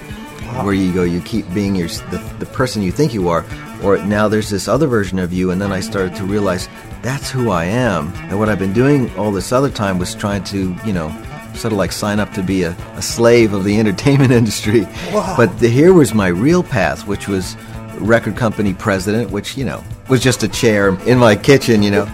where 0.63 0.73
you 0.73 0.93
go, 0.93 1.03
you 1.03 1.21
keep 1.21 1.51
being 1.53 1.75
your 1.75 1.87
the, 1.87 2.35
the 2.39 2.45
person 2.45 2.81
you 2.81 2.91
think 2.91 3.13
you 3.13 3.29
are, 3.29 3.43
or 3.85 3.97
now 3.99 4.27
there's 4.27 4.49
this 4.49 4.67
other 4.67 4.87
version 4.87 5.19
of 5.19 5.31
you. 5.31 5.51
And 5.51 5.61
then 5.61 5.71
I 5.71 5.79
started 5.79 6.15
to 6.15 6.25
realize 6.25 6.67
that's 7.03 7.29
who 7.29 7.51
I 7.51 7.65
am. 7.65 8.11
And 8.29 8.39
what 8.39 8.49
I've 8.49 8.57
been 8.57 8.73
doing 8.73 9.13
all 9.15 9.31
this 9.31 9.51
other 9.51 9.69
time 9.69 9.99
was 9.99 10.15
trying 10.15 10.43
to, 10.45 10.75
you 10.85 10.91
know, 10.91 11.09
sort 11.53 11.71
of 11.71 11.77
like 11.77 11.91
sign 11.91 12.19
up 12.19 12.33
to 12.33 12.41
be 12.41 12.63
a, 12.63 12.71
a 12.95 13.01
slave 13.01 13.53
of 13.53 13.63
the 13.63 13.79
entertainment 13.79 14.31
industry. 14.31 14.81
Wow. 15.11 15.35
But 15.37 15.59
the, 15.59 15.69
here 15.69 15.93
was 15.93 16.13
my 16.13 16.27
real 16.27 16.63
path, 16.63 17.05
which 17.05 17.27
was 17.27 17.55
record 17.99 18.35
company 18.35 18.73
president, 18.73 19.29
which, 19.29 19.55
you 19.55 19.65
know, 19.65 19.83
was 20.09 20.21
just 20.21 20.41
a 20.43 20.47
chair 20.47 20.89
in 21.07 21.19
my 21.19 21.35
kitchen, 21.35 21.83
you 21.83 21.91
know. 21.91 22.05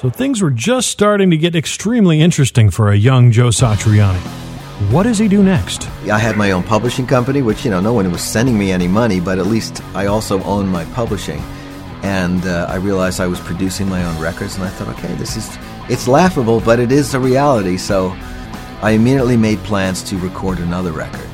So 0.00 0.08
things 0.08 0.40
were 0.40 0.50
just 0.50 0.88
starting 0.88 1.30
to 1.30 1.36
get 1.36 1.56
extremely 1.56 2.20
interesting 2.20 2.70
for 2.70 2.90
a 2.90 2.96
young 2.96 3.30
Joe 3.32 3.48
Satriani. 3.48 4.39
What 4.88 5.02
does 5.02 5.18
he 5.18 5.28
do 5.28 5.42
next? 5.42 5.88
I 6.10 6.18
had 6.18 6.38
my 6.38 6.52
own 6.52 6.62
publishing 6.62 7.06
company, 7.06 7.42
which, 7.42 7.66
you 7.66 7.70
know, 7.70 7.80
no 7.80 7.92
one 7.92 8.10
was 8.10 8.22
sending 8.22 8.58
me 8.58 8.72
any 8.72 8.88
money, 8.88 9.20
but 9.20 9.38
at 9.38 9.46
least 9.46 9.84
I 9.94 10.06
also 10.06 10.42
owned 10.42 10.70
my 10.70 10.86
publishing. 10.86 11.40
And 12.02 12.44
uh, 12.46 12.66
I 12.66 12.76
realized 12.76 13.20
I 13.20 13.26
was 13.26 13.38
producing 13.40 13.90
my 13.90 14.02
own 14.02 14.18
records, 14.18 14.56
and 14.56 14.64
I 14.64 14.70
thought, 14.70 14.88
okay, 14.98 15.12
this 15.16 15.36
is, 15.36 15.58
it's 15.90 16.08
laughable, 16.08 16.60
but 16.60 16.80
it 16.80 16.90
is 16.92 17.12
a 17.12 17.20
reality. 17.20 17.76
So 17.76 18.16
I 18.80 18.92
immediately 18.92 19.36
made 19.36 19.58
plans 19.58 20.02
to 20.04 20.16
record 20.16 20.58
another 20.58 20.92
record. 20.92 21.28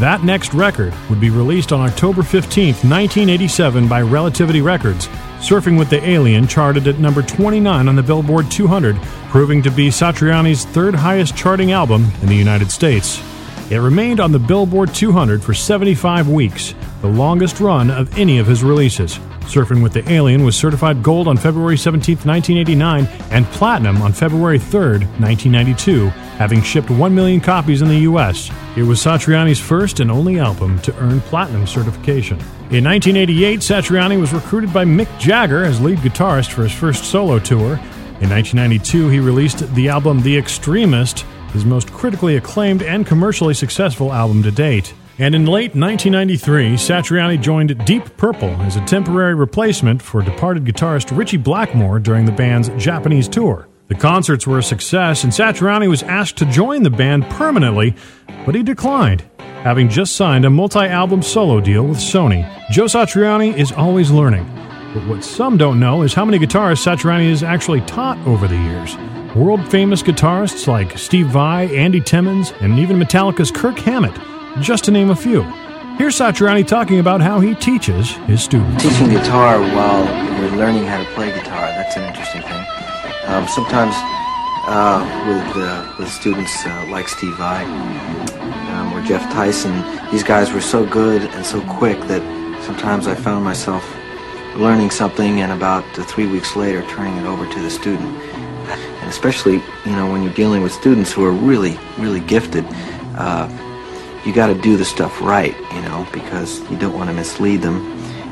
That 0.00 0.24
next 0.24 0.54
record 0.54 0.94
would 1.10 1.20
be 1.20 1.30
released 1.30 1.72
on 1.72 1.86
October 1.86 2.22
15th, 2.22 2.82
1987 2.82 3.86
by 3.88 4.00
Relativity 4.00 4.62
Records. 4.62 5.06
Surfing 5.40 5.78
with 5.78 5.90
the 5.90 6.02
Alien 6.08 6.48
charted 6.48 6.88
at 6.88 6.98
number 6.98 7.22
29 7.22 7.88
on 7.88 7.94
the 7.94 8.02
Billboard 8.02 8.50
200, 8.50 8.96
proving 9.28 9.62
to 9.62 9.70
be 9.70 9.88
Satriani's 9.88 10.64
third 10.64 10.94
highest 10.94 11.36
charting 11.36 11.72
album 11.72 12.10
in 12.22 12.28
the 12.28 12.34
United 12.34 12.70
States. 12.70 13.22
It 13.70 13.78
remained 13.78 14.18
on 14.18 14.32
the 14.32 14.38
Billboard 14.38 14.94
200 14.94 15.42
for 15.42 15.52
75 15.52 16.28
weeks, 16.28 16.74
the 17.00 17.08
longest 17.08 17.60
run 17.60 17.90
of 17.90 18.16
any 18.18 18.38
of 18.38 18.46
his 18.46 18.64
releases. 18.64 19.18
Surfing 19.42 19.82
with 19.82 19.92
the 19.92 20.10
Alien 20.10 20.44
was 20.44 20.56
certified 20.56 21.02
gold 21.02 21.28
on 21.28 21.36
February 21.36 21.76
17, 21.76 22.16
1989, 22.16 23.06
and 23.30 23.46
platinum 23.46 24.02
on 24.02 24.12
February 24.12 24.58
3, 24.58 24.98
1992, 25.18 26.10
having 26.36 26.62
shipped 26.62 26.90
1 26.90 27.14
million 27.14 27.40
copies 27.40 27.82
in 27.82 27.88
the 27.88 28.00
U.S. 28.00 28.50
It 28.76 28.82
was 28.82 29.00
Satriani's 29.00 29.60
first 29.60 30.00
and 30.00 30.10
only 30.10 30.38
album 30.38 30.78
to 30.80 30.96
earn 30.98 31.20
platinum 31.22 31.66
certification. 31.66 32.38
In 32.70 32.84
1988, 32.84 33.60
Satriani 33.60 34.20
was 34.20 34.32
recruited 34.32 34.72
by 34.72 34.84
Mick 34.84 35.18
Jagger 35.18 35.64
as 35.64 35.80
lead 35.80 35.98
guitarist 35.98 36.50
for 36.50 36.62
his 36.62 36.72
first 36.72 37.04
solo 37.04 37.38
tour. 37.38 37.80
In 38.20 38.30
1992, 38.30 39.08
he 39.08 39.18
released 39.18 39.74
the 39.74 39.88
album 39.88 40.22
The 40.22 40.36
Extremist, 40.36 41.20
his 41.52 41.64
most 41.64 41.92
critically 41.92 42.36
acclaimed 42.36 42.82
and 42.82 43.06
commercially 43.06 43.54
successful 43.54 44.12
album 44.12 44.42
to 44.42 44.50
date. 44.50 44.94
And 45.18 45.34
in 45.34 45.46
late 45.46 45.74
1993, 45.74 46.74
Satriani 46.74 47.40
joined 47.40 47.86
Deep 47.86 48.16
Purple 48.18 48.50
as 48.62 48.76
a 48.76 48.84
temporary 48.84 49.34
replacement 49.34 50.02
for 50.02 50.20
departed 50.20 50.64
guitarist 50.64 51.16
Ritchie 51.16 51.38
Blackmore 51.38 51.98
during 51.98 52.26
the 52.26 52.32
band's 52.32 52.68
Japanese 52.76 53.26
tour. 53.26 53.66
The 53.88 53.94
concerts 53.94 54.48
were 54.48 54.58
a 54.58 54.64
success, 54.64 55.22
and 55.22 55.32
Satriani 55.32 55.88
was 55.88 56.02
asked 56.02 56.36
to 56.38 56.44
join 56.46 56.82
the 56.82 56.90
band 56.90 57.24
permanently, 57.30 57.94
but 58.44 58.56
he 58.56 58.64
declined, 58.64 59.22
having 59.38 59.88
just 59.88 60.16
signed 60.16 60.44
a 60.44 60.50
multi 60.50 60.80
album 60.80 61.22
solo 61.22 61.60
deal 61.60 61.84
with 61.84 61.98
Sony. 61.98 62.44
Joe 62.68 62.86
Satriani 62.86 63.56
is 63.56 63.70
always 63.70 64.10
learning, 64.10 64.44
but 64.92 65.06
what 65.06 65.22
some 65.22 65.56
don't 65.56 65.78
know 65.78 66.02
is 66.02 66.14
how 66.14 66.24
many 66.24 66.40
guitarists 66.40 66.84
Satriani 66.84 67.28
has 67.28 67.44
actually 67.44 67.80
taught 67.82 68.18
over 68.26 68.48
the 68.48 68.56
years. 68.56 68.96
World 69.36 69.70
famous 69.70 70.02
guitarists 70.02 70.66
like 70.66 70.98
Steve 70.98 71.28
Vai, 71.28 71.66
Andy 71.66 72.00
Timmons, 72.00 72.52
and 72.60 72.80
even 72.80 72.98
Metallica's 72.98 73.52
Kirk 73.52 73.78
Hammett, 73.78 74.18
just 74.60 74.82
to 74.84 74.90
name 74.90 75.10
a 75.10 75.16
few. 75.16 75.42
Here's 75.96 76.18
Satriani 76.18 76.66
talking 76.66 76.98
about 76.98 77.20
how 77.20 77.38
he 77.38 77.54
teaches 77.54 78.10
his 78.26 78.42
students. 78.42 78.82
Teaching 78.82 79.10
guitar 79.10 79.60
while 79.60 80.04
you're 80.40 80.56
learning 80.56 80.86
how 80.86 80.98
to 80.98 81.08
play 81.14 81.32
guitar, 81.32 81.68
that's 81.68 81.96
an 81.96 82.02
interesting 82.02 82.42
thing. 82.42 82.65
Um, 83.36 83.46
sometimes 83.48 83.94
uh, 84.66 85.04
with, 85.28 85.62
uh, 85.62 85.94
with 85.98 86.08
students 86.08 86.64
uh, 86.64 86.86
like 86.90 87.06
Steve 87.06 87.36
Vai 87.36 87.64
um, 87.64 88.94
or 88.94 89.02
Jeff 89.02 89.30
Tyson, 89.30 89.84
these 90.10 90.22
guys 90.22 90.54
were 90.54 90.60
so 90.62 90.86
good 90.86 91.20
and 91.20 91.44
so 91.44 91.60
quick 91.68 92.00
that 92.08 92.22
sometimes 92.64 93.06
I 93.06 93.14
found 93.14 93.44
myself 93.44 93.84
learning 94.56 94.90
something 94.90 95.42
and 95.42 95.52
about 95.52 95.84
uh, 95.98 96.04
three 96.04 96.26
weeks 96.26 96.56
later 96.56 96.82
turning 96.88 97.18
it 97.18 97.26
over 97.26 97.46
to 97.46 97.60
the 97.60 97.68
student. 97.68 98.08
And 98.70 99.10
especially, 99.10 99.62
you 99.84 99.92
know, 99.92 100.10
when 100.10 100.22
you're 100.22 100.32
dealing 100.32 100.62
with 100.62 100.72
students 100.72 101.12
who 101.12 101.22
are 101.22 101.32
really, 101.32 101.78
really 101.98 102.20
gifted, 102.20 102.64
uh, 103.18 103.50
you 104.24 104.32
got 104.32 104.46
to 104.46 104.54
do 104.54 104.78
the 104.78 104.84
stuff 104.86 105.20
right, 105.20 105.54
you 105.74 105.82
know, 105.82 106.08
because 106.10 106.60
you 106.70 106.78
don't 106.78 106.94
want 106.94 107.10
to 107.10 107.14
mislead 107.14 107.60
them 107.60 107.84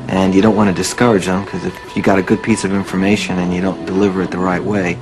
and 0.07 0.33
you 0.33 0.41
don't 0.41 0.55
want 0.55 0.69
to 0.69 0.75
discourage 0.75 1.25
them 1.25 1.45
because 1.45 1.65
if 1.65 1.95
you 1.95 2.01
got 2.01 2.19
a 2.19 2.23
good 2.23 2.41
piece 2.43 2.63
of 2.63 2.73
information 2.73 3.39
and 3.39 3.53
you 3.53 3.61
don't 3.61 3.85
deliver 3.85 4.21
it 4.21 4.31
the 4.31 4.37
right 4.37 4.63
way, 4.63 4.97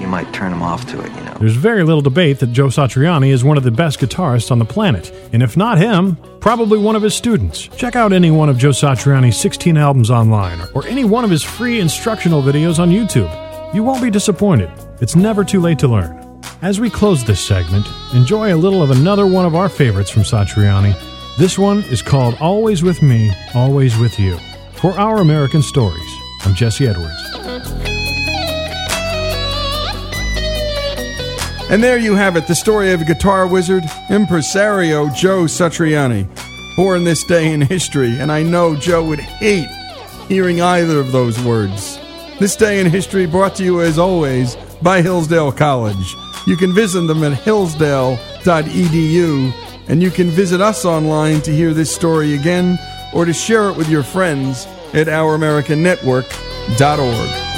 you 0.00 0.06
might 0.06 0.32
turn 0.32 0.50
them 0.50 0.62
off 0.62 0.86
to 0.86 1.00
it, 1.00 1.12
you 1.12 1.24
know. 1.24 1.34
There's 1.40 1.56
very 1.56 1.82
little 1.82 2.02
debate 2.02 2.38
that 2.40 2.52
Joe 2.52 2.66
Satriani 2.66 3.30
is 3.30 3.42
one 3.42 3.56
of 3.56 3.64
the 3.64 3.70
best 3.70 3.98
guitarists 3.98 4.50
on 4.50 4.58
the 4.58 4.64
planet, 4.64 5.12
and 5.32 5.42
if 5.42 5.56
not 5.56 5.78
him, 5.78 6.16
probably 6.40 6.78
one 6.78 6.94
of 6.96 7.02
his 7.02 7.14
students. 7.14 7.66
Check 7.68 7.96
out 7.96 8.12
any 8.12 8.30
one 8.30 8.48
of 8.48 8.58
Joe 8.58 8.70
Satriani's 8.70 9.36
16 9.36 9.76
albums 9.76 10.10
online, 10.10 10.60
or 10.74 10.86
any 10.86 11.04
one 11.04 11.24
of 11.24 11.30
his 11.30 11.42
free 11.42 11.80
instructional 11.80 12.42
videos 12.42 12.78
on 12.78 12.90
YouTube. 12.90 13.74
You 13.74 13.82
won't 13.82 14.02
be 14.02 14.10
disappointed. 14.10 14.70
It's 15.00 15.16
never 15.16 15.44
too 15.44 15.60
late 15.60 15.78
to 15.80 15.88
learn. 15.88 16.40
As 16.62 16.80
we 16.80 16.90
close 16.90 17.24
this 17.24 17.44
segment, 17.44 17.86
enjoy 18.14 18.54
a 18.54 18.56
little 18.56 18.82
of 18.82 18.90
another 18.90 19.26
one 19.26 19.46
of 19.46 19.54
our 19.54 19.68
favorites 19.68 20.10
from 20.10 20.22
Satriani. 20.22 20.94
This 21.38 21.56
one 21.56 21.84
is 21.84 22.02
called 22.02 22.34
Always 22.40 22.82
With 22.82 23.00
Me, 23.00 23.30
Always 23.54 23.96
With 23.96 24.18
You. 24.18 24.36
For 24.72 24.90
Our 24.98 25.20
American 25.20 25.62
Stories, 25.62 26.12
I'm 26.42 26.52
Jesse 26.52 26.88
Edwards. 26.88 27.14
And 31.70 31.80
there 31.80 31.96
you 31.96 32.16
have 32.16 32.34
it, 32.34 32.48
the 32.48 32.56
story 32.56 32.90
of 32.90 33.06
guitar 33.06 33.46
wizard, 33.46 33.84
impresario 34.10 35.08
Joe 35.10 35.44
Satriani, 35.44 36.28
born 36.74 37.04
this 37.04 37.22
day 37.22 37.52
in 37.52 37.60
history. 37.60 38.18
And 38.18 38.32
I 38.32 38.42
know 38.42 38.74
Joe 38.74 39.06
would 39.06 39.20
hate 39.20 39.70
hearing 40.26 40.60
either 40.60 40.98
of 40.98 41.12
those 41.12 41.40
words. 41.44 42.00
This 42.40 42.56
day 42.56 42.80
in 42.80 42.90
history 42.90 43.26
brought 43.26 43.54
to 43.56 43.64
you, 43.64 43.80
as 43.80 43.96
always, 43.96 44.56
by 44.82 45.02
Hillsdale 45.02 45.52
College. 45.52 46.16
You 46.48 46.56
can 46.56 46.74
visit 46.74 47.02
them 47.02 47.22
at 47.22 47.34
hillsdale.edu, 47.34 49.67
and 49.88 50.02
you 50.02 50.10
can 50.10 50.28
visit 50.28 50.60
us 50.60 50.84
online 50.84 51.40
to 51.42 51.50
hear 51.50 51.74
this 51.74 51.94
story 51.94 52.34
again 52.34 52.78
or 53.12 53.24
to 53.24 53.32
share 53.32 53.70
it 53.70 53.76
with 53.76 53.88
your 53.88 54.02
friends 54.02 54.66
at 54.94 55.06
ouramericannetwork.org. 55.06 57.57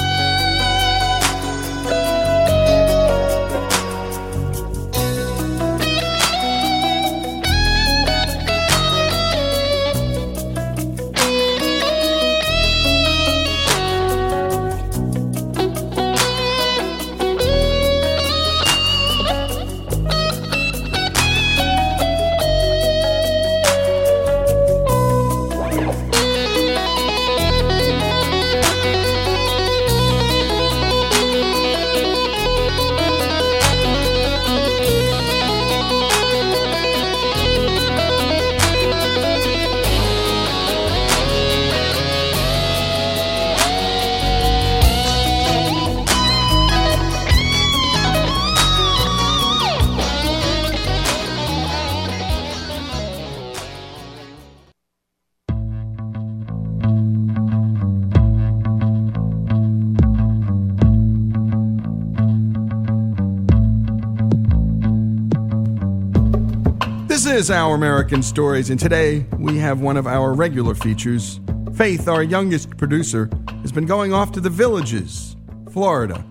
is 67.41 67.51
Our 67.51 67.75
American 67.75 68.23
Stories, 68.23 68.69
and 68.69 68.79
today 68.79 69.25
we 69.39 69.57
have 69.57 69.81
one 69.81 69.97
of 69.97 70.07
our 70.07 70.35
regular 70.35 70.75
features. 70.75 71.41
Faith, 71.75 72.07
our 72.07 72.23
youngest 72.23 72.77
producer, 72.77 73.31
has 73.63 73.73
been 73.73 73.87
going 73.87 74.13
off 74.13 74.31
to 74.33 74.43
the 74.43 74.51
Villages, 74.51 75.37
Florida, 75.73 76.23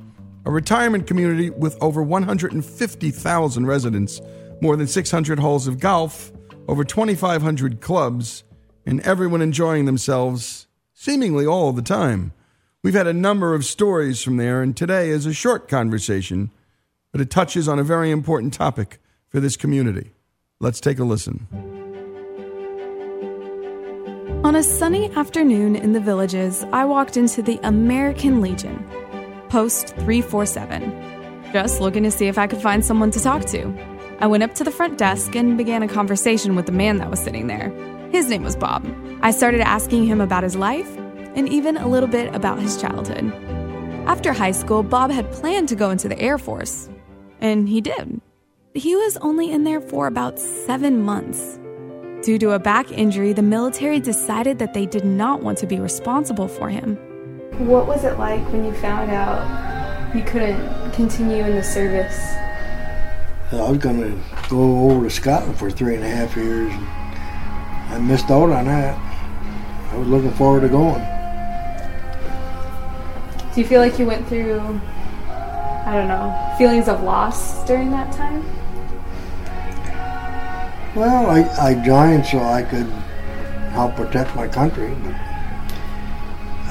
a 0.46 0.52
retirement 0.52 1.08
community 1.08 1.50
with 1.50 1.76
over 1.82 2.04
150,000 2.04 3.66
residents, 3.66 4.22
more 4.62 4.76
than 4.76 4.86
600 4.86 5.40
holes 5.40 5.66
of 5.66 5.80
golf, 5.80 6.32
over 6.68 6.84
2,500 6.84 7.82
clubs, 7.82 8.44
and 8.86 9.02
everyone 9.02 9.42
enjoying 9.42 9.86
themselves 9.86 10.68
seemingly 10.94 11.48
all 11.48 11.74
the 11.74 11.82
time. 11.82 12.34
We've 12.84 12.94
had 12.94 13.08
a 13.08 13.14
number 13.14 13.56
of 13.56 13.66
stories 13.66 14.22
from 14.22 14.38
there, 14.38 14.62
and 14.62 14.78
today 14.78 15.10
is 15.10 15.26
a 15.26 15.34
short 15.34 15.68
conversation, 15.68 16.52
but 17.12 17.20
it 17.20 17.32
touches 17.32 17.68
on 17.68 17.80
a 17.80 17.84
very 17.84 18.12
important 18.12 18.54
topic 18.54 19.00
for 19.28 19.40
this 19.40 19.58
community. 19.58 20.12
Let's 20.62 20.82
take 20.82 21.00
a 21.00 21.06
listen. 21.06 21.48
On 24.44 24.58
a 24.58 24.62
sunny 24.62 25.10
afternoon 25.16 25.78
in 25.78 25.94
the 25.94 26.02
villages, 26.02 26.66
I 26.74 26.84
walked 26.84 27.16
into 27.16 27.42
the 27.42 27.62
American 27.64 28.42
Legion, 28.42 28.86
post 29.48 29.96
347, 29.96 31.52
just 31.54 31.80
looking 31.80 32.04
to 32.04 32.12
see 32.12 32.28
if 32.28 32.38
I 32.38 32.46
could 32.46 32.62
find 32.62 32.84
someone 32.84 33.10
to 33.12 33.22
talk 33.22 33.46
to. 33.46 33.74
I 34.20 34.28
went 34.28 34.44
up 34.44 34.54
to 34.56 34.66
the 34.66 34.72
front 34.72 34.98
desk 34.98 35.34
and 35.34 35.58
began 35.58 35.82
a 35.82 35.88
conversation 35.88 36.58
with 36.58 36.66
the 36.66 36.74
man 36.74 36.98
that 36.98 37.10
was 37.10 37.22
sitting 37.22 37.48
there. 37.48 37.70
His 38.12 38.28
name 38.28 38.44
was 38.44 38.58
Bob. 38.58 38.86
I 39.22 39.32
started 39.32 39.62
asking 39.62 40.08
him 40.08 40.20
about 40.20 40.44
his 40.44 40.58
life 40.58 40.94
and 41.36 41.48
even 41.48 41.78
a 41.78 41.88
little 41.88 42.10
bit 42.10 42.36
about 42.36 42.60
his 42.60 42.76
childhood. 42.82 43.32
After 44.08 44.34
high 44.34 44.52
school, 44.52 44.84
Bob 44.84 45.10
had 45.10 45.32
planned 45.32 45.70
to 45.70 45.78
go 45.78 45.90
into 45.90 46.10
the 46.10 46.20
Air 46.20 46.38
Force, 46.38 46.90
and 47.40 47.70
he 47.70 47.80
did. 47.80 48.20
He 48.76 48.96
was 48.96 49.18
only 49.18 49.52
in 49.52 49.64
there 49.64 49.82
for 49.82 50.06
about 50.06 50.38
seven 50.38 51.02
months. 51.02 51.60
Due 52.24 52.38
to 52.38 52.52
a 52.52 52.60
back 52.60 52.92
injury, 52.92 53.34
the 53.34 53.42
military 53.42 54.00
decided 54.00 54.60
that 54.60 54.76
they 54.76 54.86
did 54.86 55.04
not 55.04 55.42
want 55.42 55.58
to 55.58 55.66
be 55.66 55.80
responsible 55.80 56.48
for 56.48 56.70
him. 56.70 56.96
What 57.68 57.88
was 57.88 58.04
it 58.04 58.20
like 58.20 58.42
when 58.52 58.64
you 58.64 58.72
found 58.74 59.10
out 59.10 60.16
you 60.16 60.22
couldn't 60.22 60.92
continue 60.92 61.44
in 61.44 61.56
the 61.56 61.64
service? 61.64 62.16
I 63.52 63.68
was 63.68 63.80
going 63.80 64.02
to 64.02 64.24
go 64.50 64.92
over 64.92 65.06
to 65.06 65.10
Scotland 65.10 65.58
for 65.58 65.72
three 65.72 65.96
and 65.96 66.04
a 66.04 66.10
half 66.10 66.36
years. 66.36 66.72
And 66.72 67.94
I 67.96 67.98
missed 67.98 68.30
out 68.30 68.52
on 68.52 68.66
that. 68.66 68.96
I 69.92 69.98
was 69.98 70.08
looking 70.08 70.32
forward 70.34 70.62
to 70.62 70.70
going. 70.70 71.04
Do 73.56 73.62
you 73.62 73.66
feel 73.66 73.82
like 73.82 73.98
you 73.98 74.06
went 74.06 74.28
through, 74.28 74.80
I 75.86 75.94
don't 75.94 76.08
know, 76.08 76.56
feelings 76.58 76.88
of 76.88 77.04
loss 77.04 77.66
during 77.66 77.92
that 77.92 78.12
time? 78.14 78.46
Well, 80.96 81.28
I, 81.28 81.70
I 81.70 81.74
joined 81.86 82.26
so 82.26 82.40
I 82.40 82.64
could 82.64 82.88
help 83.72 83.96
protect 83.96 84.36
my 84.36 84.48
country, 84.48 84.96
but 85.04 85.14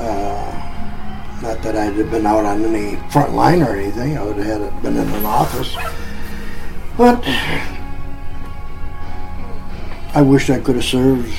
uh, 0.02 0.58
not 1.42 1.62
that 1.62 1.76
I'd 1.76 1.94
have 1.94 2.10
been 2.10 2.26
out 2.26 2.44
on 2.44 2.64
any 2.64 2.96
front 3.10 3.32
line 3.32 3.62
or 3.62 3.76
anything. 3.76 4.18
I 4.18 4.22
would 4.24 4.36
have 4.36 4.60
had 4.60 4.82
been 4.82 4.96
in 4.96 5.08
an 5.08 5.24
office. 5.24 5.74
But 6.96 7.22
I 10.14 10.22
wish 10.22 10.50
I 10.50 10.58
could 10.58 10.74
have 10.74 10.84
served 10.84 11.32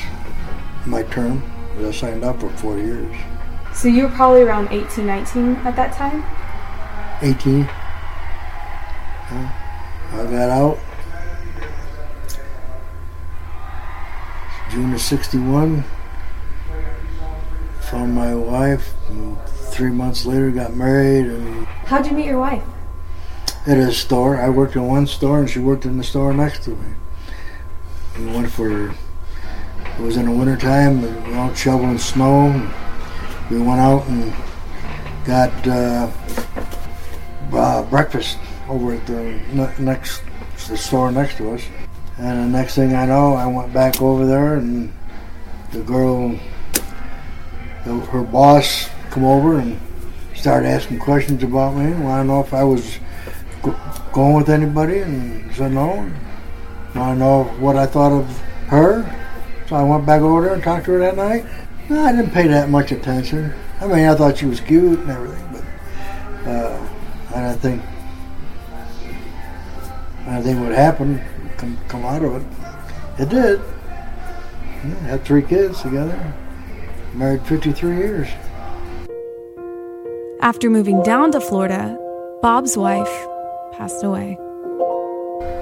my 0.86 1.04
term. 1.04 1.44
I 1.86 1.92
signed 1.92 2.24
up 2.24 2.40
for 2.40 2.50
four 2.52 2.78
years. 2.78 3.16
So 3.74 3.88
you 3.88 4.04
were 4.04 4.10
probably 4.10 4.42
around 4.42 4.70
18, 4.72 5.06
19 5.06 5.56
at 5.58 5.76
that 5.76 5.94
time? 5.94 6.24
18. 7.22 7.60
Yeah. 9.32 9.52
I 10.12 10.24
got 10.32 10.50
out 10.50 10.80
June 14.72 14.94
of 14.94 15.02
61 15.02 15.84
from 17.82 18.14
my 18.14 18.34
wife. 18.36 18.94
And 19.10 19.38
three 19.48 19.90
months 19.92 20.26
later, 20.26 20.52
got 20.52 20.76
married. 20.76 21.26
And 21.26 21.66
How'd 21.66 22.06
you 22.06 22.14
meet 22.14 22.26
your 22.26 22.40
wife? 22.40 22.64
at 23.68 23.78
a 23.78 23.92
store. 23.92 24.38
I 24.38 24.50
worked 24.50 24.76
in 24.76 24.88
one 24.88 25.06
store, 25.06 25.40
and 25.40 25.50
she 25.50 25.60
worked 25.60 25.86
in 25.86 25.98
the 25.98 26.04
store 26.04 26.34
next 26.34 26.64
to 26.64 26.72
me. 26.72 26.94
We 28.18 28.26
went 28.28 28.52
for. 28.52 28.90
It 28.90 30.02
was 30.02 30.18
in 30.18 30.26
the 30.26 30.32
wintertime. 30.32 31.02
We 31.02 31.10
were 31.10 31.38
out 31.38 31.58
shoveling 31.58 31.98
snow. 31.98 32.50
We 33.52 33.58
went 33.60 33.80
out 33.82 34.08
and 34.08 34.34
got 35.26 35.68
uh, 35.68 36.08
uh, 37.54 37.84
breakfast 37.84 38.38
over 38.68 38.94
at 38.94 39.06
the 39.08 39.40
ne- 39.54 39.80
next 39.80 40.22
the 40.68 40.78
store 40.78 41.12
next 41.12 41.38
to 41.38 41.52
us. 41.52 41.64
And 42.18 42.54
the 42.54 42.58
next 42.58 42.76
thing 42.76 42.94
I 42.94 43.06
know, 43.06 43.34
I 43.34 43.48
went 43.48 43.74
back 43.74 44.02
over 44.02 44.26
there, 44.26 44.56
and 44.56 44.94
the 45.72 45.82
girl, 45.82 46.38
the, 47.86 47.96
her 48.12 48.24
boss, 48.24 48.90
come 49.10 49.24
over 49.24 49.60
and 49.60 49.80
started 50.36 50.68
asking 50.68 51.00
questions 51.00 51.44
about 51.44 51.76
me. 51.76 51.92
Want 51.94 52.24
to 52.24 52.28
know 52.28 52.42
if 52.42 52.54
I 52.54 52.64
was 52.64 53.00
go- 53.64 53.80
going 54.12 54.36
with 54.36 54.50
anybody, 54.50 55.00
and 55.00 55.50
I 55.50 55.54
said 55.54 55.72
no. 55.72 56.12
Want 56.94 57.16
to 57.16 57.16
know 57.16 57.44
what 57.60 57.78
I 57.78 57.86
thought 57.86 58.12
of 58.12 58.38
her? 58.68 59.04
So 59.68 59.76
I 59.76 59.84
went 59.84 60.06
back 60.06 60.22
over 60.22 60.42
there 60.42 60.54
and 60.54 60.64
talked 60.64 60.86
to 60.86 60.92
her 60.92 61.00
that 61.00 61.16
night. 61.16 61.46
No, 61.90 62.04
I 62.04 62.12
didn't 62.12 62.32
pay 62.32 62.48
that 62.48 62.70
much 62.70 62.92
attention. 62.92 63.54
I 63.80 63.88
mean, 63.88 64.06
I 64.06 64.14
thought 64.14 64.38
she 64.38 64.46
was 64.46 64.60
cute 64.60 65.00
and 65.00 65.10
everything, 65.10 65.64
but 66.44 66.50
uh, 66.50 66.79
and 67.36 67.46
I 67.46 67.54
think 67.54 67.82
I 70.28 70.42
think 70.42 70.60
what 70.60 70.72
happened 70.72 71.22
come 71.58 71.78
come 71.88 72.06
out 72.06 72.24
of 72.24 72.36
it. 72.36 73.22
It 73.22 73.30
did. 73.30 73.60
Yeah, 73.60 74.94
had 75.08 75.26
three 75.26 75.42
kids 75.42 75.82
together. 75.82 76.34
Married 77.14 77.46
53 77.46 77.98
years. 77.98 78.28
After 80.42 80.70
moving 80.70 81.04
down 81.04 81.32
to 81.34 81.42
Florida, 81.42 81.98
Bob's 82.42 82.78
wife 82.78 83.12
passed 83.74 84.04
away. 84.04 84.36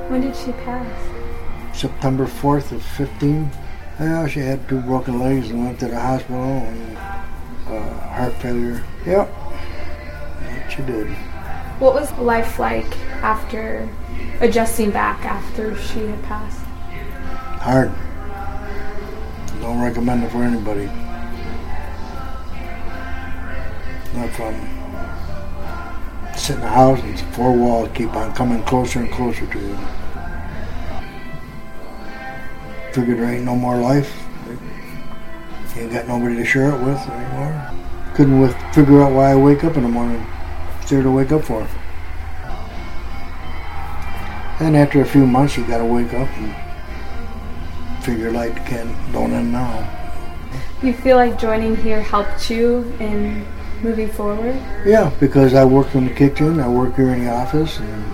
When 0.09 0.21
did 0.21 0.35
she 0.35 0.51
pass? 0.51 1.75
September 1.75 2.25
4th 2.25 2.71
of 2.71 2.83
15. 2.83 3.49
Yeah, 3.99 4.27
she 4.27 4.41
had 4.41 4.67
two 4.69 4.81
broken 4.81 5.19
legs 5.19 5.49
and 5.49 5.65
went 5.65 5.79
to 5.79 5.87
the 5.87 5.99
hospital 5.99 6.43
and 6.43 6.97
uh, 6.97 7.99
heart 8.09 8.33
failure. 8.35 8.83
Yep. 9.05 9.27
That 10.41 10.71
she 10.71 10.81
did. 10.83 11.07
What 11.79 11.93
was 11.93 12.11
life 12.13 12.57
like 12.57 12.97
after 13.21 13.87
adjusting 14.41 14.89
back 14.89 15.23
after 15.25 15.77
she 15.77 16.07
had 16.07 16.23
passed? 16.23 16.57
Hard. 17.61 17.91
Don't 19.61 19.79
recommend 19.83 20.23
it 20.23 20.31
for 20.31 20.41
anybody. 20.41 20.87
Not 24.15 24.29
fun. 24.31 24.55
Sit 26.35 26.55
in 26.55 26.61
the 26.61 26.67
house 26.67 26.99
and 27.01 27.19
four 27.35 27.51
walls 27.51 27.89
keep 27.93 28.11
on 28.15 28.33
coming 28.33 28.63
closer 28.63 29.01
and 29.01 29.11
closer 29.11 29.45
to 29.45 29.59
you. 29.59 29.77
Figured 32.91 33.19
there 33.19 33.35
ain't 33.35 33.45
no 33.45 33.55
more 33.55 33.77
life. 33.77 34.11
Ain't 35.75 35.91
got 35.91 36.07
nobody 36.07 36.37
to 36.37 36.45
share 36.45 36.69
it 36.69 36.81
with 36.83 36.97
anymore. 37.07 37.71
Couldn't 38.15 38.73
figure 38.73 39.03
out 39.03 39.11
why 39.11 39.33
I 39.33 39.35
wake 39.35 39.63
up 39.63 39.77
in 39.77 39.83
the 39.83 39.89
morning. 39.89 40.25
There 40.89 41.03
to 41.03 41.11
wake 41.11 41.33
up 41.33 41.43
for? 41.43 41.67
And 44.63 44.77
after 44.77 45.01
a 45.01 45.05
few 45.05 45.27
months, 45.27 45.57
you 45.57 45.67
got 45.67 45.79
to 45.79 45.85
wake 45.85 46.13
up 46.13 46.29
and 46.37 46.55
figure 48.05 48.31
life 48.31 48.55
can 48.65 48.95
don't 49.11 49.33
end 49.33 49.51
now. 49.51 49.85
You 50.81 50.93
feel 50.93 51.17
like 51.17 51.37
joining 51.37 51.75
here 51.75 52.01
helped 52.01 52.49
you 52.49 52.89
in 53.01 53.45
moving 53.83 54.07
forward? 54.07 54.55
Yeah, 54.85 55.11
because 55.19 55.53
I 55.53 55.65
worked 55.65 55.93
in 55.93 56.05
the 56.05 56.13
kitchen, 56.13 56.61
I 56.61 56.69
work 56.69 56.95
here 56.95 57.09
in 57.09 57.25
the 57.25 57.31
office, 57.31 57.79
and 57.79 58.05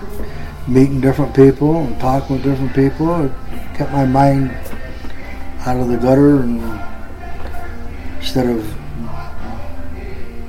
meeting 0.66 1.00
different 1.00 1.32
people 1.32 1.76
and 1.76 2.00
talking 2.00 2.36
with 2.36 2.44
different 2.44 2.74
people. 2.74 3.24
It 3.24 3.32
kept 3.76 3.92
my 3.92 4.04
mind 4.04 4.50
out 5.64 5.76
of 5.76 5.86
the 5.86 5.96
gutter, 5.96 6.40
and 6.40 6.60
instead 8.18 8.48
of 8.48 8.66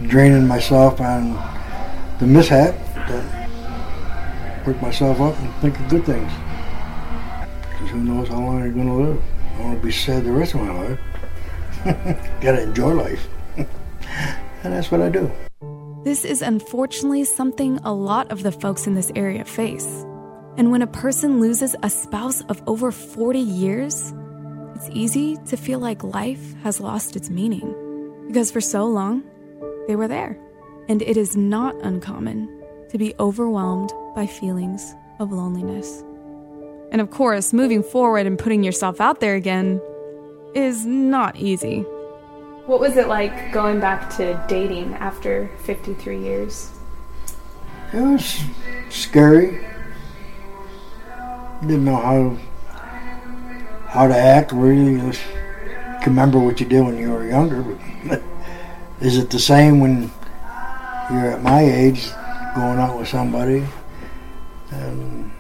draining 0.07 0.47
myself 0.47 0.99
on 0.99 1.54
the 2.19 2.27
mishap, 2.27 2.75
that 2.95 4.65
work 4.65 4.81
myself 4.81 5.19
up 5.19 5.37
and 5.39 5.53
think 5.55 5.79
of 5.79 5.89
good 5.89 6.05
things. 6.05 6.31
Because 7.71 7.89
who 7.91 7.99
knows 7.99 8.27
how 8.27 8.39
long 8.39 8.59
you're 8.59 8.71
going 8.71 8.87
to 8.87 8.93
live? 8.93 9.21
I 9.57 9.61
want 9.61 9.79
to 9.79 9.85
be 9.85 9.91
sad 9.91 10.23
the 10.23 10.31
rest 10.31 10.53
of 10.53 10.61
my 10.61 10.71
life. 10.71 10.99
Gotta 12.41 12.63
enjoy 12.63 12.93
life. 12.93 13.27
and 13.57 13.67
that's 14.73 14.91
what 14.91 15.01
I 15.01 15.09
do. 15.09 15.31
This 16.03 16.23
is 16.23 16.41
unfortunately 16.41 17.23
something 17.23 17.79
a 17.79 17.93
lot 17.93 18.31
of 18.31 18.43
the 18.43 18.51
folks 18.51 18.87
in 18.87 18.95
this 18.95 19.11
area 19.15 19.43
face. 19.43 20.05
And 20.57 20.71
when 20.71 20.81
a 20.81 20.87
person 20.87 21.41
loses 21.41 21.75
a 21.83 21.89
spouse 21.89 22.41
of 22.43 22.61
over 22.65 22.91
40 22.91 23.39
years, 23.39 24.13
it's 24.75 24.89
easy 24.91 25.37
to 25.47 25.57
feel 25.57 25.79
like 25.79 26.03
life 26.03 26.53
has 26.63 26.79
lost 26.79 27.15
its 27.15 27.29
meaning. 27.29 27.73
Because 28.27 28.51
for 28.51 28.61
so 28.61 28.85
long, 28.85 29.23
they 29.87 29.95
were 29.95 30.07
there. 30.07 30.39
And 30.87 31.01
it 31.01 31.17
is 31.17 31.35
not 31.35 31.75
uncommon 31.81 32.49
to 32.89 32.97
be 32.97 33.13
overwhelmed 33.19 33.91
by 34.15 34.27
feelings 34.27 34.93
of 35.19 35.31
loneliness. 35.31 36.03
And 36.91 37.01
of 37.01 37.09
course, 37.09 37.53
moving 37.53 37.83
forward 37.83 38.25
and 38.25 38.37
putting 38.37 38.63
yourself 38.63 39.01
out 39.01 39.19
there 39.19 39.35
again 39.35 39.81
is 40.53 40.85
not 40.85 41.35
easy. 41.35 41.81
What 42.67 42.79
was 42.79 42.97
it 42.97 43.07
like 43.07 43.51
going 43.51 43.79
back 43.79 44.09
to 44.17 44.43
dating 44.47 44.93
after 44.95 45.49
53 45.63 46.19
years? 46.19 46.71
It 47.93 48.01
was 48.01 48.39
scary. 48.89 49.65
Didn't 51.61 51.85
know 51.85 51.95
how 51.95 52.37
how 53.87 54.07
to 54.07 54.15
act 54.15 54.51
really. 54.51 54.93
You 54.93 55.11
just 55.11 55.21
remember 56.05 56.39
what 56.39 56.59
you 56.59 56.65
did 56.65 56.81
when 56.83 56.97
you 56.97 57.11
were 57.11 57.27
younger, 57.27 57.61
but 58.07 58.21
is 58.99 59.17
it 59.17 59.29
the 59.29 59.39
same 59.39 59.79
when 59.79 60.11
you're 61.11 61.31
at 61.31 61.43
my 61.43 61.61
age 61.61 62.09
going 62.55 62.79
out 62.79 62.97
with 62.97 63.07
somebody 63.07 63.65
and 64.71 65.31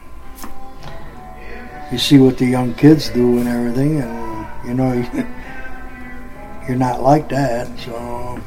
you 1.91 1.97
see 1.97 2.17
what 2.17 2.37
the 2.37 2.45
young 2.45 2.73
kids 2.75 3.09
do 3.09 3.39
and 3.39 3.47
everything 3.47 4.01
and 4.01 4.67
you 4.67 4.73
know 4.73 4.91
you're 6.67 6.77
not 6.77 7.01
like 7.01 7.29
that 7.29 7.67
so 7.79 8.39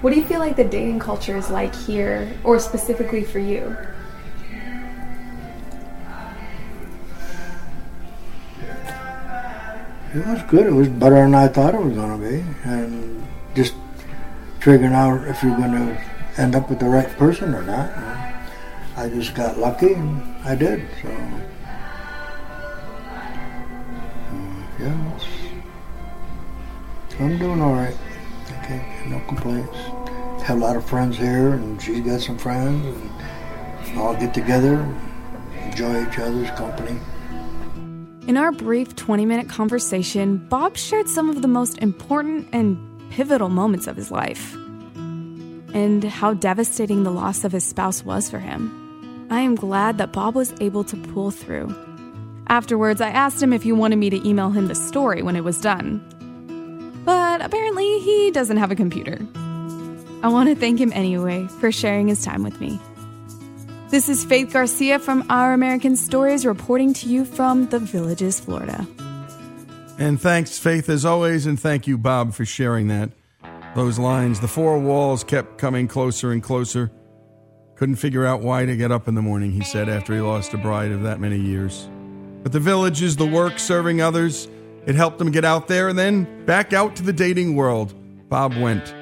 What 0.00 0.14
do 0.14 0.16
you 0.16 0.24
feel 0.24 0.38
like 0.38 0.56
the 0.56 0.64
dating 0.64 0.98
culture 0.98 1.36
is 1.36 1.50
like 1.50 1.74
here, 1.74 2.32
or 2.42 2.58
specifically 2.58 3.22
for 3.22 3.38
you? 3.38 3.76
It 10.14 10.26
was 10.26 10.42
good. 10.48 10.66
It 10.66 10.72
was 10.72 10.88
better 10.88 11.16
than 11.16 11.34
I 11.34 11.48
thought 11.48 11.74
it 11.74 11.82
was 11.82 11.94
going 11.94 12.18
to 12.18 12.28
be. 12.28 12.42
And 12.64 13.22
just 13.54 13.74
figuring 14.60 14.92
out 14.92 15.26
if 15.26 15.42
you're 15.42 15.56
going 15.56 15.72
to 15.72 16.00
end 16.36 16.54
up 16.54 16.68
with 16.68 16.78
the 16.78 16.88
right 16.88 17.08
person 17.16 17.54
or 17.54 17.62
not. 17.62 17.90
I 18.96 19.08
just 19.08 19.34
got 19.34 19.58
lucky 19.58 19.94
and 19.94 20.20
I 20.44 20.54
did. 20.54 20.86
So, 21.00 21.08
uh, 21.08 21.40
yeah, 24.78 25.18
I'm 27.18 27.38
doing 27.38 27.62
all 27.62 27.72
right. 27.72 27.96
Okay, 28.62 28.84
no 29.06 29.20
complaints. 29.20 29.76
Have 30.44 30.58
a 30.58 30.60
lot 30.60 30.76
of 30.76 30.84
friends 30.84 31.16
here, 31.16 31.54
and 31.54 31.80
she's 31.80 32.00
got 32.00 32.20
some 32.20 32.36
friends, 32.36 32.84
and 33.88 33.98
all 33.98 34.14
get 34.14 34.34
together, 34.34 34.74
and 34.76 35.70
enjoy 35.70 36.06
each 36.06 36.18
other's 36.18 36.50
company. 36.52 36.98
In 38.26 38.36
our 38.36 38.52
brief 38.52 38.96
20 38.96 39.26
minute 39.26 39.48
conversation, 39.48 40.36
Bob 40.48 40.76
shared 40.76 41.08
some 41.08 41.30
of 41.30 41.42
the 41.42 41.48
most 41.48 41.78
important 41.78 42.48
and 42.52 42.89
pivotal 43.10 43.48
moments 43.48 43.86
of 43.86 43.96
his 43.96 44.10
life 44.10 44.54
and 45.74 46.02
how 46.04 46.34
devastating 46.34 47.02
the 47.02 47.10
loss 47.10 47.44
of 47.44 47.52
his 47.52 47.64
spouse 47.64 48.04
was 48.04 48.30
for 48.30 48.38
him. 48.38 49.28
I 49.30 49.40
am 49.40 49.54
glad 49.54 49.98
that 49.98 50.12
Bob 50.12 50.34
was 50.34 50.52
able 50.60 50.84
to 50.84 50.96
pull 50.96 51.30
through. 51.30 51.74
Afterwards, 52.48 53.00
I 53.00 53.10
asked 53.10 53.40
him 53.40 53.52
if 53.52 53.62
he 53.62 53.72
wanted 53.72 53.96
me 53.96 54.10
to 54.10 54.28
email 54.28 54.50
him 54.50 54.66
the 54.66 54.74
story 54.74 55.22
when 55.22 55.36
it 55.36 55.44
was 55.44 55.60
done. 55.60 56.02
But 57.04 57.40
apparently, 57.40 58.00
he 58.00 58.30
doesn't 58.32 58.56
have 58.56 58.72
a 58.72 58.76
computer. 58.76 59.18
I 60.22 60.28
want 60.28 60.48
to 60.48 60.54
thank 60.54 60.80
him 60.80 60.92
anyway 60.92 61.46
for 61.60 61.70
sharing 61.70 62.08
his 62.08 62.24
time 62.24 62.42
with 62.42 62.60
me. 62.60 62.80
This 63.88 64.08
is 64.08 64.24
Faith 64.24 64.52
Garcia 64.52 64.98
from 64.98 65.24
Our 65.30 65.52
American 65.52 65.96
Stories 65.96 66.44
reporting 66.44 66.92
to 66.94 67.08
you 67.08 67.24
from 67.24 67.68
the 67.68 67.78
Villages, 67.78 68.38
Florida. 68.38 68.86
And 70.00 70.18
thanks, 70.18 70.58
Faith, 70.58 70.88
as 70.88 71.04
always, 71.04 71.44
and 71.44 71.60
thank 71.60 71.86
you, 71.86 71.98
Bob, 71.98 72.32
for 72.32 72.46
sharing 72.46 72.88
that. 72.88 73.10
Those 73.76 73.98
lines, 73.98 74.40
the 74.40 74.48
four 74.48 74.78
walls 74.78 75.22
kept 75.22 75.58
coming 75.58 75.88
closer 75.88 76.32
and 76.32 76.42
closer. 76.42 76.90
Couldn't 77.76 77.96
figure 77.96 78.24
out 78.24 78.40
why 78.40 78.64
to 78.64 78.74
get 78.76 78.90
up 78.90 79.08
in 79.08 79.14
the 79.14 79.20
morning, 79.20 79.50
he 79.52 79.62
said, 79.62 79.90
after 79.90 80.14
he 80.14 80.20
lost 80.20 80.54
a 80.54 80.56
bride 80.56 80.90
of 80.90 81.02
that 81.02 81.20
many 81.20 81.38
years. 81.38 81.90
But 82.42 82.52
the 82.52 82.60
villages, 82.60 83.16
the 83.16 83.26
work 83.26 83.58
serving 83.58 84.00
others, 84.00 84.48
it 84.86 84.94
helped 84.94 85.20
him 85.20 85.30
get 85.30 85.44
out 85.44 85.68
there 85.68 85.88
and 85.88 85.98
then 85.98 86.46
back 86.46 86.72
out 86.72 86.96
to 86.96 87.02
the 87.02 87.12
dating 87.12 87.54
world. 87.54 87.94
Bob 88.30 88.56
went. 88.56 88.94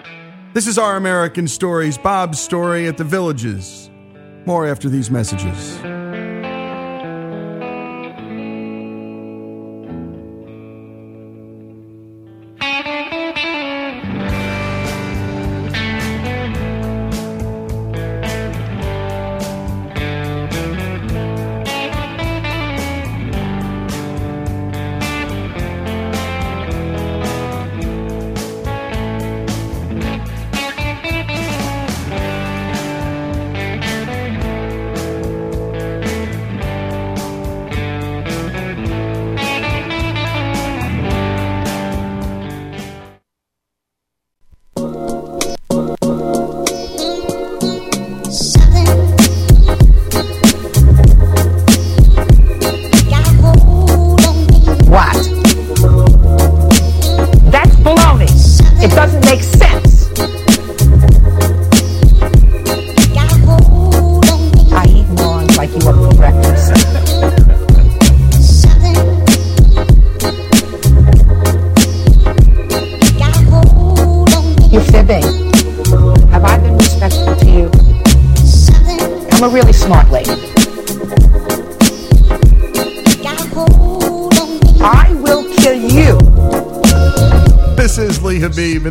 This 0.53 0.67
is 0.67 0.79
Our 0.79 0.97
American 0.97 1.47
Stories, 1.47 1.97
Bob's 1.97 2.41
story 2.41 2.89
at 2.89 2.97
the 2.97 3.05
villages. 3.05 3.89
More 4.47 4.67
after 4.67 4.89
these 4.89 5.13
messages. 5.13 5.79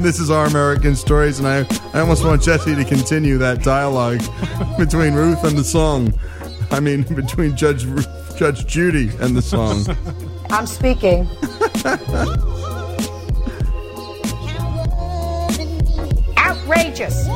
This 0.08 0.22
is 0.22 0.32
Our 0.32 0.46
American 0.46 0.96
Stories. 0.96 1.40
And 1.40 1.48
I, 1.50 1.68
I 1.94 2.00
almost 2.00 2.24
want 2.24 2.42
Jesse 2.42 2.74
to 2.74 2.86
continue 2.86 3.38
that 3.40 3.62
dialogue 3.62 4.22
between 4.78 5.14
Ruth 5.14 5.44
and 5.44 5.58
the 5.58 5.66
song. 5.66 6.18
I 6.72 6.80
mean, 6.80 7.02
between 7.14 7.58
Judge 7.58 7.86
Judge 8.38 8.66
Judy 8.66 9.10
and 9.20 9.36
the 9.36 9.42
song. 9.42 9.86
I'm 10.50 10.66
speaking. 10.66 11.28
Outrageous. 16.38 17.28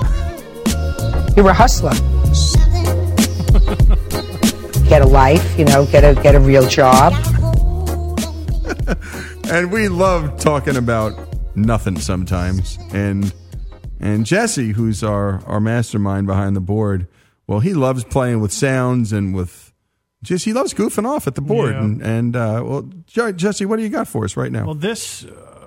You're 1.36 1.50
a 1.50 1.54
hustler. 1.54 1.92
get 4.88 5.02
a 5.02 5.06
life, 5.06 5.60
you 5.60 5.66
know, 5.66 5.86
get 5.88 6.06
a 6.06 6.22
get 6.22 6.36
a 6.36 6.40
real 6.40 6.66
job. 6.70 7.12
and 9.52 9.70
we 9.74 9.90
love 9.90 10.40
talking 10.40 10.78
about 10.78 11.21
nothing 11.56 12.00
sometimes. 12.00 12.78
And 12.94 13.34
and 14.00 14.26
Jesse, 14.26 14.72
who's 14.72 15.04
our 15.04 15.44
our 15.46 15.60
mastermind 15.60 16.28
behind 16.28 16.56
the 16.56 16.62
board, 16.62 17.08
well, 17.48 17.60
he 17.60 17.74
loves 17.74 18.04
playing 18.04 18.40
with 18.42 18.52
sounds 18.52 19.12
and 19.14 19.34
with 19.36 19.74
just 20.24 20.46
he 20.46 20.54
loves 20.54 20.74
goofing 20.74 21.06
off 21.08 21.28
at 21.28 21.36
the 21.36 21.42
board. 21.42 21.74
Yeah. 21.74 21.84
And 21.84 22.02
and 22.02 22.36
uh, 22.36 22.62
well, 22.66 22.90
Je- 23.08 23.34
Jesse, 23.34 23.66
what 23.66 23.78
do 23.78 23.84
you 23.84 23.90
got 23.90 24.08
for 24.08 24.24
us 24.26 24.38
right 24.38 24.52
now? 24.52 24.66
Well, 24.66 24.76
this 24.76 25.26
uh, 25.26 25.58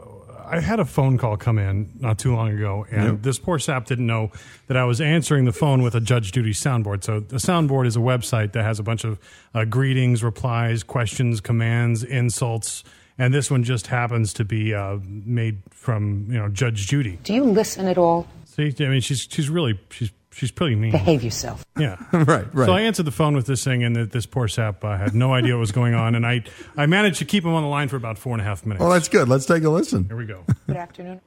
I 0.47 0.61
had 0.61 0.79
a 0.79 0.85
phone 0.85 1.17
call 1.19 1.37
come 1.37 1.59
in 1.59 1.91
not 1.99 2.19
too 2.19 2.35
long 2.35 2.51
ago, 2.51 2.87
and 2.91 3.05
Yep. 3.05 3.23
this 3.23 3.39
poor 3.39 3.59
sap 3.59 3.87
didn't 3.87 4.07
know 4.07 4.31
that 4.69 4.77
I 4.77 4.85
was 4.85 5.01
answering 5.01 5.47
the 5.47 5.53
phone 5.53 5.83
with 5.83 5.95
a 5.95 6.01
Judge 6.01 6.33
Judy 6.33 6.53
soundboard. 6.53 7.03
So 7.03 7.19
the 7.21 7.37
soundboard 7.37 7.87
is 7.87 7.97
a 7.97 8.01
website 8.01 8.53
that 8.53 8.63
has 8.63 8.79
a 8.79 8.83
bunch 8.83 9.05
of 9.05 9.19
uh, 9.55 9.65
greetings, 9.65 10.23
replies, 10.23 10.83
questions, 10.85 11.41
commands, 11.41 12.05
insults, 12.05 12.85
and 13.19 13.33
this 13.33 13.51
one 13.51 13.65
just 13.65 13.87
happens 13.87 14.33
to 14.35 14.45
be 14.45 14.75
uh, 14.75 14.99
made 15.03 15.59
from 15.71 16.27
you 16.29 16.39
know 16.39 16.49
Judge 16.49 16.87
Judy. 16.87 17.19
Do 17.23 17.35
you 17.35 17.45
listen 17.45 17.87
at 17.87 17.99
all? 17.99 18.27
See, 18.45 18.75
I 18.81 18.85
mean, 18.85 19.01
she's 19.01 19.27
she's 19.31 19.49
really 19.49 19.79
she's 19.91 20.11
she's 20.33 20.51
pretty 20.51 20.75
mean. 20.77 20.93
Behave 20.93 21.23
yourself. 21.23 21.65
Yeah, 21.77 21.97
right, 22.13 22.47
right. 22.55 22.67
So 22.67 22.73
I 22.73 22.83
answered 22.83 23.05
the 23.05 23.11
phone 23.11 23.35
with 23.35 23.47
this 23.47 23.65
thing, 23.65 23.83
and 23.83 23.97
th- 23.97 24.11
this 24.11 24.27
poor 24.27 24.47
sap 24.47 24.85
uh, 24.85 24.97
had 24.97 25.13
no 25.13 25.35
idea 25.35 25.55
what 25.55 25.61
was 25.61 25.73
going 25.73 25.95
on, 25.95 26.15
and 26.15 26.25
I 26.25 26.45
I 26.77 26.87
managed 26.87 27.19
to 27.19 27.25
keep 27.25 27.45
him 27.45 27.53
on 27.53 27.65
the 27.65 27.69
line 27.69 27.89
for 27.89 27.97
about 27.97 28.17
four 28.17 28.33
and 28.33 28.41
a 28.41 28.45
half 28.45 28.65
minutes. 28.65 28.81
Well, 28.81 28.91
that's 28.91 29.09
good. 29.09 29.29
Let's 29.29 29.45
take 29.45 29.65
a 29.65 29.71
listen. 29.71 30.05
Here 30.05 30.17
we 30.17 30.25
go. 30.25 30.45
Good 30.69 30.77
afternoon. 30.77 31.21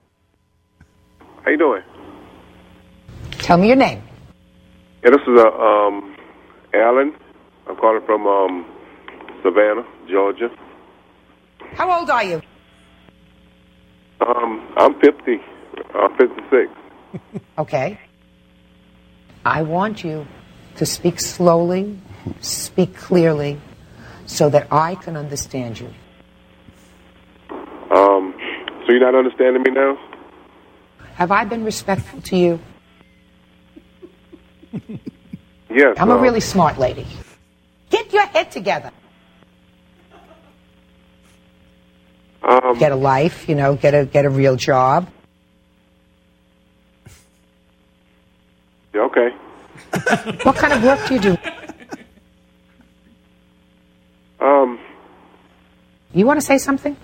How 1.43 1.51
you 1.51 1.57
doing? 1.57 1.83
Tell 3.31 3.57
me 3.57 3.67
your 3.67 3.75
name. 3.75 4.01
Yeah, 5.03 5.11
this 5.11 5.21
is 5.21 5.37
uh, 5.37 5.47
um, 5.49 6.15
Alan. 6.73 7.13
I'm 7.67 7.75
calling 7.75 8.01
from 8.05 8.25
um, 8.25 8.65
Savannah, 9.43 9.85
Georgia. 10.09 10.49
How 11.73 11.99
old 11.99 12.09
are 12.09 12.23
you? 12.23 12.41
Um, 14.21 14.73
I'm 14.77 14.99
50. 14.99 15.39
I'm 15.93 16.17
56. 16.17 16.71
Okay. 17.57 17.99
I 19.45 19.63
want 19.63 20.03
you 20.03 20.27
to 20.75 20.85
speak 20.85 21.19
slowly, 21.19 21.97
speak 22.41 22.95
clearly, 22.95 23.59
so 24.25 24.49
that 24.49 24.67
I 24.71 24.95
can 24.95 25.15
understand 25.17 25.79
you. 25.79 25.87
Um, 27.89 28.35
so 28.85 28.91
you're 28.91 28.99
not 28.99 29.15
understanding 29.15 29.63
me 29.63 29.71
now? 29.71 29.97
Have 31.15 31.31
I 31.31 31.45
been 31.45 31.63
respectful 31.63 32.21
to 32.21 32.35
you? 32.35 32.59
Yes. 35.69 35.95
I'm 35.99 36.09
a 36.09 36.15
um, 36.15 36.21
really 36.21 36.39
smart 36.39 36.77
lady. 36.77 37.07
Get 37.89 38.11
your 38.11 38.25
head 38.25 38.51
together. 38.51 38.91
Um, 42.67 42.77
Get 42.77 42.91
a 42.91 42.95
life, 42.95 43.47
you 43.47 43.55
know, 43.55 43.75
get 43.75 43.93
a 43.93 44.05
get 44.05 44.25
a 44.25 44.29
real 44.29 44.55
job. 44.57 45.07
okay. 48.93 49.29
What 50.43 50.55
kind 50.57 50.73
of 50.73 50.83
work 50.83 51.07
do 51.07 51.13
you 51.13 51.19
do? 51.21 51.37
Um, 54.41 54.79
You 56.13 56.25
want 56.25 56.39
to 56.41 56.45
say 56.45 56.57
something? 56.57 56.97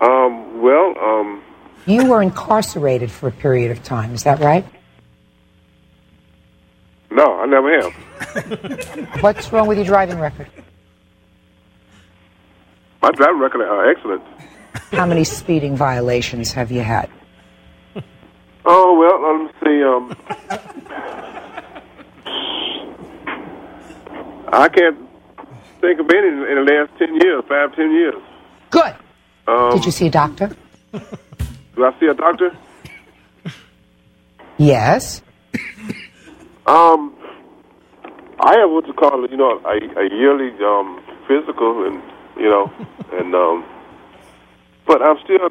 um, 0.00 0.60
well, 0.62 0.94
um, 0.98 1.42
You 1.86 2.06
were 2.06 2.22
incarcerated 2.22 3.10
for 3.10 3.28
a 3.28 3.32
period 3.32 3.70
of 3.70 3.82
time, 3.84 4.14
is 4.14 4.24
that 4.24 4.40
right? 4.40 4.64
no, 7.10 7.40
I 7.40 7.46
never 7.46 7.80
have. 7.82 9.22
What's 9.22 9.52
wrong 9.52 9.66
with 9.68 9.78
your 9.78 9.86
driving 9.86 10.18
record? 10.18 10.48
My 13.08 13.12
driving 13.12 13.40
record 13.40 13.62
are 13.62 13.90
excellent. 13.90 14.22
How 14.92 15.06
many 15.06 15.24
speeding 15.24 15.74
violations 15.74 16.52
have 16.52 16.70
you 16.70 16.82
had? 16.82 17.08
Oh, 18.66 18.98
well, 18.98 19.18
let 19.24 19.34
me 19.44 19.50
see. 19.64 19.82
Um, 19.82 20.14
I 24.52 24.68
can't 24.68 24.98
think 25.80 26.00
of 26.00 26.10
any 26.10 26.28
in, 26.28 26.66
the 26.66 26.70
last 26.70 26.98
10 26.98 27.14
years, 27.14 27.44
five, 27.48 27.74
ten 27.74 27.92
years. 27.92 28.22
Good. 28.68 28.94
Um, 29.46 29.70
Did 29.70 29.86
you 29.86 29.90
see 29.92 30.08
a 30.08 30.10
doctor? 30.10 30.54
Do 30.92 31.86
I 31.86 31.98
see 31.98 32.06
a 32.08 32.14
doctor? 32.14 32.54
Yes. 34.58 35.22
Um, 36.66 37.14
I 38.38 38.58
have 38.58 38.70
what 38.70 38.86
you 38.86 38.92
call, 38.92 39.26
you 39.30 39.38
know, 39.38 39.62
a, 39.64 39.76
a 39.98 40.10
yearly 40.14 40.52
um, 40.62 41.02
physical, 41.26 41.86
and 41.86 42.02
you 42.38 42.48
know, 42.50 42.72
and 43.12 43.34
um, 43.34 43.64
but 44.86 45.02
I'm 45.02 45.18
still. 45.24 45.50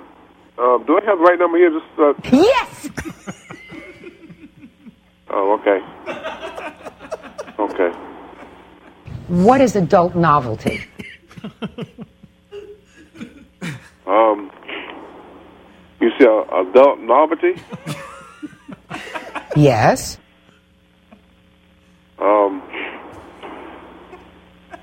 Um, 0.60 0.84
do 0.88 0.98
I 1.00 1.06
have 1.06 1.20
the 1.20 1.24
right 1.24 1.38
number 1.38 1.58
here? 1.60 1.70
Just 1.70 2.00
uh, 2.00 2.14
yes. 2.32 2.90
Oh, 5.30 5.60
okay. 5.60 5.82
Okay. 7.60 7.92
What 9.28 9.60
is 9.60 9.76
adult 9.76 10.16
novelty? 10.16 10.86
Um, 14.08 14.50
you 16.00 16.12
see, 16.18 16.26
uh, 16.26 16.62
adult 16.62 17.00
novelty. 17.02 17.62
Yes. 19.56 20.18
Um, 22.20 22.62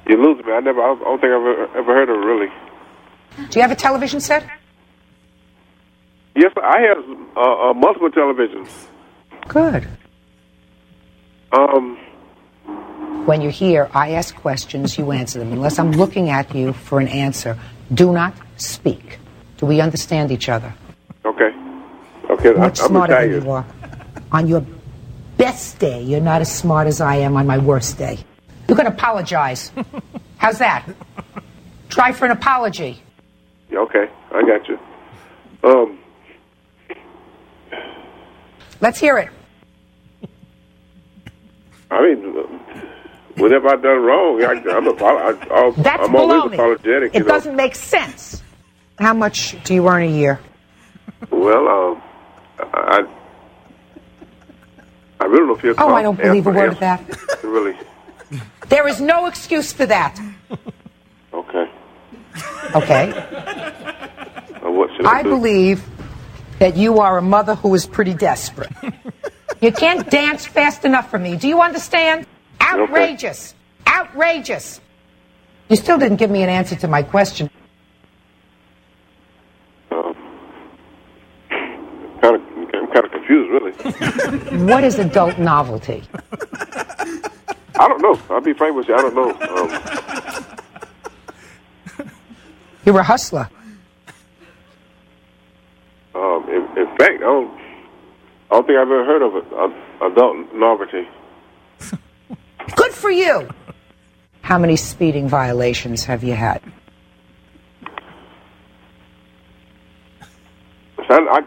you 0.06 0.16
lose 0.22 0.44
me. 0.44 0.52
I 0.52 0.60
never. 0.60 0.80
I 0.82 0.94
don't 0.94 1.20
think 1.20 1.32
I've 1.32 1.40
ever, 1.40 1.76
ever 1.78 1.94
heard 1.94 2.08
of 2.10 2.16
it 2.16 2.24
really. 2.26 2.48
Do 3.50 3.58
you 3.58 3.62
have 3.62 3.72
a 3.72 3.76
television 3.76 4.20
set? 4.20 4.48
Yes, 6.36 6.52
I 6.62 6.80
have 6.80 6.98
uh, 7.36 7.70
uh, 7.70 7.74
multiple 7.74 8.10
televisions. 8.10 8.68
Good. 9.48 9.86
Um, 11.52 11.96
When 13.26 13.40
you're 13.40 13.52
here, 13.52 13.88
I 13.94 14.12
ask 14.12 14.34
questions, 14.34 14.98
you 14.98 15.12
answer 15.12 15.38
them. 15.38 15.52
Unless 15.52 15.78
I'm 15.78 15.92
looking 15.92 16.30
at 16.30 16.54
you 16.54 16.72
for 16.72 17.00
an 17.00 17.08
answer, 17.08 17.56
do 17.92 18.12
not 18.12 18.34
speak. 18.56 19.18
Do 19.58 19.66
we 19.66 19.80
understand 19.80 20.30
each 20.32 20.48
other? 20.48 20.74
okay. 21.24 21.50
Okay. 22.30 22.50
I, 22.50 22.52
Much 22.66 22.80
I'm 22.80 22.88
smarter 22.88 23.14
than 23.28 23.44
you 23.44 23.50
are. 23.50 23.64
On 24.32 24.48
your 24.48 24.64
best 25.36 25.78
day, 25.78 26.02
you're 26.02 26.20
not 26.20 26.40
as 26.40 26.50
smart 26.52 26.86
as 26.88 27.00
I 27.00 27.16
am 27.16 27.36
on 27.36 27.46
my 27.46 27.58
worst 27.58 27.96
day. 27.98 28.18
You 28.74 28.78
can 28.78 28.86
apologize. 28.88 29.70
How's 30.36 30.58
that? 30.58 30.84
Try 31.90 32.10
for 32.10 32.24
an 32.24 32.32
apology. 32.32 33.00
Yeah, 33.70 33.78
okay, 33.80 34.10
I 34.32 34.42
got 34.42 34.66
you. 34.68 34.78
Um, 35.62 35.98
Let's 38.80 38.98
hear 38.98 39.18
it. 39.18 39.30
I 41.88 42.02
mean, 42.02 42.22
whatever 43.36 43.68
I've 43.68 43.80
done 43.80 44.02
wrong, 44.02 44.42
I, 44.42 44.54
I'm, 44.76 44.88
apo- 44.88 45.06
I, 45.06 45.70
That's 45.76 46.08
I'm 46.08 46.16
always 46.16 46.42
baloney. 46.42 46.54
apologetic. 46.54 47.14
It 47.14 47.20
know. 47.20 47.26
doesn't 47.26 47.54
make 47.54 47.76
sense. 47.76 48.42
How 48.98 49.14
much 49.14 49.54
do 49.62 49.72
you 49.72 49.86
earn 49.88 50.02
a 50.02 50.06
year? 50.06 50.40
Well, 51.30 51.68
um, 51.68 52.02
I, 52.58 53.06
I 55.20 55.24
really 55.26 55.46
don't 55.46 55.60
feel. 55.60 55.74
Oh, 55.78 55.94
I 55.94 56.02
don't 56.02 56.20
believe 56.20 56.44
a 56.48 56.50
word 56.50 56.72
of 56.72 56.80
that. 56.80 57.00
Really? 57.44 57.76
There 58.68 58.88
is 58.88 59.00
no 59.00 59.26
excuse 59.26 59.72
for 59.72 59.86
that. 59.86 60.18
Okay. 61.32 61.70
Okay? 62.74 63.12
Uh, 63.12 64.70
what 64.70 64.90
should 64.96 65.06
I, 65.06 65.18
I 65.18 65.22
do? 65.22 65.30
believe 65.30 65.84
that 66.58 66.76
you 66.76 66.98
are 66.98 67.18
a 67.18 67.22
mother 67.22 67.54
who 67.54 67.74
is 67.74 67.86
pretty 67.86 68.14
desperate. 68.14 68.72
You 69.60 69.72
can't 69.72 70.08
dance 70.10 70.46
fast 70.46 70.84
enough 70.84 71.10
for 71.10 71.18
me. 71.18 71.36
Do 71.36 71.48
you 71.48 71.60
understand? 71.60 72.26
Outrageous. 72.60 73.54
Outrageous. 73.86 74.80
You 75.68 75.76
still 75.76 75.98
didn't 75.98 76.16
give 76.16 76.30
me 76.30 76.42
an 76.42 76.48
answer 76.48 76.76
to 76.76 76.88
my 76.88 77.02
question. 77.02 77.50
Kind 79.90 80.16
of, 82.36 82.42
I'm 82.74 82.86
kind 82.92 83.04
of 83.04 83.10
confused, 83.10 83.50
really. 83.50 84.64
What 84.66 84.84
is 84.84 84.98
adult 84.98 85.38
novelty? 85.38 86.04
I 87.76 87.88
don't 87.88 88.02
know. 88.02 88.20
I'll 88.30 88.40
be 88.40 88.52
frank 88.52 88.76
with 88.76 88.88
you. 88.88 88.94
I 88.94 89.02
don't 89.02 89.14
know. 89.14 89.30
Um, 92.00 92.08
You're 92.84 93.00
a 93.00 93.02
hustler. 93.02 93.48
um, 96.14 96.48
in, 96.48 96.62
in 96.78 96.86
fact, 96.96 97.16
I 97.16 97.18
don't. 97.18 97.60
I 98.50 98.56
don't 98.56 98.66
think 98.66 98.78
I've 98.78 98.82
ever 98.82 99.04
heard 99.04 99.22
of 99.22 99.36
it. 99.36 99.52
Uh, 99.52 100.06
adult 100.06 100.54
novelty. 100.54 101.08
Good 102.76 102.92
for 102.92 103.10
you. 103.10 103.48
How 104.42 104.58
many 104.58 104.76
speeding 104.76 105.28
violations 105.28 106.04
have 106.04 106.22
you 106.22 106.34
had? 106.34 106.62
I, 110.98 111.40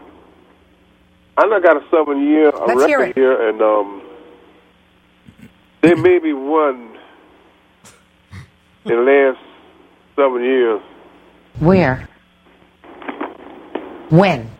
I, 1.36 1.42
I 1.42 1.60
got 1.60 1.76
a 1.76 1.84
seven 1.90 2.22
year 2.26 2.50
a 2.50 2.76
record 2.76 3.14
here, 3.14 3.48
and 3.48 3.62
um, 3.62 3.97
there 5.88 5.96
may 5.96 6.18
be 6.18 6.32
one 6.34 6.96
in 8.84 8.90
the 8.90 8.96
last 8.96 9.38
seven 10.16 10.44
years. 10.44 10.82
Where? 11.60 12.06
When? 14.10 14.50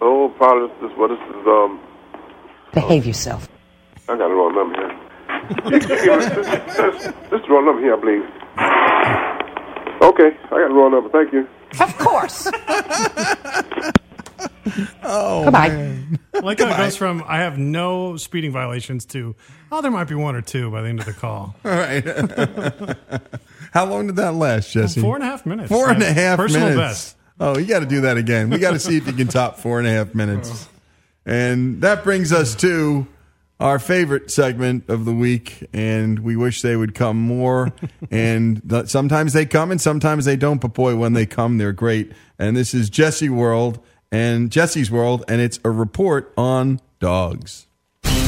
Oh, 0.00 0.32
probably 0.38 0.68
this 0.80 0.90
is 0.90 0.96
what 0.98 1.08
this 1.08 1.18
is. 1.18 1.46
Um, 1.46 1.80
Behave 2.72 3.04
yourself. 3.06 3.46
I 4.08 4.16
got 4.16 4.28
the 4.28 4.34
wrong 4.34 4.54
number 4.54 4.76
here. 4.76 4.92
You- 5.66 5.74
you 5.74 5.80
give 5.80 5.90
me- 5.90 6.34
this, 6.34 6.34
this, 6.36 7.04
this 7.04 7.40
is 7.40 7.46
the 7.46 7.48
wrong 7.50 7.66
number 7.66 7.82
here, 7.82 7.94
I 7.94 8.00
believe. 8.00 8.24
Okay, 10.02 10.36
I 10.46 10.48
got 10.48 10.68
the 10.68 10.74
wrong 10.74 10.92
number. 10.92 11.10
Thank 11.10 11.32
you. 11.34 11.46
Of 11.78 11.98
course. 11.98 12.48
Oh, 15.02 15.44
Goodbye. 15.44 15.68
man. 15.68 16.18
I 16.34 16.38
like 16.40 16.58
how 16.60 16.66
it 16.72 16.76
goes 16.76 16.96
from 16.96 17.22
I 17.26 17.38
have 17.38 17.56
no 17.58 18.16
speeding 18.16 18.52
violations 18.52 19.04
to 19.06 19.34
oh 19.70 19.80
there 19.82 19.90
might 19.90 20.04
be 20.08 20.14
one 20.14 20.34
or 20.36 20.42
two 20.42 20.70
by 20.70 20.82
the 20.82 20.88
end 20.88 21.00
of 21.00 21.06
the 21.06 21.12
call. 21.12 21.54
All 21.64 21.70
right. 21.70 22.04
How 23.72 23.84
long 23.84 24.06
did 24.06 24.16
that 24.16 24.32
last, 24.32 24.72
Jesse? 24.72 25.00
Four 25.00 25.16
and 25.16 25.24
a 25.24 25.26
half 25.26 25.44
minutes. 25.44 25.68
Four 25.70 25.90
and 25.90 26.02
a 26.02 26.06
half 26.12 26.38
and 26.38 26.40
a 26.40 26.42
personal 26.44 26.68
minutes. 26.70 27.12
best. 27.12 27.16
Oh, 27.38 27.58
you 27.58 27.66
got 27.66 27.80
to 27.80 27.86
do 27.86 28.02
that 28.02 28.16
again. 28.16 28.48
We 28.48 28.58
got 28.58 28.70
to 28.72 28.78
see 28.78 28.96
if 28.96 29.06
you 29.06 29.12
can 29.12 29.28
top 29.28 29.58
four 29.58 29.78
and 29.78 29.86
a 29.86 29.90
half 29.90 30.14
minutes. 30.14 30.68
And 31.26 31.82
that 31.82 32.02
brings 32.04 32.32
us 32.32 32.54
to 32.56 33.06
our 33.60 33.78
favorite 33.78 34.30
segment 34.30 34.88
of 34.88 35.04
the 35.04 35.12
week. 35.12 35.66
And 35.74 36.20
we 36.20 36.36
wish 36.36 36.62
they 36.62 36.76
would 36.76 36.94
come 36.94 37.18
more. 37.20 37.72
and 38.10 38.62
th- 38.68 38.86
sometimes 38.88 39.34
they 39.34 39.44
come 39.44 39.70
and 39.70 39.80
sometimes 39.80 40.24
they 40.24 40.36
don't. 40.36 40.60
But 40.60 40.72
boy, 40.72 40.96
when 40.96 41.12
they 41.12 41.26
come, 41.26 41.58
they're 41.58 41.72
great. 41.72 42.12
And 42.38 42.56
this 42.56 42.72
is 42.72 42.88
Jesse 42.88 43.28
World 43.28 43.80
and 44.10 44.50
Jesse's 44.50 44.90
World. 44.90 45.24
And 45.28 45.40
it's 45.40 45.60
a 45.64 45.70
report 45.70 46.32
on 46.36 46.80
dogs. 47.00 47.66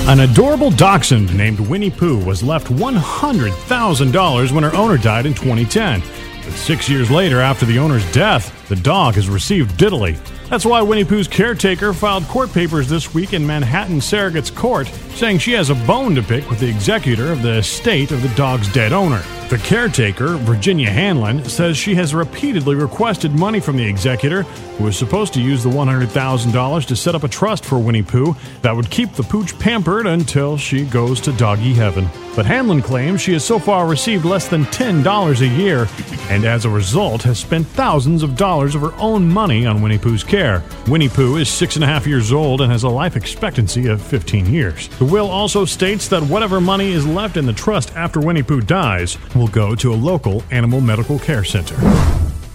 An 0.09 0.21
adorable 0.21 0.71
dachshund 0.71 1.37
named 1.37 1.61
Winnie 1.61 1.91
Pooh 1.91 2.25
was 2.25 2.43
left 2.43 2.69
$100,000 2.69 4.53
when 4.53 4.65
her 4.65 4.75
owner 4.75 4.97
died 4.97 5.27
in 5.27 5.35
2010. 5.35 6.01
But 6.01 6.53
six 6.55 6.89
years 6.89 7.11
later, 7.11 7.41
after 7.41 7.67
the 7.67 7.79
owner's 7.79 8.11
death, 8.11 8.58
the 8.69 8.77
dog 8.77 9.15
has 9.15 9.29
received 9.29 9.79
diddly. 9.79 10.19
That's 10.49 10.65
why 10.65 10.81
Winnie 10.81 11.05
Pooh's 11.05 11.29
caretaker 11.29 11.93
filed 11.93 12.25
court 12.25 12.53
papers 12.53 12.89
this 12.89 13.13
week 13.13 13.35
in 13.35 13.47
Manhattan 13.47 14.01
Surrogate's 14.01 14.51
Court, 14.51 14.87
saying 15.15 15.39
she 15.39 15.53
has 15.53 15.69
a 15.69 15.75
bone 15.75 16.15
to 16.15 16.23
pick 16.23 16.49
with 16.49 16.59
the 16.59 16.69
executor 16.69 17.31
of 17.33 17.43
the 17.43 17.59
estate 17.59 18.13
of 18.13 18.23
the 18.23 18.35
dog's 18.35 18.73
dead 18.73 18.93
owner. 18.93 19.23
The 19.51 19.59
caretaker, 19.59 20.37
Virginia 20.37 20.91
Hanlon, 20.91 21.43
says 21.45 21.77
she 21.77 21.95
has 21.95 22.15
repeatedly 22.15 22.75
requested 22.75 23.33
money 23.33 23.61
from 23.61 23.79
the 23.79 23.87
executor, 23.87 24.43
who 24.43 24.85
was 24.85 24.99
supposed 24.99 25.33
to 25.35 25.41
use 25.41 25.63
the 25.63 25.71
$100,000 25.71 26.87
to 26.87 26.97
set 26.97 27.15
up 27.15 27.25
a 27.25 27.29
trust 27.29 27.65
for 27.65 27.79
Winnie 27.79 28.03
Pooh 28.03 28.37
that 28.61 28.77
would 28.77 28.91
keep 28.91 29.13
the 29.15 29.23
pooch 29.23 29.59
pampered 29.59 30.07
until 30.07 30.59
she 30.59 30.85
goes 30.85 31.19
to 31.23 31.33
doggy 31.33 31.73
heaven. 31.73 32.09
But 32.37 32.45
Hanlon 32.47 32.83
claims 32.83 33.21
she 33.21 33.33
has 33.33 33.45
so 33.45 33.59
far 33.59 33.89
received 33.89 34.25
less 34.25 34.49
than 34.49 34.65
$10 34.67 35.41
a 35.41 35.47
year, 35.47 35.89
and 36.29 36.45
as 36.45 36.67
a 36.67 36.71
result 36.71 37.23
has 37.23 37.39
spent 37.39 37.67
thousands 37.69 38.23
of 38.23 38.37
dollars 38.37 38.58
of 38.59 38.81
her 38.81 38.93
own 38.99 39.29
money 39.29 39.67
on 39.67 39.81
Winnie 39.81 39.99
Pooh's 39.99 40.25
care. 40.25 40.63
Winnie 40.89 41.09
Pooh 41.09 41.37
is 41.37 41.49
six 41.49 41.77
and 41.77 41.85
a 41.85 41.87
half 41.87 42.07
years 42.07 42.33
old 42.33 42.61
and 42.61 42.73
has 42.73 42.83
a 42.83 42.89
life 42.89 43.15
expectancy 43.15 43.87
of 43.87 44.03
15 44.03 44.53
years. 44.53 44.89
The 44.99 45.05
will 45.05 45.31
also 45.31 45.65
states 45.65 46.09
that 46.09 46.23
whatever 46.25 46.61
money 46.61 46.91
is 46.91 47.07
left 47.07 47.37
in 47.37 47.47
the 47.47 47.53
trust 47.53 47.95
after 47.95 48.21
Winnie 48.21 48.43
Pooh 48.43 48.61
dies 48.61 49.17
will 49.35 49.49
go 49.49 49.75
to 49.77 49.93
a 49.93 49.95
local 49.95 50.43
animal 50.51 50.81
medical 50.81 51.19
care 51.19 51.45
center. 51.45 51.77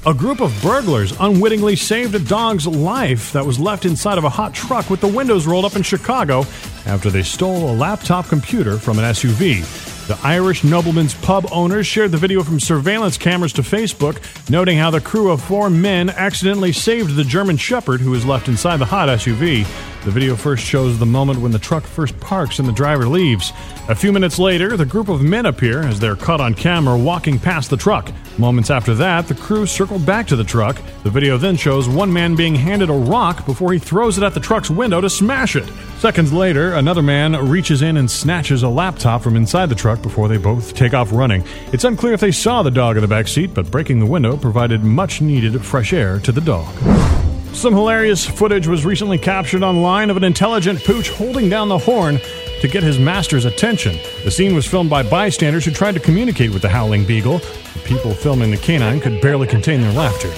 A 0.06 0.14
group 0.14 0.42
of 0.42 0.54
burglars 0.62 1.14
unwittingly 1.22 1.78
saved 1.78 2.14
a 2.14 2.20
dog's 2.20 2.68
life 2.68 3.32
that 3.32 3.46
was 3.46 3.58
left 3.58 3.86
inside 3.86 4.18
of 4.18 4.26
a 4.26 4.30
hot 4.30 4.54
truck 4.54 4.90
with 4.90 5.00
the 5.00 5.08
windows 5.08 5.48
rolled 5.48 5.64
up 5.64 5.78
in 5.78 5.82
Chicago 5.82 6.42
after 6.86 7.10
they 7.10 7.24
stole 7.24 7.72
a 7.72 7.74
laptop 7.74 8.28
computer 8.28 8.78
from 8.78 9.00
an 9.00 9.06
SUV. 9.06 9.93
The 10.08 10.20
Irish 10.22 10.66
nobleman's 10.66 11.14
pub 11.14 11.48
owners 11.50 11.88
shared 11.88 12.12
the 12.12 12.18
video 12.18 12.44
from 12.44 12.60
surveillance 12.60 13.18
cameras 13.18 13.54
to 13.54 13.62
Facebook, 13.62 14.22
noting 14.50 14.78
how 14.78 14.92
the 14.92 15.00
crew 15.00 15.32
of 15.32 15.42
four 15.42 15.70
men 15.70 16.10
accidentally 16.10 16.74
saved 16.74 17.16
the 17.16 17.24
German 17.24 17.56
Shepherd 17.56 18.02
who 18.02 18.12
was 18.12 18.26
left 18.26 18.50
inside 18.50 18.78
the 18.78 18.86
hot 18.86 19.08
SUV. 19.08 19.66
The 20.04 20.12
video 20.12 20.36
first 20.36 20.66
shows 20.66 21.00
the 21.00 21.06
moment 21.06 21.40
when 21.40 21.54
the 21.54 21.60
truck 21.60 21.84
first 21.84 22.20
parks 22.20 22.60
and 22.60 22.68
the 22.68 22.74
driver 22.74 23.08
leaves. 23.08 23.54
A 23.88 23.96
few 23.96 24.12
minutes 24.12 24.38
later, 24.38 24.76
the 24.76 24.86
group 24.86 25.08
of 25.08 25.22
men 25.22 25.46
appear 25.46 25.82
as 25.82 25.98
they're 25.98 26.18
caught 26.18 26.42
on 26.42 26.54
camera 26.54 26.98
walking 26.98 27.40
past 27.40 27.70
the 27.70 27.78
truck. 27.78 28.12
Moments 28.38 28.70
after 28.70 28.94
that, 28.96 29.30
the 29.30 29.36
crew 29.36 29.66
circle 29.66 30.00
back 30.00 30.28
to 30.28 30.36
the 30.36 30.44
truck. 30.44 30.82
The 31.04 31.10
video 31.10 31.38
then 31.38 31.56
shows 31.56 31.88
one 31.88 32.12
man 32.12 32.36
being 32.36 32.54
handed 32.54 32.90
a 32.90 32.94
rock 32.94 33.46
before 33.46 33.72
he 33.72 33.80
throws 33.80 34.18
it 34.18 34.26
at 34.26 34.34
the 34.34 34.42
truck's 34.42 34.70
window 34.70 35.00
to 35.00 35.10
smash 35.10 35.56
it. 35.56 35.72
Seconds 36.00 36.34
later, 36.34 36.74
another 36.74 37.02
man 37.02 37.50
reaches 37.50 37.82
in 37.82 37.96
and 37.96 38.12
snatches 38.12 38.64
a 38.64 38.70
laptop 38.70 39.22
from 39.22 39.38
inside 39.38 39.70
the 39.70 39.76
truck 39.76 40.02
before 40.02 40.28
they 40.28 40.38
both 40.38 40.74
take 40.74 40.94
off 40.94 41.14
running. 41.14 41.46
It's 41.72 41.86
unclear 41.86 42.12
if 42.12 42.20
they 42.20 42.32
saw 42.32 42.62
the 42.62 42.72
dog 42.72 42.98
in 42.98 43.02
the 43.04 43.08
back 43.08 43.30
seat, 43.30 43.54
but 43.54 43.72
breaking 43.72 44.00
the 44.00 44.06
window 44.06 44.36
provided 44.36 44.84
much 44.84 45.22
needed 45.22 45.64
fresh 45.64 45.94
air 45.94 46.20
to 46.20 46.34
the 46.34 46.42
dog. 46.42 47.23
Some 47.54 47.74
hilarious 47.74 48.26
footage 48.26 48.68
was 48.68 48.84
recently 48.84 49.18
captured 49.18 49.64
online 49.64 50.10
of 50.10 50.18
an 50.18 50.24
intelligent 50.24 50.84
pooch 50.84 51.10
holding 51.10 51.50
down 51.50 51.70
the 51.70 51.78
horn 51.78 52.20
to 52.60 52.68
get 52.68 52.84
his 52.84 53.00
master's 53.00 53.46
attention. 53.46 53.98
The 54.24 54.32
scene 54.32 54.54
was 54.54 54.66
filmed 54.66 54.90
by 54.90 55.04
bystanders 55.04 55.64
who 55.64 55.72
tried 55.72 55.94
to 55.94 56.00
communicate 56.00 56.52
with 56.52 56.62
the 56.62 56.70
howling 56.70 57.06
beagle. 57.06 57.38
The 57.38 57.80
people 57.86 58.14
filming 58.14 58.52
the 58.52 58.58
canine 58.58 59.00
could 59.00 59.22
barely 59.22 59.48
contain 59.48 59.82
their 59.82 59.94
laughter. 59.94 60.30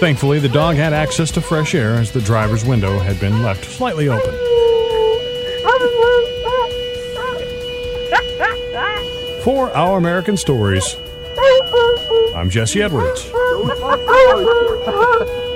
Thankfully, 0.00 0.38
the 0.38 0.50
dog 0.50 0.76
had 0.76 0.92
access 0.92 1.30
to 1.32 1.40
fresh 1.40 1.74
air 1.74 1.94
as 1.94 2.10
the 2.10 2.20
driver's 2.20 2.64
window 2.64 2.98
had 2.98 3.18
been 3.20 3.42
left 3.42 3.64
slightly 3.64 4.08
open. 4.08 4.34
For 9.42 9.70
Our 9.70 9.96
American 9.96 10.36
Stories, 10.36 10.96
I'm 12.34 12.50
Jesse 12.50 12.82
Edwards. 12.82 13.30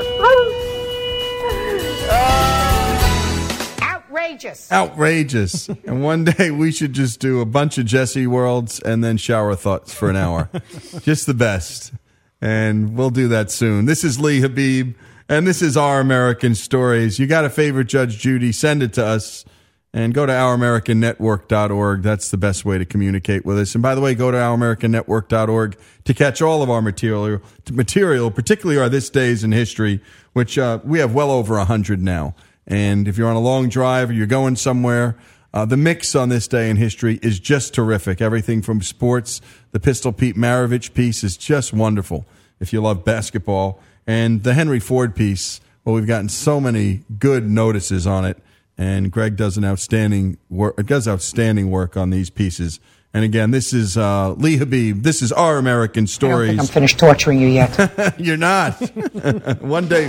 Outrageous. 4.40 4.72
Outrageous. 4.72 5.68
and 5.84 6.02
one 6.02 6.24
day 6.24 6.50
we 6.50 6.72
should 6.72 6.92
just 6.92 7.20
do 7.20 7.40
a 7.40 7.46
bunch 7.46 7.78
of 7.78 7.84
Jesse 7.84 8.26
Worlds 8.26 8.80
and 8.80 9.04
then 9.04 9.16
shower 9.16 9.54
thoughts 9.54 9.92
for 9.92 10.08
an 10.08 10.16
hour. 10.16 10.48
just 11.02 11.26
the 11.26 11.34
best. 11.34 11.92
And 12.40 12.96
we'll 12.96 13.10
do 13.10 13.28
that 13.28 13.50
soon. 13.50 13.84
This 13.84 14.02
is 14.02 14.18
Lee 14.18 14.40
Habib, 14.40 14.94
and 15.28 15.46
this 15.46 15.60
is 15.60 15.76
Our 15.76 16.00
American 16.00 16.54
Stories. 16.54 17.18
You 17.18 17.26
got 17.26 17.44
a 17.44 17.50
favorite 17.50 17.88
Judge 17.88 18.18
Judy? 18.18 18.50
Send 18.52 18.82
it 18.82 18.94
to 18.94 19.04
us. 19.04 19.44
And 19.92 20.14
go 20.14 20.24
to 20.24 20.32
ouramericannetwork.org. 20.32 22.02
That's 22.02 22.30
the 22.30 22.36
best 22.36 22.64
way 22.64 22.78
to 22.78 22.84
communicate 22.84 23.44
with 23.44 23.58
us. 23.58 23.74
And 23.74 23.82
by 23.82 23.96
the 23.96 24.00
way, 24.00 24.14
go 24.14 24.30
to 24.30 24.36
ouramericannetwork.org 24.36 25.76
to 26.04 26.14
catch 26.14 26.40
all 26.40 26.62
of 26.62 26.70
our 26.70 26.80
material, 26.80 27.42
material 27.72 28.30
particularly 28.30 28.80
our 28.80 28.88
This 28.88 29.10
Days 29.10 29.42
in 29.42 29.50
History, 29.50 30.00
which 30.32 30.58
uh, 30.58 30.78
we 30.84 31.00
have 31.00 31.12
well 31.12 31.32
over 31.32 31.56
100 31.56 32.00
now. 32.00 32.36
And 32.68 33.08
if 33.08 33.18
you're 33.18 33.28
on 33.28 33.34
a 33.34 33.40
long 33.40 33.68
drive 33.68 34.10
or 34.10 34.12
you're 34.12 34.28
going 34.28 34.54
somewhere, 34.54 35.16
uh, 35.52 35.64
the 35.64 35.76
mix 35.76 36.14
on 36.14 36.28
this 36.28 36.46
day 36.46 36.70
in 36.70 36.76
history 36.76 37.18
is 37.22 37.40
just 37.40 37.74
terrific. 37.74 38.20
Everything 38.20 38.62
from 38.62 38.82
sports, 38.82 39.40
the 39.72 39.80
Pistol 39.80 40.12
Pete 40.12 40.36
Maravich 40.36 40.94
piece 40.94 41.24
is 41.24 41.36
just 41.36 41.72
wonderful 41.72 42.24
if 42.60 42.72
you 42.72 42.80
love 42.80 43.04
basketball. 43.04 43.80
And 44.06 44.44
the 44.44 44.54
Henry 44.54 44.78
Ford 44.78 45.16
piece, 45.16 45.60
well, 45.84 45.96
we've 45.96 46.06
gotten 46.06 46.28
so 46.28 46.60
many 46.60 47.02
good 47.18 47.50
notices 47.50 48.06
on 48.06 48.24
it. 48.24 48.38
And 48.80 49.12
Greg 49.12 49.36
does 49.36 49.56
an 49.58 49.64
outstanding 49.64 50.38
work, 50.48 50.82
does 50.86 51.06
outstanding 51.06 51.70
work 51.70 51.98
on 51.98 52.08
these 52.08 52.30
pieces. 52.30 52.80
And 53.12 53.24
again, 53.24 53.50
this 53.50 53.74
is 53.74 53.98
uh, 53.98 54.32
Lee 54.32 54.56
Habib. 54.56 55.02
This 55.02 55.20
is 55.20 55.32
Our 55.32 55.58
American 55.58 56.04
I 56.04 56.06
Stories. 56.06 56.48
think 56.48 56.60
I'm 56.62 56.66
finished 56.66 56.98
torturing 56.98 57.42
you 57.42 57.48
yet. 57.48 58.14
You're 58.18 58.38
not. 58.38 58.80
One 59.60 59.86
day, 59.86 60.08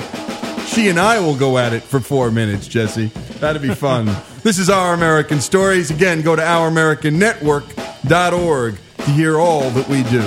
she 0.68 0.88
and 0.88 0.98
I 0.98 1.20
will 1.20 1.36
go 1.36 1.58
at 1.58 1.74
it 1.74 1.84
for 1.84 2.00
four 2.00 2.32
minutes, 2.32 2.70
Jesse. 2.70 3.08
That'd 3.42 3.62
be 3.62 3.76
fun. 3.76 4.06
this 4.42 4.58
is 4.58 4.70
Our 4.70 4.94
American 4.94 5.42
Stories. 5.42 5.92
Again, 5.92 6.22
go 6.22 6.38
to 6.38 6.42
ouramericannetwork.org 6.42 8.78
to 9.00 9.12
hear 9.12 9.38
all 9.38 9.70
that 9.72 9.90
we 9.90 10.04
do. 10.04 10.22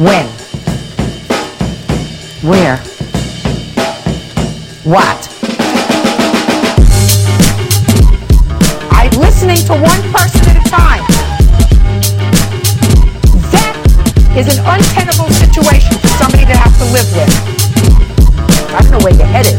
When? 0.00 0.28
Where? 2.48 2.93
What? 4.84 5.30
I'm 8.92 9.10
listening 9.18 9.56
to 9.64 9.72
one 9.72 10.02
person 10.12 10.44
at 10.44 10.60
a 10.60 10.64
time. 10.68 11.00
That 13.48 14.36
is 14.36 14.58
an 14.58 14.60
untenable 14.60 15.32
situation 15.32 15.96
for 15.96 16.08
somebody 16.20 16.44
to 16.44 16.52
have 16.52 16.76
to 16.76 16.84
live 16.92 17.08
with. 17.16 17.32
I 18.76 18.82
don't 18.82 18.90
know 18.90 19.00
where 19.00 19.14
your 19.14 19.24
head 19.24 19.46
is. 19.46 19.56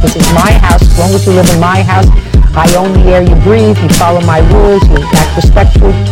This 0.00 0.16
is 0.16 0.32
my 0.32 0.52
house. 0.52 0.80
As 0.80 0.98
long 0.98 1.12
as 1.12 1.26
you 1.26 1.32
live 1.34 1.50
in 1.50 1.60
my 1.60 1.82
house, 1.82 2.08
I 2.56 2.74
own 2.76 2.94
the 2.94 3.12
air 3.12 3.20
you 3.20 3.36
breathe. 3.44 3.76
You 3.76 3.90
follow 3.90 4.22
my 4.22 4.38
rules. 4.50 4.82
You 4.88 4.96
act 5.12 5.36
respectfully. 5.36 6.11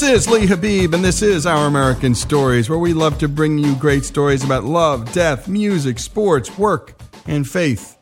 This 0.00 0.26
is 0.26 0.32
Lee 0.32 0.46
Habib, 0.46 0.94
and 0.94 1.04
this 1.04 1.20
is 1.20 1.44
Our 1.44 1.66
American 1.66 2.14
Stories, 2.14 2.70
where 2.70 2.78
we 2.78 2.94
love 2.94 3.18
to 3.18 3.28
bring 3.28 3.58
you 3.58 3.74
great 3.74 4.02
stories 4.02 4.42
about 4.42 4.64
love, 4.64 5.12
death, 5.12 5.46
music, 5.46 5.98
sports, 5.98 6.56
work, 6.56 6.98
and 7.26 7.46
faith. 7.46 7.98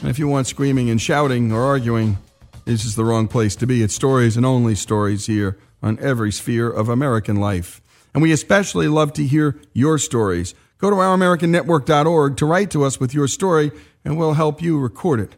And 0.00 0.10
if 0.10 0.18
you 0.18 0.28
want 0.28 0.48
screaming 0.48 0.90
and 0.90 1.00
shouting 1.00 1.50
or 1.50 1.62
arguing, 1.62 2.18
this 2.66 2.84
is 2.84 2.94
the 2.94 3.06
wrong 3.06 3.26
place 3.26 3.56
to 3.56 3.66
be. 3.66 3.82
It's 3.82 3.94
stories 3.94 4.36
and 4.36 4.44
only 4.44 4.74
stories 4.74 5.24
here 5.24 5.56
on 5.82 5.98
every 6.00 6.30
sphere 6.30 6.68
of 6.68 6.90
American 6.90 7.36
life. 7.36 7.80
And 8.12 8.22
we 8.22 8.32
especially 8.32 8.88
love 8.88 9.14
to 9.14 9.24
hear 9.24 9.58
your 9.72 9.96
stories. 9.96 10.54
Go 10.76 10.90
to 10.90 10.96
ouramericannetwork.org 10.96 12.36
to 12.36 12.44
write 12.44 12.70
to 12.72 12.84
us 12.84 13.00
with 13.00 13.14
your 13.14 13.28
story, 13.28 13.72
and 14.04 14.18
we'll 14.18 14.34
help 14.34 14.60
you 14.60 14.78
record 14.78 15.20
it. 15.20 15.36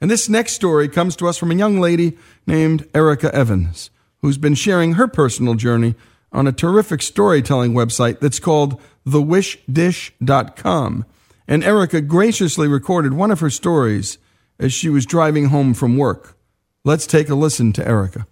And 0.00 0.10
this 0.10 0.28
next 0.28 0.54
story 0.54 0.88
comes 0.88 1.14
to 1.14 1.28
us 1.28 1.38
from 1.38 1.52
a 1.52 1.54
young 1.54 1.78
lady 1.78 2.18
named 2.44 2.90
Ericka 2.92 3.30
Evans, 3.30 3.90
who's 4.24 4.38
been 4.38 4.54
sharing 4.54 4.94
her 4.94 5.06
personal 5.06 5.52
journey 5.52 5.94
on 6.32 6.46
a 6.46 6.52
terrific 6.52 7.02
storytelling 7.02 7.74
website 7.74 8.20
that's 8.20 8.40
called 8.40 8.80
thewishdish.com. 9.06 11.04
And 11.46 11.62
Ericka 11.62 12.08
graciously 12.08 12.66
recorded 12.66 13.12
one 13.12 13.30
of 13.30 13.40
her 13.40 13.50
stories 13.50 14.16
as 14.58 14.72
she 14.72 14.88
was 14.88 15.04
driving 15.04 15.48
home 15.48 15.74
from 15.74 15.98
work. 15.98 16.38
Let's 16.86 17.06
take 17.06 17.28
a 17.28 17.34
listen 17.34 17.74
to 17.74 17.84
Ericka. 17.84 18.24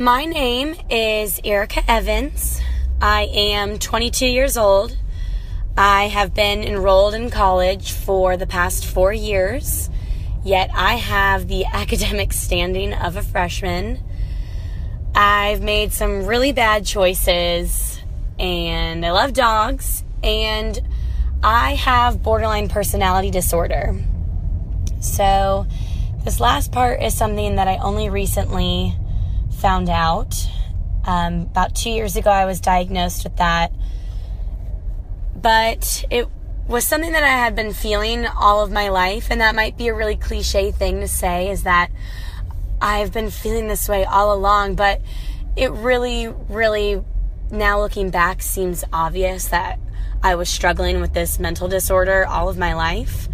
My 0.00 0.24
name 0.24 0.74
is 0.90 1.40
Ericka 1.42 1.84
Evans. 1.86 2.60
I 3.00 3.28
am 3.32 3.78
22 3.78 4.26
years 4.26 4.56
old. 4.56 4.96
I 5.78 6.08
have 6.08 6.34
been 6.34 6.64
enrolled 6.64 7.14
in 7.14 7.30
college 7.30 7.92
for 7.92 8.36
the 8.36 8.48
past 8.48 8.84
four 8.84 9.12
years, 9.12 9.90
yet 10.42 10.70
I 10.74 10.94
have 10.94 11.46
the 11.46 11.66
academic 11.72 12.32
standing 12.32 12.92
of 12.94 13.14
a 13.14 13.22
freshman. 13.22 14.02
I've 15.14 15.62
made 15.62 15.92
some 15.92 16.26
really 16.26 16.52
bad 16.52 16.84
choices, 16.84 18.00
and 18.38 19.06
I 19.06 19.12
love 19.12 19.32
dogs, 19.32 20.02
and 20.22 20.80
I 21.42 21.74
have 21.74 22.22
borderline 22.22 22.68
personality 22.68 23.30
disorder. 23.30 23.94
So, 25.00 25.66
this 26.24 26.40
last 26.40 26.72
part 26.72 27.02
is 27.02 27.14
something 27.14 27.56
that 27.56 27.68
I 27.68 27.76
only 27.76 28.08
recently 28.08 28.96
found 29.58 29.88
out. 29.88 30.34
Um, 31.04 31.42
about 31.42 31.76
two 31.76 31.90
years 31.90 32.16
ago, 32.16 32.30
I 32.30 32.46
was 32.46 32.60
diagnosed 32.60 33.22
with 33.22 33.36
that. 33.36 33.72
But 35.36 36.06
it 36.10 36.26
was 36.66 36.86
something 36.86 37.12
that 37.12 37.22
I 37.22 37.28
had 37.28 37.54
been 37.54 37.72
feeling 37.72 38.26
all 38.26 38.64
of 38.64 38.72
my 38.72 38.88
life, 38.88 39.28
and 39.30 39.40
that 39.40 39.54
might 39.54 39.76
be 39.76 39.88
a 39.88 39.94
really 39.94 40.16
cliche 40.16 40.72
thing 40.72 41.00
to 41.00 41.08
say 41.08 41.50
is 41.50 41.62
that 41.64 41.90
I've 42.80 43.12
been 43.12 43.30
feeling 43.30 43.68
this 43.68 43.88
way 43.88 44.04
all 44.04 44.32
along, 44.32 44.74
but 44.74 45.00
it 45.56 45.70
really, 45.72 46.28
really, 46.28 47.02
now 47.50 47.80
looking 47.80 48.10
back, 48.10 48.42
seems 48.42 48.84
obvious 48.92 49.48
that 49.48 49.78
I 50.22 50.34
was 50.34 50.48
struggling 50.48 51.00
with 51.00 51.12
this 51.12 51.38
mental 51.38 51.68
disorder 51.68 52.26
all 52.26 52.48
of 52.48 52.58
my 52.58 52.74
life. 52.74 53.28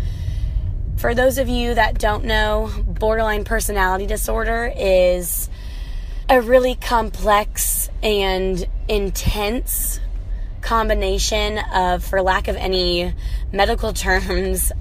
For 0.96 1.14
those 1.14 1.38
of 1.38 1.48
you 1.48 1.74
that 1.74 1.98
don't 1.98 2.24
know, 2.24 2.70
borderline 2.86 3.44
personality 3.44 4.06
disorder 4.06 4.72
is 4.76 5.48
a 6.28 6.40
really 6.40 6.74
complex 6.74 7.88
and 8.02 8.66
intense 8.88 10.00
combination 10.60 11.58
of, 11.72 12.04
for 12.04 12.22
lack 12.22 12.48
of 12.48 12.56
any 12.56 13.14
medical 13.52 13.92
terms, 13.94 14.72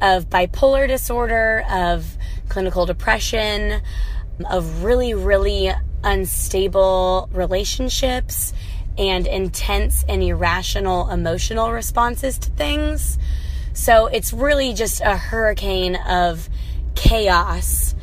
of 0.00 0.28
bipolar 0.28 0.86
disorder, 0.86 1.64
of 1.70 2.15
clinical 2.48 2.86
depression, 2.86 3.80
of 4.48 4.84
really, 4.84 5.14
really 5.14 5.70
unstable 6.04 7.28
relationships, 7.32 8.52
and 8.98 9.26
intense 9.26 10.04
and 10.08 10.22
irrational 10.22 11.10
emotional 11.10 11.70
responses 11.72 12.38
to 12.38 12.50
things. 12.50 13.18
So 13.74 14.06
it's 14.06 14.32
really 14.32 14.72
just 14.72 15.00
a 15.02 15.16
hurricane 15.16 15.96
of 15.96 16.48
chaos. 16.94 17.94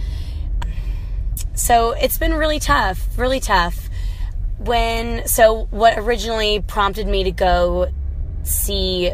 So 1.55 1.91
it's 1.91 2.17
been 2.17 2.33
really 2.33 2.59
tough, 2.59 3.07
really 3.17 3.39
tough. 3.39 3.89
When, 4.59 5.27
so 5.27 5.67
what 5.71 5.97
originally 5.97 6.61
prompted 6.61 7.07
me 7.07 7.23
to 7.25 7.31
go 7.31 7.91
see 8.43 9.11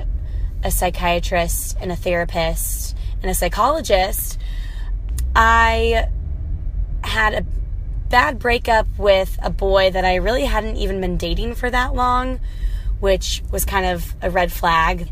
a 0.63 0.71
psychiatrist 0.71 1.77
and 1.79 1.91
a 1.91 1.95
therapist 1.95 2.95
and 3.21 3.31
a 3.31 3.33
psychologist, 3.33 4.38
I 5.35 6.07
had 7.03 7.33
a 7.33 7.45
bad 8.09 8.39
breakup 8.39 8.87
with 8.97 9.37
a 9.41 9.49
boy 9.49 9.91
that 9.91 10.03
I 10.03 10.15
really 10.15 10.45
hadn't 10.45 10.77
even 10.77 10.99
been 10.99 11.17
dating 11.17 11.55
for 11.55 11.69
that 11.69 11.93
long, 11.93 12.39
which 12.99 13.43
was 13.51 13.65
kind 13.65 13.85
of 13.85 14.15
a 14.21 14.29
red 14.29 14.51
flag. 14.51 15.09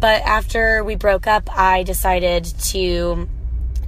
But 0.00 0.22
after 0.22 0.82
we 0.84 0.94
broke 0.94 1.26
up, 1.26 1.48
I 1.56 1.82
decided 1.82 2.44
to 2.44 3.28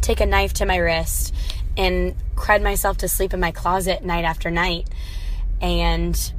take 0.01 0.21
a 0.21 0.27
knife 0.27 0.55
to 0.55 0.67
my 0.67 0.77
wrist 0.77 1.35
and 1.77 2.15
cried 2.35 2.63
myself 2.63 2.99
to 2.99 3.09
sleep 3.09 3.33
in 3.33 3.41
my 3.41 3.53
closet 3.53 4.05
night 4.05 4.25
after 4.25 4.51
night. 4.51 4.89
And 5.61 6.33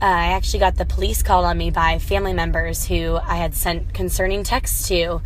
uh, 0.00 0.04
I 0.04 0.26
actually 0.28 0.60
got 0.60 0.76
the 0.76 0.84
police 0.84 1.22
called 1.22 1.44
on 1.44 1.58
me 1.58 1.70
by 1.70 1.98
family 1.98 2.32
members 2.32 2.86
who 2.86 3.16
I 3.16 3.36
had 3.36 3.54
sent 3.54 3.92
concerning 3.94 4.44
texts 4.44 4.86
to. 4.88 5.20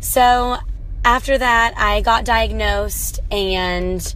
So 0.00 0.56
after 1.08 1.38
that, 1.38 1.72
I 1.78 2.02
got 2.02 2.26
diagnosed, 2.26 3.20
and 3.30 4.14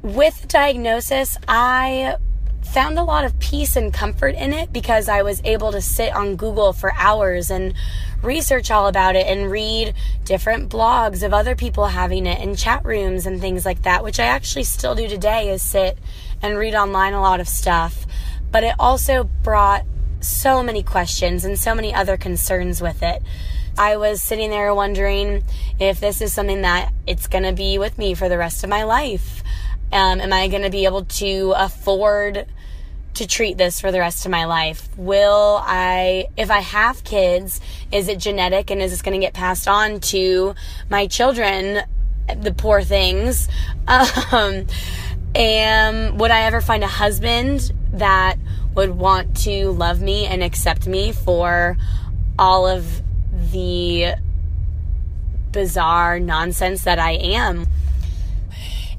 with 0.00 0.46
diagnosis, 0.46 1.36
I 1.48 2.18
found 2.62 3.00
a 3.00 3.02
lot 3.02 3.24
of 3.24 3.36
peace 3.40 3.74
and 3.74 3.92
comfort 3.92 4.36
in 4.36 4.52
it 4.52 4.72
because 4.72 5.08
I 5.08 5.22
was 5.22 5.42
able 5.44 5.72
to 5.72 5.80
sit 5.80 6.14
on 6.14 6.36
Google 6.36 6.72
for 6.72 6.92
hours 6.94 7.50
and 7.50 7.74
research 8.22 8.70
all 8.70 8.86
about 8.86 9.16
it 9.16 9.26
and 9.26 9.50
read 9.50 9.94
different 10.22 10.70
blogs 10.70 11.24
of 11.24 11.34
other 11.34 11.56
people 11.56 11.86
having 11.86 12.26
it 12.26 12.38
and 12.38 12.56
chat 12.56 12.84
rooms 12.84 13.26
and 13.26 13.40
things 13.40 13.66
like 13.66 13.82
that, 13.82 14.04
which 14.04 14.20
I 14.20 14.26
actually 14.26 14.64
still 14.64 14.94
do 14.94 15.08
today 15.08 15.50
is 15.50 15.62
sit 15.62 15.98
and 16.42 16.56
read 16.56 16.76
online 16.76 17.12
a 17.12 17.20
lot 17.20 17.40
of 17.40 17.48
stuff. 17.48 18.06
But 18.52 18.62
it 18.62 18.76
also 18.78 19.24
brought 19.24 19.84
so 20.20 20.62
many 20.62 20.84
questions 20.84 21.44
and 21.44 21.58
so 21.58 21.74
many 21.74 21.92
other 21.92 22.16
concerns 22.16 22.80
with 22.80 23.02
it. 23.02 23.20
I 23.78 23.98
was 23.98 24.22
sitting 24.22 24.50
there 24.50 24.74
wondering 24.74 25.44
if 25.78 26.00
this 26.00 26.22
is 26.22 26.32
something 26.32 26.62
that 26.62 26.92
it's 27.06 27.26
going 27.26 27.44
to 27.44 27.52
be 27.52 27.78
with 27.78 27.98
me 27.98 28.14
for 28.14 28.28
the 28.28 28.38
rest 28.38 28.64
of 28.64 28.70
my 28.70 28.84
life. 28.84 29.42
Um, 29.92 30.20
am 30.20 30.32
I 30.32 30.48
going 30.48 30.62
to 30.62 30.70
be 30.70 30.86
able 30.86 31.04
to 31.04 31.52
afford 31.56 32.46
to 33.14 33.26
treat 33.26 33.58
this 33.58 33.80
for 33.80 33.92
the 33.92 33.98
rest 33.98 34.24
of 34.24 34.30
my 34.30 34.46
life? 34.46 34.88
Will 34.96 35.60
I, 35.62 36.28
if 36.36 36.50
I 36.50 36.60
have 36.60 37.04
kids, 37.04 37.60
is 37.92 38.08
it 38.08 38.18
genetic 38.18 38.70
and 38.70 38.80
is 38.80 38.92
this 38.92 39.02
going 39.02 39.18
to 39.18 39.24
get 39.24 39.34
passed 39.34 39.68
on 39.68 40.00
to 40.00 40.54
my 40.88 41.06
children, 41.06 41.82
the 42.34 42.52
poor 42.52 42.82
things? 42.82 43.48
Um, 44.32 44.66
and 45.36 46.18
would 46.18 46.32
I 46.32 46.42
ever 46.42 46.60
find 46.60 46.82
a 46.82 46.88
husband 46.88 47.70
that 47.92 48.36
would 48.74 48.90
want 48.90 49.36
to 49.44 49.70
love 49.70 50.00
me 50.00 50.26
and 50.26 50.42
accept 50.42 50.88
me 50.88 51.12
for 51.12 51.76
all 52.38 52.66
of 52.66 53.02
the 53.52 54.14
bizarre 55.52 56.20
nonsense 56.20 56.84
that 56.84 56.98
I 56.98 57.12
am? 57.12 57.66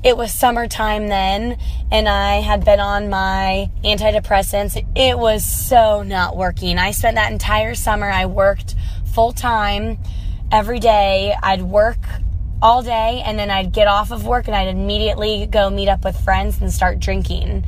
It 0.03 0.15
was 0.15 0.31
summertime 0.31 1.07
then, 1.07 1.57
and 1.91 2.07
I 2.07 2.35
had 2.35 2.63
been 2.63 2.79
on 2.79 3.09
my 3.09 3.71
antidepressants. 3.83 4.85
It 4.95 5.17
was 5.17 5.43
so 5.43 6.03
not 6.03 6.37
working. 6.37 6.77
I 6.77 6.91
spent 6.91 7.15
that 7.15 7.31
entire 7.31 7.75
summer, 7.75 8.09
I 8.09 8.25
worked 8.27 8.75
full 9.13 9.33
time 9.33 9.97
every 10.51 10.79
day. 10.79 11.35
I'd 11.41 11.63
work 11.63 11.97
all 12.61 12.83
day, 12.83 13.21
and 13.25 13.37
then 13.37 13.49
I'd 13.49 13.73
get 13.73 13.87
off 13.87 14.11
of 14.11 14.25
work 14.25 14.47
and 14.47 14.55
I'd 14.55 14.67
immediately 14.67 15.45
go 15.47 15.69
meet 15.69 15.89
up 15.89 16.05
with 16.05 16.19
friends 16.19 16.61
and 16.61 16.71
start 16.71 16.99
drinking. 16.99 17.65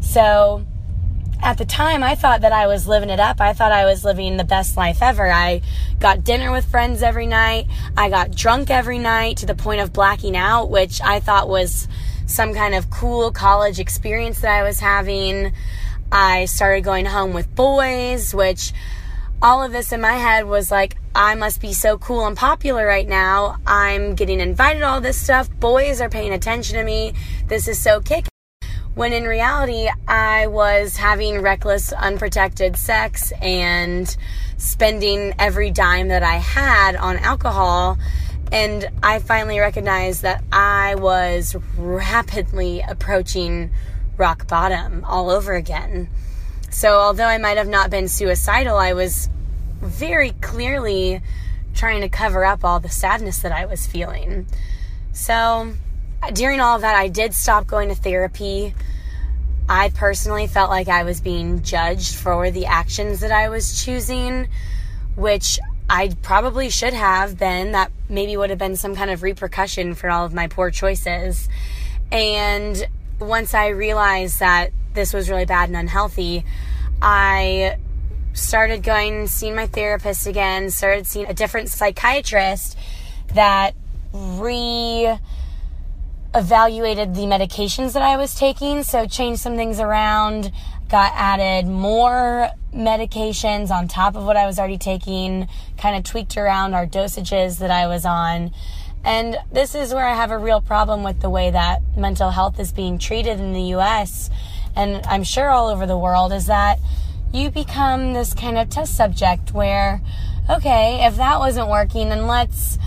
So, 0.00 0.64
at 1.42 1.58
the 1.58 1.64
time, 1.64 2.04
I 2.04 2.14
thought 2.14 2.42
that 2.42 2.52
I 2.52 2.68
was 2.68 2.86
living 2.86 3.10
it 3.10 3.18
up. 3.18 3.40
I 3.40 3.52
thought 3.52 3.72
I 3.72 3.84
was 3.84 4.04
living 4.04 4.36
the 4.36 4.44
best 4.44 4.76
life 4.76 5.02
ever. 5.02 5.30
I 5.30 5.60
got 5.98 6.22
dinner 6.22 6.52
with 6.52 6.64
friends 6.70 7.02
every 7.02 7.26
night. 7.26 7.66
I 7.96 8.10
got 8.10 8.30
drunk 8.30 8.70
every 8.70 8.98
night 8.98 9.38
to 9.38 9.46
the 9.46 9.56
point 9.56 9.80
of 9.80 9.92
blacking 9.92 10.36
out, 10.36 10.70
which 10.70 11.00
I 11.02 11.18
thought 11.18 11.48
was 11.48 11.88
some 12.26 12.54
kind 12.54 12.76
of 12.76 12.90
cool 12.90 13.32
college 13.32 13.80
experience 13.80 14.40
that 14.40 14.52
I 14.52 14.62
was 14.62 14.78
having. 14.78 15.52
I 16.12 16.44
started 16.44 16.84
going 16.84 17.06
home 17.06 17.32
with 17.32 17.52
boys, 17.54 18.32
which 18.32 18.72
all 19.42 19.64
of 19.64 19.72
this 19.72 19.90
in 19.90 20.00
my 20.00 20.12
head 20.12 20.46
was 20.46 20.70
like, 20.70 20.96
I 21.12 21.34
must 21.34 21.60
be 21.60 21.72
so 21.72 21.98
cool 21.98 22.24
and 22.24 22.36
popular 22.36 22.86
right 22.86 23.08
now. 23.08 23.58
I'm 23.66 24.14
getting 24.14 24.38
invited 24.38 24.82
all 24.82 25.00
this 25.00 25.20
stuff. 25.20 25.50
Boys 25.58 26.00
are 26.00 26.08
paying 26.08 26.32
attention 26.32 26.76
to 26.76 26.84
me. 26.84 27.14
This 27.48 27.66
is 27.66 27.82
so 27.82 28.00
kick 28.00 28.26
when 28.94 29.12
in 29.12 29.24
reality, 29.24 29.88
I 30.06 30.46
was 30.48 30.96
having 30.96 31.40
reckless, 31.40 31.92
unprotected 31.92 32.76
sex 32.76 33.32
and 33.40 34.14
spending 34.58 35.34
every 35.38 35.70
dime 35.70 36.08
that 36.08 36.22
I 36.22 36.36
had 36.36 36.96
on 36.96 37.16
alcohol. 37.18 37.98
And 38.50 38.90
I 39.02 39.18
finally 39.18 39.58
recognized 39.58 40.22
that 40.22 40.44
I 40.52 40.96
was 40.96 41.56
rapidly 41.78 42.84
approaching 42.86 43.70
rock 44.18 44.46
bottom 44.46 45.04
all 45.06 45.30
over 45.30 45.54
again. 45.54 46.10
So, 46.70 46.98
although 46.98 47.26
I 47.26 47.38
might 47.38 47.56
have 47.56 47.68
not 47.68 47.90
been 47.90 48.08
suicidal, 48.08 48.76
I 48.76 48.92
was 48.92 49.30
very 49.80 50.32
clearly 50.42 51.22
trying 51.74 52.02
to 52.02 52.08
cover 52.08 52.44
up 52.44 52.64
all 52.64 52.78
the 52.78 52.90
sadness 52.90 53.38
that 53.38 53.52
I 53.52 53.64
was 53.64 53.86
feeling. 53.86 54.46
So, 55.12 55.74
during 56.32 56.60
all 56.60 56.76
of 56.76 56.82
that, 56.82 56.94
I 56.94 57.08
did 57.08 57.34
stop 57.34 57.66
going 57.66 57.88
to 57.88 57.94
therapy. 57.94 58.74
I 59.68 59.90
personally 59.90 60.46
felt 60.46 60.70
like 60.70 60.88
I 60.88 61.04
was 61.04 61.20
being 61.20 61.62
judged 61.62 62.16
for 62.16 62.50
the 62.50 62.66
actions 62.66 63.20
that 63.20 63.32
I 63.32 63.48
was 63.48 63.84
choosing, 63.84 64.48
which 65.14 65.58
I 65.88 66.14
probably 66.22 66.70
should 66.70 66.94
have 66.94 67.38
been. 67.38 67.72
That 67.72 67.90
maybe 68.08 68.36
would 68.36 68.50
have 68.50 68.58
been 68.58 68.76
some 68.76 68.94
kind 68.94 69.10
of 69.10 69.22
repercussion 69.22 69.94
for 69.94 70.10
all 70.10 70.24
of 70.24 70.32
my 70.32 70.46
poor 70.46 70.70
choices. 70.70 71.48
And 72.10 72.86
once 73.18 73.54
I 73.54 73.68
realized 73.68 74.40
that 74.40 74.70
this 74.94 75.14
was 75.14 75.30
really 75.30 75.46
bad 75.46 75.68
and 75.68 75.76
unhealthy, 75.76 76.44
I 77.00 77.78
started 78.32 78.82
going 78.82 79.20
and 79.20 79.30
seeing 79.30 79.54
my 79.54 79.66
therapist 79.66 80.26
again, 80.26 80.70
started 80.70 81.06
seeing 81.06 81.26
a 81.26 81.34
different 81.34 81.68
psychiatrist 81.68 82.76
that 83.34 83.74
re 84.12 85.18
evaluated 86.34 87.14
the 87.14 87.22
medications 87.22 87.92
that 87.92 88.02
I 88.02 88.16
was 88.16 88.34
taking, 88.34 88.82
so 88.82 89.06
changed 89.06 89.40
some 89.40 89.56
things 89.56 89.80
around, 89.80 90.52
got 90.88 91.12
added 91.14 91.68
more 91.68 92.50
medications 92.74 93.70
on 93.70 93.88
top 93.88 94.16
of 94.16 94.24
what 94.24 94.36
I 94.36 94.46
was 94.46 94.58
already 94.58 94.78
taking, 94.78 95.48
kind 95.76 95.96
of 95.96 96.04
tweaked 96.04 96.36
around 96.36 96.74
our 96.74 96.86
dosages 96.86 97.58
that 97.58 97.70
I 97.70 97.86
was 97.86 98.04
on. 98.04 98.52
And 99.04 99.36
this 99.50 99.74
is 99.74 99.92
where 99.92 100.06
I 100.06 100.14
have 100.14 100.30
a 100.30 100.38
real 100.38 100.60
problem 100.60 101.02
with 101.02 101.20
the 101.20 101.30
way 101.30 101.50
that 101.50 101.82
mental 101.96 102.30
health 102.30 102.58
is 102.60 102.72
being 102.72 102.98
treated 102.98 103.40
in 103.40 103.52
the 103.52 103.74
US 103.74 104.30
and 104.74 105.04
I'm 105.06 105.24
sure 105.24 105.50
all 105.50 105.68
over 105.68 105.86
the 105.86 105.98
world 105.98 106.32
is 106.32 106.46
that 106.46 106.78
you 107.32 107.50
become 107.50 108.12
this 108.12 108.34
kind 108.34 108.58
of 108.58 108.70
test 108.70 108.96
subject 108.96 109.52
where, 109.52 110.00
okay, 110.48 111.04
if 111.06 111.16
that 111.16 111.38
wasn't 111.38 111.68
working, 111.68 112.08
then 112.08 112.26
let's 112.26 112.78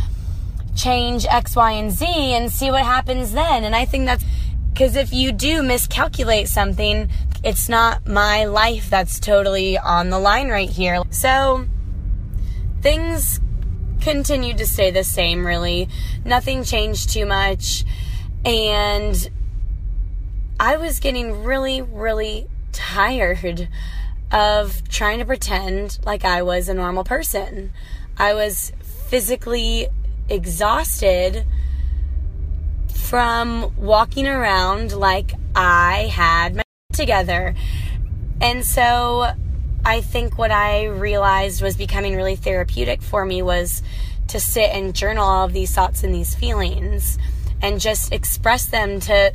change 0.76 1.26
X, 1.26 1.55
Y, 1.55 1.71
and 1.71 1.91
Z 1.91 2.05
and 2.05 2.51
see 2.51 2.69
what 2.69 2.84
happens 2.84 3.32
then. 3.32 3.63
And 3.63 3.76
I 3.76 3.86
think 3.86 4.05
that's 4.05 4.23
because 4.73 4.95
if 4.95 5.13
you 5.13 5.32
do 5.32 5.63
miscalculate 5.63 6.49
something, 6.49 7.09
it's 7.43 7.69
not 7.69 8.05
my 8.05 8.45
life 8.45 8.89
that's 8.89 9.19
totally 9.19 9.78
on 9.78 10.09
the 10.09 10.19
line 10.19 10.49
right 10.49 10.69
here. 10.69 11.01
So 11.11 11.65
things 12.82 13.39
continued 14.01 14.57
to 14.57 14.65
stay 14.65 14.91
the 14.91 15.03
same, 15.03 15.47
really. 15.47 15.88
Nothing 16.26 16.63
changed 16.63 17.11
too 17.11 17.26
much. 17.26 17.86
And 18.43 19.30
I 20.59 20.78
was 20.78 20.99
getting 20.99 21.43
really, 21.43 21.82
really 21.82 22.47
tired 22.71 23.69
of 24.32 24.88
trying 24.89 25.19
to 25.19 25.26
pretend 25.26 25.99
like 26.05 26.26
I 26.26 26.41
was 26.41 26.67
a 26.67 26.73
normal 26.73 27.03
person. 27.03 27.71
I 28.17 28.34
was 28.34 28.73
physically 29.07 29.88
exhausted 30.30 31.45
from 32.93 33.73
walking 33.78 34.28
around 34.28 34.93
like 34.93 35.34
I 35.55 36.11
had 36.11 36.55
my 36.55 36.63
together. 36.93 37.55
And 38.41 38.65
so 38.65 39.32
I 39.86 40.01
think 40.01 40.38
what 40.38 40.51
I 40.51 40.86
realized 40.86 41.61
was 41.61 41.78
becoming 41.78 42.15
really 42.15 42.36
therapeutic 42.36 43.01
for 43.01 43.26
me 43.26 43.41
was 43.41 43.84
to 44.30 44.39
sit 44.39 44.71
and 44.71 44.95
journal 44.95 45.23
all 45.23 45.45
of 45.45 45.53
these 45.53 45.73
thoughts 45.73 46.03
and 46.03 46.13
these 46.13 46.34
feelings 46.34 47.19
and 47.61 47.80
just 47.80 48.11
express 48.11 48.65
them 48.65 48.99
to 49.01 49.34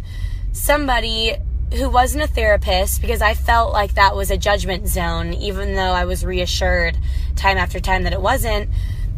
somebody 0.52 1.36
who 1.74 1.88
wasn't 1.88 2.24
a 2.24 2.26
therapist 2.26 3.00
because 3.00 3.22
I 3.22 3.34
felt 3.34 3.72
like 3.72 3.94
that 3.94 4.16
was 4.16 4.30
a 4.30 4.36
judgment 4.36 4.88
zone, 4.88 5.32
even 5.34 5.76
though 5.76 5.92
I 5.92 6.04
was 6.04 6.24
reassured 6.24 6.98
time 7.36 7.56
after 7.56 7.78
time 7.78 8.02
that 8.02 8.12
it 8.12 8.20
wasn't, 8.20 8.68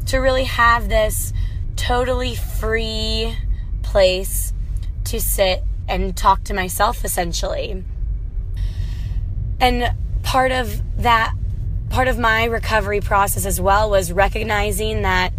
to 0.08 0.18
really 0.18 0.44
have 0.44 0.88
this 0.88 1.32
totally 1.76 2.34
free 2.34 3.36
place 3.82 4.52
to 5.04 5.20
sit 5.20 5.62
and 5.88 6.16
talk 6.16 6.44
to 6.44 6.54
myself 6.54 7.04
essentially. 7.04 7.84
And 9.60 9.94
part 10.22 10.52
of 10.52 10.82
that, 11.02 11.34
part 11.90 12.08
of 12.08 12.18
my 12.18 12.44
recovery 12.44 13.00
process 13.00 13.46
as 13.46 13.60
well 13.60 13.90
was 13.90 14.12
recognizing 14.12 15.02
that 15.02 15.32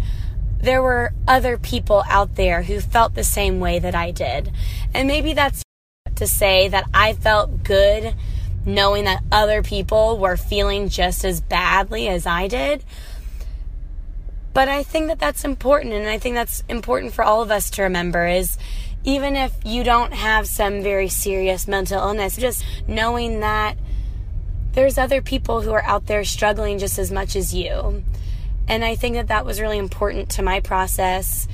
there 0.60 0.82
were 0.82 1.12
other 1.28 1.58
people 1.58 2.04
out 2.08 2.36
there 2.36 2.62
who 2.62 2.80
felt 2.80 3.14
the 3.14 3.24
same 3.24 3.60
way 3.60 3.78
that 3.78 3.94
I 3.94 4.10
did. 4.10 4.50
And 4.94 5.06
maybe 5.06 5.34
that's 5.34 5.62
to 6.14 6.26
say 6.26 6.68
that 6.68 6.84
I 6.94 7.12
felt 7.12 7.64
good 7.64 8.14
knowing 8.64 9.04
that 9.04 9.22
other 9.30 9.62
people 9.62 10.18
were 10.18 10.36
feeling 10.36 10.88
just 10.88 11.24
as 11.24 11.40
badly 11.40 12.08
as 12.08 12.26
I 12.26 12.48
did. 12.48 12.82
But 14.54 14.68
I 14.68 14.84
think 14.84 15.08
that 15.08 15.18
that's 15.18 15.44
important, 15.44 15.92
and 15.92 16.08
I 16.08 16.18
think 16.18 16.36
that's 16.36 16.62
important 16.68 17.12
for 17.12 17.24
all 17.24 17.42
of 17.42 17.50
us 17.50 17.70
to 17.70 17.82
remember 17.82 18.26
is 18.26 18.56
even 19.02 19.36
if 19.36 19.52
you 19.64 19.84
don't 19.84 20.14
have 20.14 20.46
some 20.46 20.82
very 20.82 21.08
serious 21.08 21.68
mental 21.68 21.98
illness, 21.98 22.36
just 22.36 22.64
knowing 22.86 23.40
that 23.40 23.76
there's 24.72 24.96
other 24.96 25.20
people 25.20 25.60
who 25.60 25.72
are 25.72 25.82
out 25.82 26.06
there 26.06 26.24
struggling 26.24 26.78
just 26.78 26.98
as 26.98 27.10
much 27.10 27.36
as 27.36 27.52
you. 27.52 28.02
And 28.66 28.84
I 28.84 28.94
think 28.94 29.16
that 29.16 29.28
that 29.28 29.44
was 29.44 29.60
really 29.60 29.76
important 29.76 30.30
to 30.30 30.42
my 30.42 30.60
process. 30.60 31.46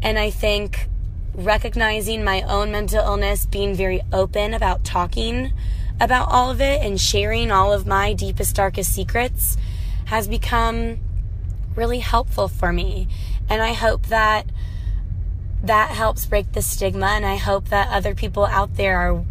And 0.00 0.18
I 0.18 0.30
think 0.30 0.88
recognizing 1.34 2.22
my 2.22 2.42
own 2.42 2.70
mental 2.70 3.04
illness, 3.04 3.46
being 3.46 3.74
very 3.74 4.02
open 4.12 4.54
about 4.54 4.84
talking 4.84 5.52
about 6.00 6.28
all 6.30 6.50
of 6.50 6.60
it 6.60 6.82
and 6.82 7.00
sharing 7.00 7.50
all 7.50 7.72
of 7.72 7.86
my 7.86 8.12
deepest, 8.12 8.54
darkest 8.54 8.94
secrets 8.94 9.56
has 10.06 10.28
become 10.28 10.98
really 11.74 12.00
helpful 12.00 12.48
for 12.48 12.72
me. 12.72 13.08
And 13.48 13.62
I 13.62 13.72
hope 13.72 14.06
that 14.06 14.46
that 15.62 15.90
helps 15.90 16.26
break 16.26 16.52
the 16.52 16.62
stigma. 16.62 17.06
And 17.06 17.24
I 17.24 17.36
hope 17.36 17.68
that 17.68 17.88
other 17.88 18.14
people 18.14 18.46
out 18.46 18.74
there 18.76 18.98
are 18.98 19.24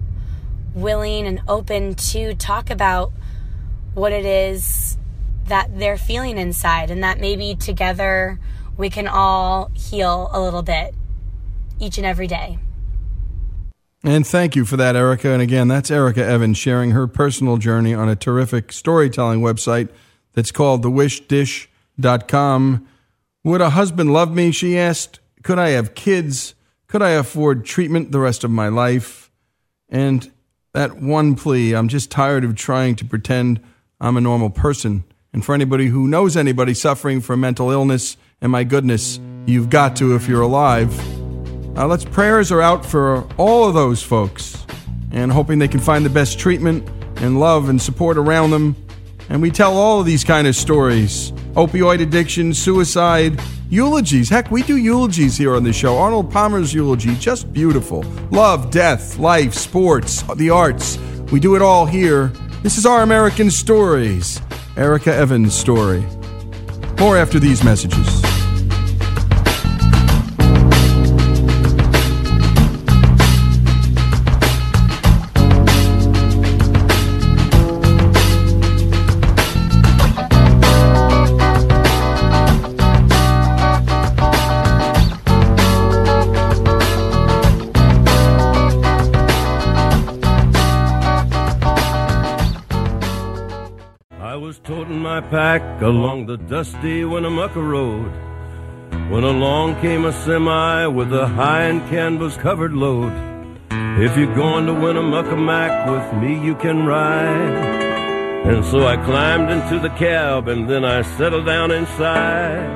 willing 0.73 1.27
and 1.27 1.41
open 1.47 1.95
to 1.95 2.34
talk 2.35 2.69
about 2.69 3.11
what 3.93 4.13
it 4.13 4.26
is 4.26 4.97
that 5.47 5.77
they're 5.77 5.97
feeling 5.97 6.38
inside, 6.38 6.89
and 6.89 7.03
that 7.03 7.19
maybe 7.19 7.55
together 7.55 8.39
we 8.77 8.89
can 8.89 9.07
all 9.07 9.69
heal 9.73 10.30
a 10.31 10.39
little 10.39 10.61
bit 10.61 10.95
each 11.77 11.97
and 11.97 12.05
every 12.05 12.27
day. 12.27 12.57
And 14.03 14.26
thank 14.26 14.55
you 14.55 14.63
for 14.63 14.77
that, 14.77 14.95
Ericka. 14.95 15.34
And 15.34 15.41
again, 15.41 15.68
that's 15.68 15.89
Ericka 15.89 16.19
Evans 16.19 16.57
sharing 16.57 16.91
her 16.91 17.05
personal 17.05 17.57
journey 17.57 17.93
on 17.93 18.07
a 18.07 18.15
terrific 18.15 18.72
storytelling 18.72 19.41
website 19.41 19.89
that's 20.34 20.51
called 20.51 20.84
thewishdish.com. 22.01 22.87
Would 23.43 23.61
a 23.61 23.71
husband 23.71 24.13
love 24.13 24.33
me? 24.33 24.51
She 24.51 24.77
asked. 24.77 25.19
Could 25.43 25.57
I 25.57 25.69
have 25.69 25.95
kids? 25.95 26.53
Could 26.87 27.01
I 27.01 27.11
afford 27.11 27.65
treatment 27.65 28.11
the 28.11 28.19
rest 28.19 28.43
of 28.43 28.51
my 28.51 28.67
life? 28.67 29.31
And 29.89 30.31
that 30.73 30.97
one 30.97 31.35
plea 31.35 31.73
I'm 31.73 31.87
just 31.87 32.11
tired 32.11 32.43
of 32.43 32.55
trying 32.55 32.95
to 32.97 33.05
pretend 33.05 33.59
I'm 33.99 34.17
a 34.17 34.21
normal 34.21 34.49
person. 34.49 35.03
And 35.33 35.43
for 35.43 35.55
anybody 35.55 35.87
who 35.87 36.07
knows 36.07 36.35
anybody 36.37 36.73
suffering 36.73 37.21
from 37.21 37.39
mental 37.39 37.71
illness, 37.71 38.17
and 38.41 38.51
my 38.51 38.63
goodness, 38.63 39.19
you've 39.45 39.69
got 39.69 39.95
to 39.97 40.15
if 40.15 40.27
you're 40.27 40.41
alive. 40.41 40.97
Uh, 41.77 41.87
let's 41.87 42.05
prayers 42.05 42.51
are 42.51 42.61
out 42.61 42.85
for 42.85 43.23
all 43.37 43.67
of 43.67 43.73
those 43.73 44.03
folks 44.03 44.65
and 45.11 45.31
hoping 45.31 45.59
they 45.59 45.67
can 45.67 45.79
find 45.79 46.05
the 46.05 46.09
best 46.09 46.37
treatment 46.37 46.87
and 47.17 47.39
love 47.39 47.69
and 47.69 47.81
support 47.81 48.17
around 48.17 48.51
them. 48.51 48.75
And 49.29 49.41
we 49.41 49.51
tell 49.51 49.77
all 49.77 50.01
of 50.01 50.05
these 50.05 50.23
kind 50.23 50.47
of 50.47 50.55
stories 50.55 51.31
opioid 51.53 52.01
addiction, 52.01 52.53
suicide, 52.53 53.41
eulogies. 53.69 54.29
Heck, 54.29 54.51
we 54.51 54.63
do 54.63 54.77
eulogies 54.77 55.37
here 55.37 55.55
on 55.55 55.63
the 55.63 55.73
show. 55.73 55.97
Arnold 55.97 56.31
Palmer's 56.31 56.73
eulogy, 56.73 57.15
just 57.15 57.51
beautiful. 57.51 58.03
Love, 58.31 58.71
death, 58.71 59.17
life, 59.17 59.53
sports, 59.53 60.21
the 60.35 60.49
arts. 60.49 60.97
We 61.31 61.39
do 61.39 61.55
it 61.55 61.61
all 61.61 61.85
here. 61.85 62.27
This 62.63 62.77
is 62.77 62.85
Our 62.85 63.01
American 63.01 63.49
Stories, 63.49 64.39
Ericka 64.75 65.11
Evans' 65.11 65.55
story. 65.55 66.05
More 66.99 67.17
after 67.17 67.39
these 67.39 67.63
messages. 67.63 68.20
Pack 95.31 95.81
along 95.81 96.25
the 96.25 96.35
dusty 96.35 97.05
Winnemucca 97.05 97.61
Road 97.61 98.11
when 99.09 99.23
along 99.23 99.79
came 99.79 100.03
a 100.03 100.11
semi 100.11 100.85
with 100.87 101.13
a 101.13 101.25
high 101.25 101.63
and 101.63 101.79
canvas 101.89 102.35
covered 102.35 102.73
load. 102.73 103.13
If 103.97 104.17
you're 104.17 104.35
going 104.35 104.65
to 104.65 104.73
Winnemucca 104.73 105.37
Mac 105.37 105.89
with 105.89 106.21
me, 106.21 106.45
you 106.45 106.53
can 106.55 106.85
ride. 106.85 108.45
And 108.45 108.65
so 108.65 108.85
I 108.85 108.97
climbed 108.97 109.49
into 109.49 109.79
the 109.79 109.95
cab 109.95 110.49
and 110.49 110.69
then 110.69 110.83
I 110.83 111.01
settled 111.01 111.45
down 111.45 111.71
inside. 111.71 112.67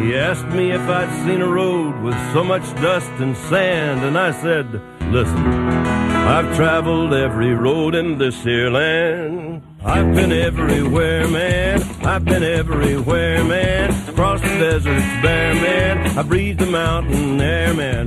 He 0.00 0.16
asked 0.16 0.46
me 0.46 0.70
if 0.70 0.80
I'd 0.80 1.12
seen 1.26 1.42
a 1.42 1.46
road 1.46 2.00
with 2.02 2.16
so 2.32 2.42
much 2.42 2.64
dust 2.76 3.12
and 3.18 3.36
sand, 3.36 4.00
and 4.00 4.16
I 4.18 4.32
said, 4.32 4.80
Listen, 5.12 5.46
I've 5.46 6.56
traveled 6.56 7.12
every 7.12 7.52
road 7.52 7.94
in 7.94 8.16
this 8.16 8.42
here 8.42 8.70
land. 8.70 9.51
I've 9.84 10.14
been 10.14 10.30
everywhere, 10.30 11.26
man. 11.26 11.82
I've 12.04 12.24
been 12.24 12.44
everywhere, 12.44 13.42
man. 13.42 13.90
Across 14.08 14.42
the 14.42 14.58
deserts 14.58 15.04
bare, 15.22 15.54
man. 15.54 16.16
I 16.16 16.22
breathed 16.22 16.60
the 16.60 16.66
mountain 16.66 17.40
air, 17.40 17.74
man. 17.74 18.06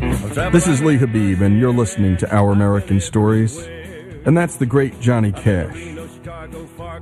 This 0.53 0.67
is 0.67 0.81
Lee 0.81 0.95
Habib, 0.95 1.41
and 1.41 1.59
you're 1.59 1.73
listening 1.73 2.15
to 2.17 2.33
Our 2.33 2.53
American 2.53 3.01
Stories. 3.01 3.57
And 4.25 4.37
that's 4.37 4.55
the 4.55 4.65
great 4.65 5.01
Johnny 5.01 5.33
Cash. 5.33 5.97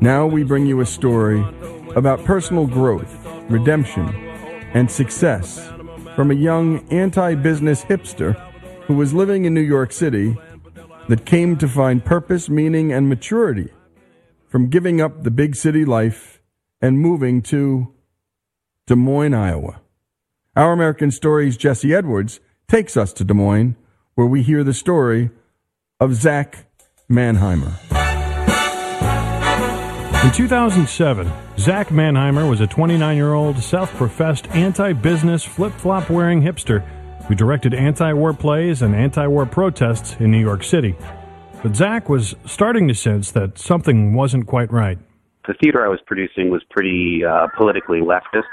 Now 0.02 0.26
we 0.26 0.42
bring 0.42 0.66
you 0.66 0.82
a 0.82 0.88
story 0.88 1.46
about 1.96 2.26
personal 2.26 2.66
growth, 2.66 3.16
redemption, 3.52 4.10
and 4.74 4.90
success 4.90 5.72
from 6.16 6.32
a 6.32 6.36
young 6.36 6.84
anti 6.90 7.36
business 7.36 7.84
hipster 7.84 8.34
who 8.86 8.96
was 8.96 9.14
living 9.14 9.46
in 9.46 9.54
New 9.54 9.62
York 9.62 9.92
City 9.92 10.36
that 11.10 11.28
came 11.28 11.58
to 11.58 11.68
find 11.68 12.04
purpose, 12.04 12.50
meaning, 12.50 12.92
and 12.92 13.08
maturity 13.08 13.70
from 14.54 14.70
giving 14.70 15.02
up 15.02 15.24
the 15.24 15.32
big 15.32 15.56
city 15.56 15.84
life 15.84 16.40
and 16.80 17.00
moving 17.00 17.42
to 17.42 17.92
Des 18.86 18.96
Moines, 18.96 19.34
Iowa. 19.34 19.82
Our 20.56 20.74
American 20.74 21.10
Stories 21.10 21.58
Jesse 21.58 21.92
Edwards 21.92 22.40
takes 22.68 22.96
us 22.96 23.12
to 23.14 23.24
Des 23.24 23.34
Moines, 23.34 23.76
where 24.14 24.28
we 24.28 24.44
hear 24.44 24.64
the 24.64 24.72
story 24.76 25.32
of 26.00 26.14
Zach 26.14 26.68
Mannheimer. 27.10 27.74
In 30.24 30.32
2007, 30.32 31.32
Zach 31.58 31.88
Mannheimer 31.88 32.48
was 32.48 32.62
a 32.62 32.68
29 32.68 33.18
year 33.18 33.34
old 33.34 33.58
self 33.58 33.92
professed 33.96 34.48
anti 34.50 34.94
business 34.94 35.44
flip 35.44 35.74
flop 35.74 36.12
wearing 36.12 36.44
hipster 36.44 36.88
who 37.26 37.34
directed 37.34 37.74
anti 37.74 38.14
war 38.14 38.36
plays 38.36 38.84
and 38.84 38.94
anti 38.94 39.26
war 39.26 39.48
protests 39.48 40.16
in 40.20 40.30
New 40.30 40.38
York 40.40 40.64
City. 40.64 40.96
But 41.64 41.78
Zach 41.78 42.10
was 42.10 42.36
starting 42.46 42.90
to 42.90 42.94
sense 42.94 43.32
that 43.32 43.58
something 43.58 44.14
wasn't 44.14 44.48
quite 44.48 44.70
right. 44.70 45.00
The 45.48 45.54
theater 45.64 45.86
I 45.86 45.88
was 45.88 46.02
producing 46.06 46.50
was 46.50 46.62
pretty 46.70 47.24
uh, 47.24 47.48
politically 47.56 48.02
leftist, 48.02 48.52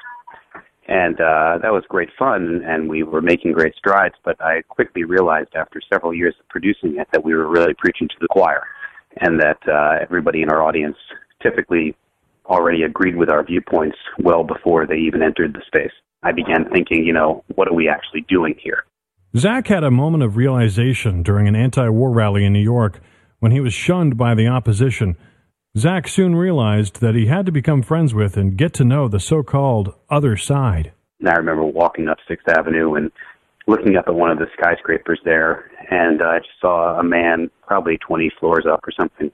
and 0.86 1.16
uh, 1.16 1.58
that 1.60 1.72
was 1.72 1.82
great 1.88 2.10
fun, 2.16 2.62
and 2.64 2.88
we 2.88 3.02
were 3.02 3.20
making 3.20 3.52
great 3.52 3.74
strides. 3.74 4.14
But 4.24 4.40
I 4.40 4.62
quickly 4.68 5.02
realized 5.02 5.56
after 5.56 5.80
several 5.92 6.14
years 6.14 6.36
of 6.38 6.48
producing 6.50 6.98
it 7.00 7.08
that 7.10 7.24
we 7.24 7.34
were 7.34 7.48
really 7.48 7.74
preaching 7.74 8.06
to 8.06 8.14
the 8.20 8.28
choir, 8.28 8.62
and 9.16 9.40
that 9.40 9.58
uh, 9.66 9.98
everybody 10.00 10.42
in 10.42 10.48
our 10.48 10.62
audience 10.62 10.96
typically 11.42 11.96
already 12.46 12.84
agreed 12.84 13.16
with 13.16 13.28
our 13.28 13.42
viewpoints 13.42 13.98
well 14.20 14.44
before 14.44 14.86
they 14.86 14.96
even 14.96 15.20
entered 15.20 15.52
the 15.52 15.62
space. 15.66 15.92
I 16.22 16.30
began 16.30 16.70
thinking, 16.70 17.04
you 17.04 17.12
know, 17.12 17.42
what 17.56 17.66
are 17.66 17.74
we 17.74 17.88
actually 17.88 18.20
doing 18.28 18.54
here? 18.62 18.84
Zach 19.36 19.68
had 19.68 19.84
a 19.84 19.92
moment 19.92 20.24
of 20.24 20.36
realization 20.36 21.22
during 21.22 21.46
an 21.46 21.54
anti 21.54 21.88
war 21.88 22.10
rally 22.10 22.44
in 22.44 22.52
New 22.52 22.58
York 22.58 23.00
when 23.38 23.52
he 23.52 23.60
was 23.60 23.72
shunned 23.72 24.16
by 24.16 24.34
the 24.34 24.48
opposition. 24.48 25.16
Zach 25.78 26.08
soon 26.08 26.34
realized 26.34 27.00
that 27.00 27.14
he 27.14 27.26
had 27.26 27.46
to 27.46 27.52
become 27.52 27.82
friends 27.82 28.12
with 28.12 28.36
and 28.36 28.56
get 28.56 28.74
to 28.74 28.84
know 28.84 29.06
the 29.06 29.20
so 29.20 29.44
called 29.44 29.94
other 30.10 30.36
side. 30.36 30.90
And 31.20 31.28
I 31.28 31.34
remember 31.34 31.64
walking 31.64 32.08
up 32.08 32.18
Sixth 32.26 32.48
Avenue 32.48 32.94
and 32.94 33.12
looking 33.68 33.94
up 33.96 34.08
at 34.08 34.14
one 34.16 34.32
of 34.32 34.38
the 34.38 34.48
skyscrapers 34.58 35.20
there, 35.24 35.70
and 35.92 36.22
I 36.22 36.38
just 36.38 36.60
saw 36.60 36.98
a 36.98 37.04
man, 37.04 37.52
probably 37.64 37.98
20 37.98 38.32
floors 38.40 38.66
up 38.68 38.80
or 38.84 38.90
something, 38.98 39.30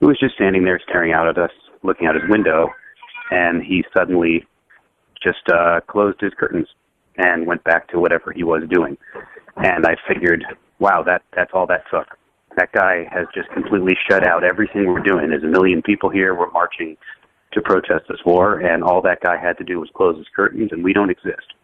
who 0.00 0.06
was 0.06 0.18
just 0.18 0.36
standing 0.36 0.64
there 0.64 0.80
staring 0.88 1.12
out 1.12 1.28
at 1.28 1.36
us, 1.36 1.50
looking 1.82 2.06
out 2.06 2.14
his 2.14 2.24
window, 2.30 2.70
and 3.30 3.62
he 3.62 3.84
suddenly 3.94 4.46
just 5.22 5.46
uh, 5.52 5.80
closed 5.86 6.22
his 6.22 6.32
curtains 6.38 6.68
and 7.18 7.46
went 7.46 7.64
back 7.64 7.88
to 7.88 7.98
whatever 7.98 8.32
he 8.32 8.44
was 8.44 8.62
doing. 8.70 8.96
And 9.56 9.86
I 9.86 9.96
figured, 10.08 10.44
wow, 10.78 11.02
that 11.04 11.22
that's 11.34 11.50
all 11.54 11.66
that 11.66 11.84
took. 11.90 12.06
That 12.56 12.72
guy 12.72 13.06
has 13.10 13.26
just 13.34 13.50
completely 13.50 13.94
shut 14.08 14.26
out 14.26 14.44
everything 14.44 14.86
we're 14.86 15.00
doing. 15.00 15.28
There's 15.28 15.44
a 15.44 15.46
million 15.46 15.82
people 15.82 16.10
here. 16.10 16.34
We're 16.34 16.50
marching 16.50 16.96
to 17.52 17.60
protest 17.62 18.04
this 18.08 18.20
war, 18.24 18.58
and 18.58 18.82
all 18.82 19.00
that 19.02 19.20
guy 19.22 19.36
had 19.36 19.56
to 19.58 19.64
do 19.64 19.80
was 19.80 19.88
close 19.94 20.16
his 20.16 20.26
curtains, 20.34 20.70
and 20.72 20.82
we 20.84 20.92
don't 20.92 21.10
exist. 21.10 21.54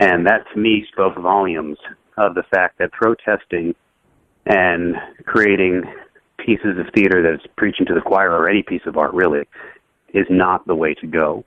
And 0.00 0.26
that 0.26 0.44
to 0.52 0.60
me 0.60 0.86
spoke 0.92 1.16
volumes 1.16 1.78
of 2.16 2.34
the 2.34 2.42
fact 2.44 2.78
that 2.78 2.92
protesting 2.92 3.74
and 4.46 4.96
creating 5.24 5.82
pieces 6.38 6.78
of 6.78 6.86
theater 6.94 7.22
that 7.22 7.34
is 7.34 7.50
preaching 7.56 7.86
to 7.86 7.94
the 7.94 8.00
choir, 8.00 8.30
or 8.30 8.48
any 8.48 8.62
piece 8.62 8.82
of 8.86 8.96
art 8.96 9.12
really, 9.12 9.40
is 10.14 10.26
not 10.30 10.66
the 10.66 10.74
way 10.74 10.94
to 10.94 11.06
go. 11.06 11.44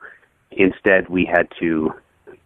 Instead, 0.51 1.07
we 1.09 1.25
had 1.25 1.47
to 1.59 1.91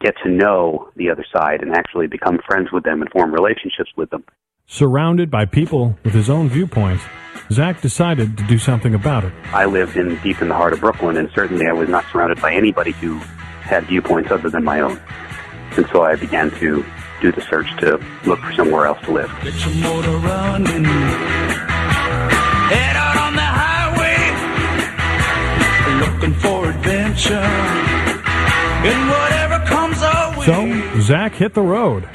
get 0.05 0.15
to 0.23 0.29
know 0.29 0.87
the 0.95 1.09
other 1.09 1.25
side 1.35 1.63
and 1.63 1.73
actually 1.73 2.05
become 2.05 2.37
friends 2.47 2.71
with 2.71 2.83
them 2.83 3.01
and 3.01 3.09
form 3.11 3.33
relationships 3.33 3.89
with 3.97 4.11
them. 4.11 4.23
Surrounded 4.67 5.31
by 5.31 5.45
people 5.45 5.97
with 6.03 6.13
his 6.13 6.29
own 6.29 6.47
viewpoints, 6.47 7.03
Zach 7.51 7.81
decided 7.81 8.37
to 8.37 8.43
do 8.43 8.59
something 8.59 8.93
about 8.93 9.23
it. 9.23 9.33
I 9.45 9.65
lived 9.65 9.97
in 9.97 10.15
deep 10.21 10.41
in 10.43 10.49
the 10.49 10.53
heart 10.53 10.73
of 10.73 10.79
Brooklyn, 10.79 11.17
and 11.17 11.29
certainly 11.33 11.65
I 11.67 11.73
was 11.73 11.89
not 11.89 12.05
surrounded 12.11 12.39
by 12.39 12.53
anybody 12.53 12.91
who 12.91 13.17
had 13.61 13.85
viewpoints 13.85 14.29
other 14.29 14.49
than 14.49 14.63
my 14.63 14.79
own. 14.79 14.99
And 15.75 15.87
so 15.91 16.03
I 16.03 16.15
began 16.15 16.51
to 16.51 16.85
do 17.21 17.31
the 17.31 17.41
search 17.41 17.75
to 17.79 17.99
look 18.25 18.39
for 18.39 18.53
somewhere 18.53 18.85
else 18.85 19.01
to 19.05 19.11
live. 19.11 19.31
Get 19.41 19.53
your 19.65 19.75
motor 19.83 20.17
running. 20.17 20.85
Head 22.73 22.95
out 22.95 23.17
on 23.17 23.35
the 23.35 23.41
highway. 23.41 24.19
Looking 26.05 26.33
for 26.35 26.69
adventure. 26.69 27.49
And 28.87 29.09
whatever 29.09 29.15
comes 29.15 29.15
our 29.15 29.29
way. 29.29 29.34
So, 30.45 30.99
Zach 30.99 31.33
hit 31.33 31.55
the 31.55 31.63
road, 31.63 32.07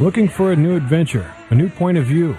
looking 0.00 0.28
for 0.28 0.50
a 0.50 0.56
new 0.56 0.74
adventure, 0.74 1.32
a 1.50 1.54
new 1.54 1.68
point 1.68 1.96
of 1.96 2.06
view, 2.06 2.36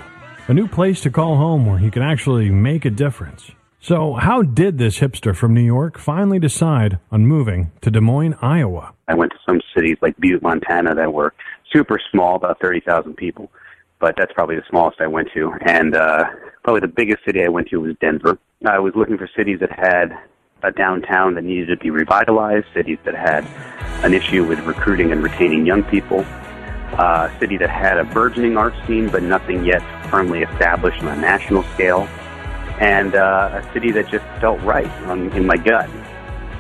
a 0.50 0.54
new 0.54 0.68
place 0.68 1.00
to 1.04 1.10
call 1.10 1.38
home 1.38 1.66
where 1.66 1.78
he 1.78 1.90
could 1.90 2.02
actually 2.02 2.50
make 2.50 2.84
a 2.84 2.90
difference. 2.90 3.50
So, 3.80 4.16
how 4.16 4.42
did 4.42 4.78
this 4.78 5.00
hipster 5.00 5.34
from 5.34 5.54
New 5.54 5.64
York 5.64 5.98
finally 5.98 6.40
decide 6.40 7.00
on 7.10 7.26
moving 7.26 7.72
to 7.80 7.90
Des 7.90 8.02
Moines, 8.02 8.36
Iowa? 8.42 8.94
I 9.08 9.16
went 9.16 9.32
to 9.32 9.38
some 9.48 9.62
cities 9.74 9.96
like 10.02 10.18
Butte, 10.18 10.42
Montana 10.42 10.94
that 10.96 11.14
were 11.14 11.34
super 11.74 12.00
small, 12.12 12.36
about 12.36 12.60
30,000 12.60 13.16
people. 13.16 13.50
But 14.02 14.16
that's 14.18 14.34
probably 14.34 14.58
the 14.58 14.66
smallest 14.70 15.00
I 15.00 15.08
went 15.08 15.30
to. 15.36 15.54
And 15.66 15.96
uh, 15.96 16.26
probably 16.66 16.82
the 16.82 16.94
biggest 16.94 17.24
city 17.26 17.46
I 17.46 17.50
went 17.50 17.70
to 17.70 17.78
was 17.78 17.96
Denver. 18.02 18.38
I 18.68 18.80
was 18.80 18.92
looking 18.94 19.18
for 19.18 19.30
cities 19.38 19.62
that 19.62 19.72
had 19.72 20.20
a 20.64 20.72
downtown 20.72 21.36
that 21.36 21.44
needed 21.44 21.68
to 21.68 21.78
be 21.78 21.90
revitalized, 21.90 22.66
cities 22.74 22.98
that 23.06 23.16
had 23.16 23.46
an 24.04 24.14
issue 24.14 24.46
with 24.46 24.60
recruiting 24.62 25.12
and 25.12 25.24
retaining 25.24 25.66
young 25.66 25.84
people, 25.84 26.26
uh, 26.98 27.30
a 27.32 27.40
city 27.40 27.58
that 27.58 27.70
had 27.70 27.98
a 27.98 28.04
burgeoning 28.04 28.58
art 28.58 28.74
scene 28.86 29.10
but 29.10 29.24
nothing 29.24 29.64
yet 29.64 29.82
firmly 30.10 30.42
established 30.44 31.02
on 31.02 31.18
a 31.18 31.22
national 31.22 31.64
scale, 31.76 32.08
and 32.80 33.16
uh, 33.16 33.62
a 33.62 33.74
city 33.74 33.92
that 33.92 34.08
just 34.10 34.26
felt 34.42 34.60
right 34.62 34.90
on, 35.04 35.32
in 35.34 35.46
my 35.46 35.58
gut. 35.58 35.90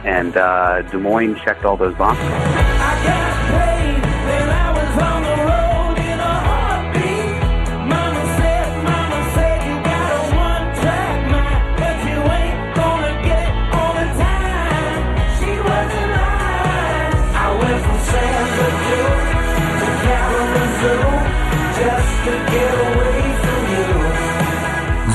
And 0.05 0.37
uh, 0.37 0.81
Des 0.83 0.97
Moines 0.97 1.35
checked 1.41 1.65
all 1.65 1.75
those 1.75 1.95
boxes. 1.95 2.25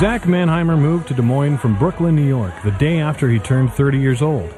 Zach 0.05 0.25
Mannheimer 0.25 0.79
moved 0.79 1.09
to 1.09 1.15
Des 1.15 1.23
Moines 1.23 1.57
from 1.57 1.79
Brooklyn, 1.79 2.15
New 2.15 2.29
York, 2.29 2.53
the 2.63 2.73
day 2.73 3.01
after 3.01 3.31
he 3.31 3.39
turned 3.39 3.73
30 3.73 3.99
years 3.99 4.21
old. 4.21 4.53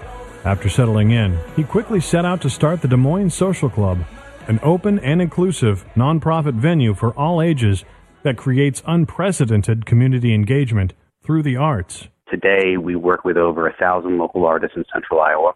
After 0.45 0.69
settling 0.69 1.13
in, 1.13 1.39
he 1.55 1.63
quickly 1.63 2.01
set 2.01 2.25
out 2.25 2.41
to 2.41 2.51
start 2.51 2.83
the 2.83 2.89
Des 2.89 2.97
Moines 2.97 3.33
Social 3.33 3.71
Club, 3.71 4.01
an 4.49 4.59
open 4.65 4.99
and 4.99 5.23
inclusive 5.23 5.87
nonprofit 5.95 6.55
venue 6.55 6.95
for 6.95 7.13
all 7.17 7.41
ages 7.41 7.85
that 8.25 8.37
creates 8.37 8.83
unprecedented 8.89 9.87
community 9.87 10.35
engagement 10.35 10.95
through 11.23 11.45
the 11.45 11.55
arts. 11.55 12.09
Today, 12.29 12.77
we 12.77 12.97
work 12.97 13.25
with 13.25 13.37
over 13.37 13.69
a 13.69 13.77
thousand 13.77 14.19
local 14.19 14.47
artists 14.47 14.77
in 14.77 14.85
central 14.93 15.21
Iowa. 15.21 15.53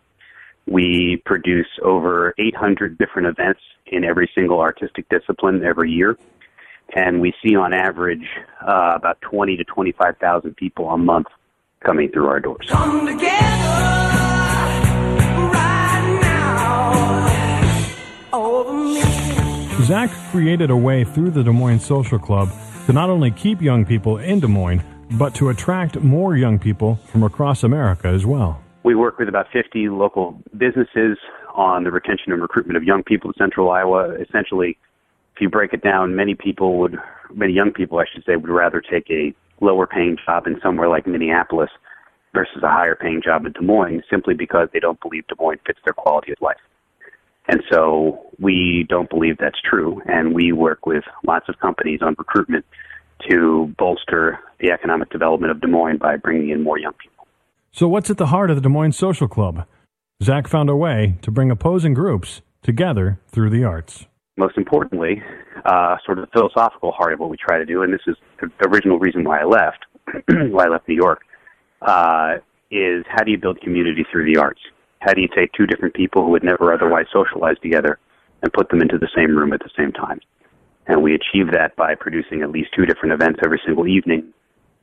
We 0.69 1.21
produce 1.27 1.67
over 1.83 2.33
800 2.39 2.97
different 2.97 3.27
events 3.27 3.61
in 3.87 4.05
every 4.05 4.31
single 4.37 4.61
artistic 4.61 5.09
discipline 5.09 5.65
every 5.65 5.91
year. 5.91 6.17
And 6.95 7.21
we 7.21 7.33
see 7.43 7.55
on 7.57 7.73
average 7.73 8.27
uh, 8.67 8.93
about 8.97 9.21
20 9.21 9.57
to 9.57 9.65
25,000 9.65 10.57
people 10.57 10.91
a 10.91 10.99
month 10.99 11.27
coming 11.85 12.11
through 12.11 12.27
our 12.27 12.41
doors. 12.41 12.67
Come 12.69 13.07
together. 13.07 14.01
Zach 19.91 20.11
created 20.31 20.71
a 20.71 20.77
way 20.77 21.03
through 21.03 21.31
the 21.31 21.43
Des 21.43 21.51
Moines 21.51 21.85
Social 21.85 22.19
Club 22.19 22.49
to 22.87 22.93
not 22.93 23.11
only 23.11 23.33
keep 23.33 23.61
young 23.61 23.85
people 23.85 24.19
in 24.19 24.39
Des 24.39 24.47
Moines, 24.47 24.83
but 25.19 25.35
to 25.35 25.49
attract 25.49 26.01
more 26.01 26.37
young 26.37 26.61
people 26.61 26.95
from 27.07 27.25
across 27.25 27.65
America 27.65 28.07
as 28.07 28.25
well. 28.25 28.63
We 28.85 28.95
work 28.95 29.19
with 29.19 29.29
about 29.29 29.47
50 29.53 29.89
local 29.89 30.41
businesses 30.57 31.19
on 31.55 31.83
the 31.83 31.91
retention 31.91 32.33
and 32.33 32.41
recruitment 32.41 32.77
of 32.77 32.85
young 32.85 33.03
people 33.03 33.31
in 33.31 33.35
central 33.37 33.71
Iowa. 33.71 34.15
Essentially, 34.21 34.79
if 35.41 35.45
you 35.45 35.49
break 35.49 35.73
it 35.73 35.83
down, 35.83 36.15
many 36.15 36.35
people 36.35 36.79
would, 36.81 36.99
many 37.35 37.55
young 37.55 37.73
people, 37.73 37.99
I 37.99 38.05
should 38.13 38.23
say, 38.27 38.37
would 38.37 38.51
rather 38.51 38.83
take 38.83 39.09
a 39.09 39.35
lower 39.63 39.87
paying 39.87 40.19
job 40.27 40.47
in 40.47 40.61
somewhere 40.63 40.87
like 40.87 41.07
Minneapolis 41.07 41.71
versus 42.35 42.63
a 42.63 42.69
higher 42.69 42.95
paying 42.95 43.23
job 43.25 43.47
in 43.47 43.53
Des 43.53 43.63
Moines 43.63 44.03
simply 44.11 44.35
because 44.35 44.69
they 44.75 44.81
don't 44.81 45.01
believe 45.01 45.27
Des 45.29 45.37
Moines 45.41 45.59
fits 45.67 45.79
their 45.83 45.95
quality 45.95 46.33
of 46.33 46.39
life. 46.43 46.61
And 47.49 47.63
so 47.73 48.27
we 48.39 48.85
don't 48.87 49.09
believe 49.09 49.39
that's 49.39 49.59
true. 49.63 50.03
And 50.05 50.35
we 50.35 50.53
work 50.53 50.85
with 50.85 51.05
lots 51.27 51.49
of 51.49 51.59
companies 51.59 52.01
on 52.03 52.15
recruitment 52.19 52.67
to 53.31 53.75
bolster 53.79 54.39
the 54.61 54.71
economic 54.73 55.09
development 55.09 55.53
of 55.53 55.63
Des 55.63 55.69
Moines 55.69 55.97
by 55.97 56.17
bringing 56.17 56.51
in 56.51 56.63
more 56.63 56.79
young 56.79 56.93
people. 56.93 57.27
So, 57.73 57.89
what's 57.89 58.11
at 58.11 58.19
the 58.19 58.27
heart 58.27 58.51
of 58.51 58.57
the 58.57 58.63
Des 58.63 58.69
Moines 58.69 58.97
Social 58.97 59.27
Club? 59.27 59.67
Zach 60.23 60.49
found 60.49 60.69
a 60.69 60.77
way 60.77 61.17
to 61.23 61.31
bring 61.31 61.51
opposing 61.51 61.95
groups 61.95 62.43
together 62.63 63.21
through 63.29 63.49
the 63.49 63.65
arts. 63.65 64.07
Most 64.41 64.57
importantly, 64.57 65.23
uh, 65.65 65.97
sort 66.05 66.19
of 66.19 66.25
the 66.25 66.31
philosophical 66.33 66.91
heart 66.91 67.13
of 67.13 67.21
what 67.21 67.31
we 67.31 67.37
try 67.37 67.59
to 67.59 67.67
do, 67.67 67.83
and 67.83 67.93
this 67.93 68.01
is 68.09 68.17
the 68.41 68.69
original 68.69 68.99
reason 68.99 69.23
why 69.23 69.41
I 69.41 69.45
left, 69.45 69.85
why 70.51 70.65
I 70.65 70.69
left 70.69 70.89
New 70.89 70.97
York, 70.97 71.21
uh, 71.83 72.37
is 72.71 73.05
how 73.09 73.23
do 73.23 73.31
you 73.31 73.39
build 73.39 73.61
community 73.61 74.05
through 74.11 74.33
the 74.33 74.41
arts? 74.41 74.61
How 75.01 75.13
do 75.13 75.21
you 75.21 75.29
take 75.29 75.53
two 75.53 75.67
different 75.67 75.95
people 75.95 76.25
who 76.25 76.31
would 76.31 76.43
never 76.43 76.73
otherwise 76.73 77.07
socialize 77.13 77.57
together 77.63 77.99
and 78.43 78.53
put 78.53 78.71
them 78.71 78.81
into 78.81 78.99
the 78.99 79.09
same 79.15 79.37
room 79.37 79.53
at 79.53 79.61
the 79.61 79.71
same 79.77 79.93
time? 79.93 80.21
And 80.87 81.03
we 81.03 81.15
achieve 81.15 81.53
that 81.53 81.77
by 81.77 81.95
producing 81.95 82.43
at 82.43 82.51
least 82.51 82.71
two 82.75 82.87
different 82.87 83.13
events 83.13 83.41
every 83.45 83.61
single 83.65 83.87
evening 83.87 84.33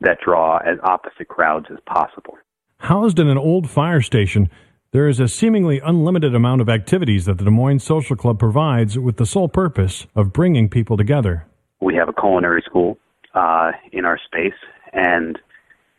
that 0.00 0.18
draw 0.24 0.58
as 0.58 0.78
opposite 0.82 1.28
crowds 1.28 1.66
as 1.70 1.78
possible. 1.86 2.38
Housed 2.78 3.18
in 3.18 3.28
an 3.28 3.38
old 3.38 3.68
fire 3.68 4.00
station, 4.00 4.48
there 4.90 5.06
is 5.06 5.20
a 5.20 5.28
seemingly 5.28 5.80
unlimited 5.80 6.34
amount 6.34 6.62
of 6.62 6.68
activities 6.68 7.26
that 7.26 7.36
the 7.36 7.44
Des 7.44 7.50
Moines 7.50 7.84
Social 7.84 8.16
Club 8.16 8.38
provides 8.38 8.98
with 8.98 9.18
the 9.18 9.26
sole 9.26 9.48
purpose 9.48 10.06
of 10.14 10.32
bringing 10.32 10.68
people 10.68 10.96
together. 10.96 11.46
We 11.80 11.94
have 11.96 12.08
a 12.08 12.12
culinary 12.12 12.62
school 12.64 12.96
uh, 13.34 13.72
in 13.92 14.06
our 14.06 14.18
space, 14.18 14.58
and 14.94 15.38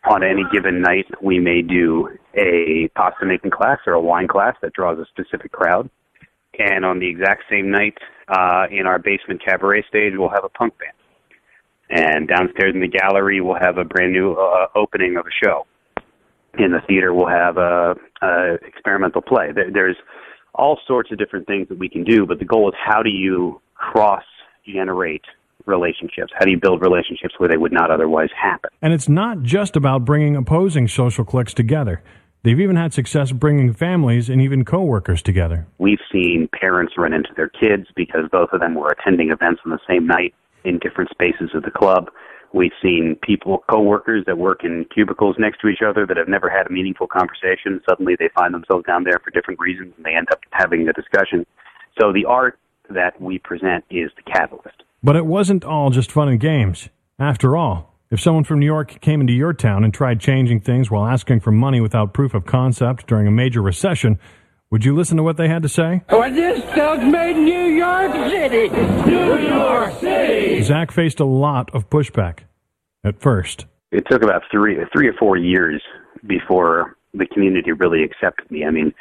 on 0.10 0.24
any 0.24 0.41
given 0.52 0.82
night, 0.82 1.06
we 1.22 1.40
may 1.40 1.61
do 1.61 2.10
a 2.34 2.90
pasta 2.95 3.26
making 3.26 3.52
class 3.52 3.78
or 3.86 3.94
a 3.94 4.02
wine 4.02 4.28
class 4.28 4.56
that 4.61 4.74
draws 4.74 4.98
a 4.98 5.06
specific 5.06 5.52
crowd. 5.52 5.90
And 6.57 6.84
on 6.84 6.99
the 6.99 7.07
exact 7.07 7.44
same 7.49 7.70
night, 7.70 7.98
uh, 8.28 8.66
in 8.72 8.88
our 8.88 8.98
basement 8.98 9.41
cabaret 9.45 9.86
stage, 9.88 10.14
we'll 10.16 10.30
have 10.30 10.44
a 10.44 10.49
punk 10.49 10.74
band. 10.80 10.94
And 11.91 12.28
downstairs 12.28 12.74
in 12.74 12.82
the 12.82 12.88
gallery, 12.88 13.40
we'll 13.40 13.60
have 13.60 13.78
a 13.78 13.84
brand 13.84 14.14
new 14.14 14.34
uh, 14.34 14.68
opening 14.76 15.16
of 15.16 15.26
a 15.26 15.45
show. 15.45 15.66
In 16.57 16.71
the 16.71 16.81
theater, 16.88 17.13
we'll 17.13 17.27
have 17.27 17.57
a, 17.57 17.95
a 18.21 18.55
experimental 18.65 19.21
play. 19.21 19.51
There, 19.53 19.71
there's 19.71 19.97
all 20.55 20.80
sorts 20.88 21.11
of 21.11 21.17
different 21.17 21.47
things 21.47 21.69
that 21.69 21.77
we 21.77 21.89
can 21.89 22.03
do, 22.03 22.26
but 22.26 22.39
the 22.39 22.45
goal 22.45 22.69
is 22.69 22.76
how 22.84 23.03
do 23.03 23.09
you 23.09 23.61
cross 23.76 24.23
generate 24.65 25.23
relationships? 25.65 26.34
How 26.38 26.45
do 26.45 26.51
you 26.51 26.59
build 26.59 26.81
relationships 26.81 27.35
where 27.38 27.49
they 27.49 27.57
would 27.57 27.71
not 27.71 27.91
otherwise 27.91 28.30
happen? 28.35 28.69
And 28.81 28.93
it's 28.93 29.07
not 29.09 29.43
just 29.43 29.76
about 29.76 30.05
bringing 30.05 30.35
opposing 30.35 30.88
social 30.88 31.23
cliques 31.23 31.53
together. 31.53 32.01
They've 32.43 32.59
even 32.59 32.77
had 32.77 32.93
success 32.93 33.31
bringing 33.31 33.73
families 33.73 34.30
and 34.30 34.41
even 34.41 34.63
coworkers 34.63 35.21
together. 35.21 35.67
We've 35.77 35.99
seen 36.11 36.47
parents 36.57 36.93
run 36.97 37.13
into 37.13 37.31
their 37.35 37.49
kids 37.49 37.88
because 37.95 38.30
both 38.31 38.49
of 38.53 38.61
them 38.61 38.76
were 38.76 38.89
attending 38.89 39.30
events 39.30 39.61
on 39.65 39.71
the 39.71 39.80
same 39.88 40.07
night 40.07 40.34
in 40.63 40.80
different 40.80 41.09
spaces 41.09 41.51
of 41.53 41.63
the 41.63 41.71
club. 41.71 42.09
We've 42.53 42.71
seen 42.81 43.17
people, 43.21 43.63
coworkers 43.69 44.23
that 44.26 44.38
work 44.38 44.63
in 44.63 44.85
cubicles 44.93 45.35
next 45.38 45.61
to 45.61 45.67
each 45.67 45.81
other 45.88 46.05
that 46.07 46.17
have 46.17 46.27
never 46.27 46.49
had 46.49 46.67
a 46.67 46.71
meaningful 46.71 47.07
conversation. 47.07 47.81
Suddenly 47.88 48.15
they 48.17 48.30
find 48.35 48.53
themselves 48.53 48.85
down 48.85 49.03
there 49.03 49.19
for 49.23 49.30
different 49.31 49.59
reasons 49.59 49.93
and 49.97 50.05
they 50.05 50.15
end 50.15 50.27
up 50.31 50.39
having 50.51 50.88
a 50.88 50.93
discussion. 50.93 51.45
So 51.99 52.11
the 52.11 52.26
art 52.26 52.57
that 52.89 53.21
we 53.21 53.38
present 53.38 53.85
is 53.89 54.09
the 54.15 54.31
catalyst. 54.31 54.84
But 55.03 55.15
it 55.15 55.26
wasn't 55.26 55.63
all 55.63 55.91
just 55.91 56.11
fun 56.11 56.27
and 56.27 56.39
games. 56.39 56.89
After 57.19 57.55
all, 57.55 57.93
if 58.09 58.19
someone 58.19 58.43
from 58.43 58.59
New 58.59 58.65
York 58.65 58.99
came 59.01 59.21
into 59.21 59.34
your 59.34 59.53
town 59.53 59.84
and 59.84 59.93
tried 59.93 60.19
changing 60.19 60.61
things 60.61 60.89
while 60.89 61.05
asking 61.05 61.41
for 61.41 61.51
money 61.51 61.80
without 61.80 62.13
proof 62.13 62.34
of 62.34 62.45
concept 62.45 63.05
during 63.05 63.27
a 63.27 63.31
major 63.31 63.61
recession, 63.61 64.17
would 64.72 64.86
you 64.86 64.96
listen 64.96 65.18
to 65.18 65.24
what 65.24 65.38
they 65.38 65.48
had 65.48 65.64
to 65.64 65.70
say? 65.70 66.02
Well, 66.12 66.32
this 66.32 66.64
stuff's 66.72 67.04
made 67.04 67.38
in 67.38 67.46
New 67.46 67.66
York 67.66 68.12
City. 68.30 68.70
New 69.10 69.38
York 69.38 69.94
City. 70.00 70.62
Zach 70.62 70.91
faced 70.91 71.20
a 71.20 71.26
lot 71.26 71.74
of 71.74 71.90
pushback 71.90 72.40
at 73.04 73.20
first. 73.20 73.66
It 73.91 74.06
took 74.10 74.24
about 74.24 74.44
three, 74.52 74.78
three 74.94 75.08
or 75.08 75.14
four 75.14 75.38
years 75.38 75.82
before 76.28 76.96
the 77.14 77.26
community 77.26 77.72
really 77.72 78.04
accepted 78.04 78.50
me. 78.52 78.66
I 78.66 78.70
mean, 78.70 78.94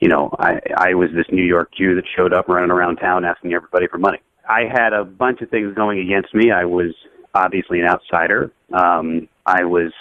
you 0.00 0.08
know, 0.08 0.30
I, 0.38 0.60
I 0.76 0.94
was 0.94 1.08
this 1.14 1.26
New 1.32 1.44
York 1.44 1.70
Jew 1.76 1.94
that 1.94 2.04
showed 2.14 2.34
up 2.34 2.48
running 2.48 2.70
around 2.70 2.96
town 2.96 3.24
asking 3.24 3.54
everybody 3.54 3.86
for 3.86 3.96
money. 3.96 4.18
I 4.46 4.64
had 4.70 4.92
a 4.92 5.04
bunch 5.04 5.40
of 5.40 5.48
things 5.48 5.74
going 5.74 6.00
against 6.00 6.34
me. 6.34 6.50
I 6.50 6.66
was 6.66 6.94
obviously 7.34 7.80
an 7.80 7.86
outsider. 7.86 8.52
Um, 8.72 9.28
I 9.46 9.64
was 9.64 9.92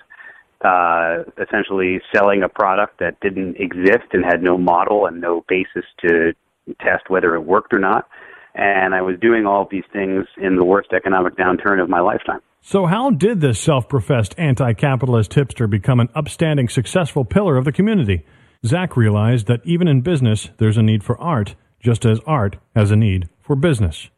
uh, 0.63 1.23
essentially 1.41 2.01
selling 2.15 2.43
a 2.43 2.49
product 2.49 2.99
that 2.99 3.19
didn't 3.21 3.57
exist 3.57 4.07
and 4.13 4.23
had 4.23 4.41
no 4.41 4.57
model 4.57 5.05
and 5.05 5.19
no 5.19 5.43
basis 5.47 5.85
to 6.01 6.33
test 6.79 7.09
whether 7.09 7.35
it 7.35 7.41
worked 7.41 7.73
or 7.73 7.79
not. 7.79 8.07
And 8.55 8.93
I 8.93 9.01
was 9.01 9.15
doing 9.19 9.45
all 9.45 9.63
of 9.63 9.69
these 9.69 9.83
things 9.91 10.25
in 10.37 10.55
the 10.55 10.63
worst 10.63 10.89
economic 10.93 11.35
downturn 11.35 11.81
of 11.81 11.89
my 11.89 11.99
lifetime. 11.99 12.39
So, 12.61 12.85
how 12.85 13.09
did 13.09 13.41
this 13.41 13.59
self 13.59 13.89
professed 13.89 14.35
anti 14.37 14.73
capitalist 14.73 15.31
hipster 15.31 15.69
become 15.69 15.99
an 15.99 16.09
upstanding, 16.15 16.69
successful 16.69 17.25
pillar 17.25 17.57
of 17.57 17.65
the 17.65 17.71
community? 17.71 18.25
Zach 18.65 18.95
realized 18.95 19.47
that 19.47 19.59
even 19.65 19.87
in 19.87 20.01
business, 20.01 20.49
there's 20.57 20.77
a 20.77 20.83
need 20.83 21.03
for 21.03 21.19
art, 21.19 21.55
just 21.81 22.05
as 22.05 22.21
art 22.25 22.57
has 22.75 22.91
a 22.91 22.95
need 22.95 23.27
for 23.41 23.57
business. 23.57 24.09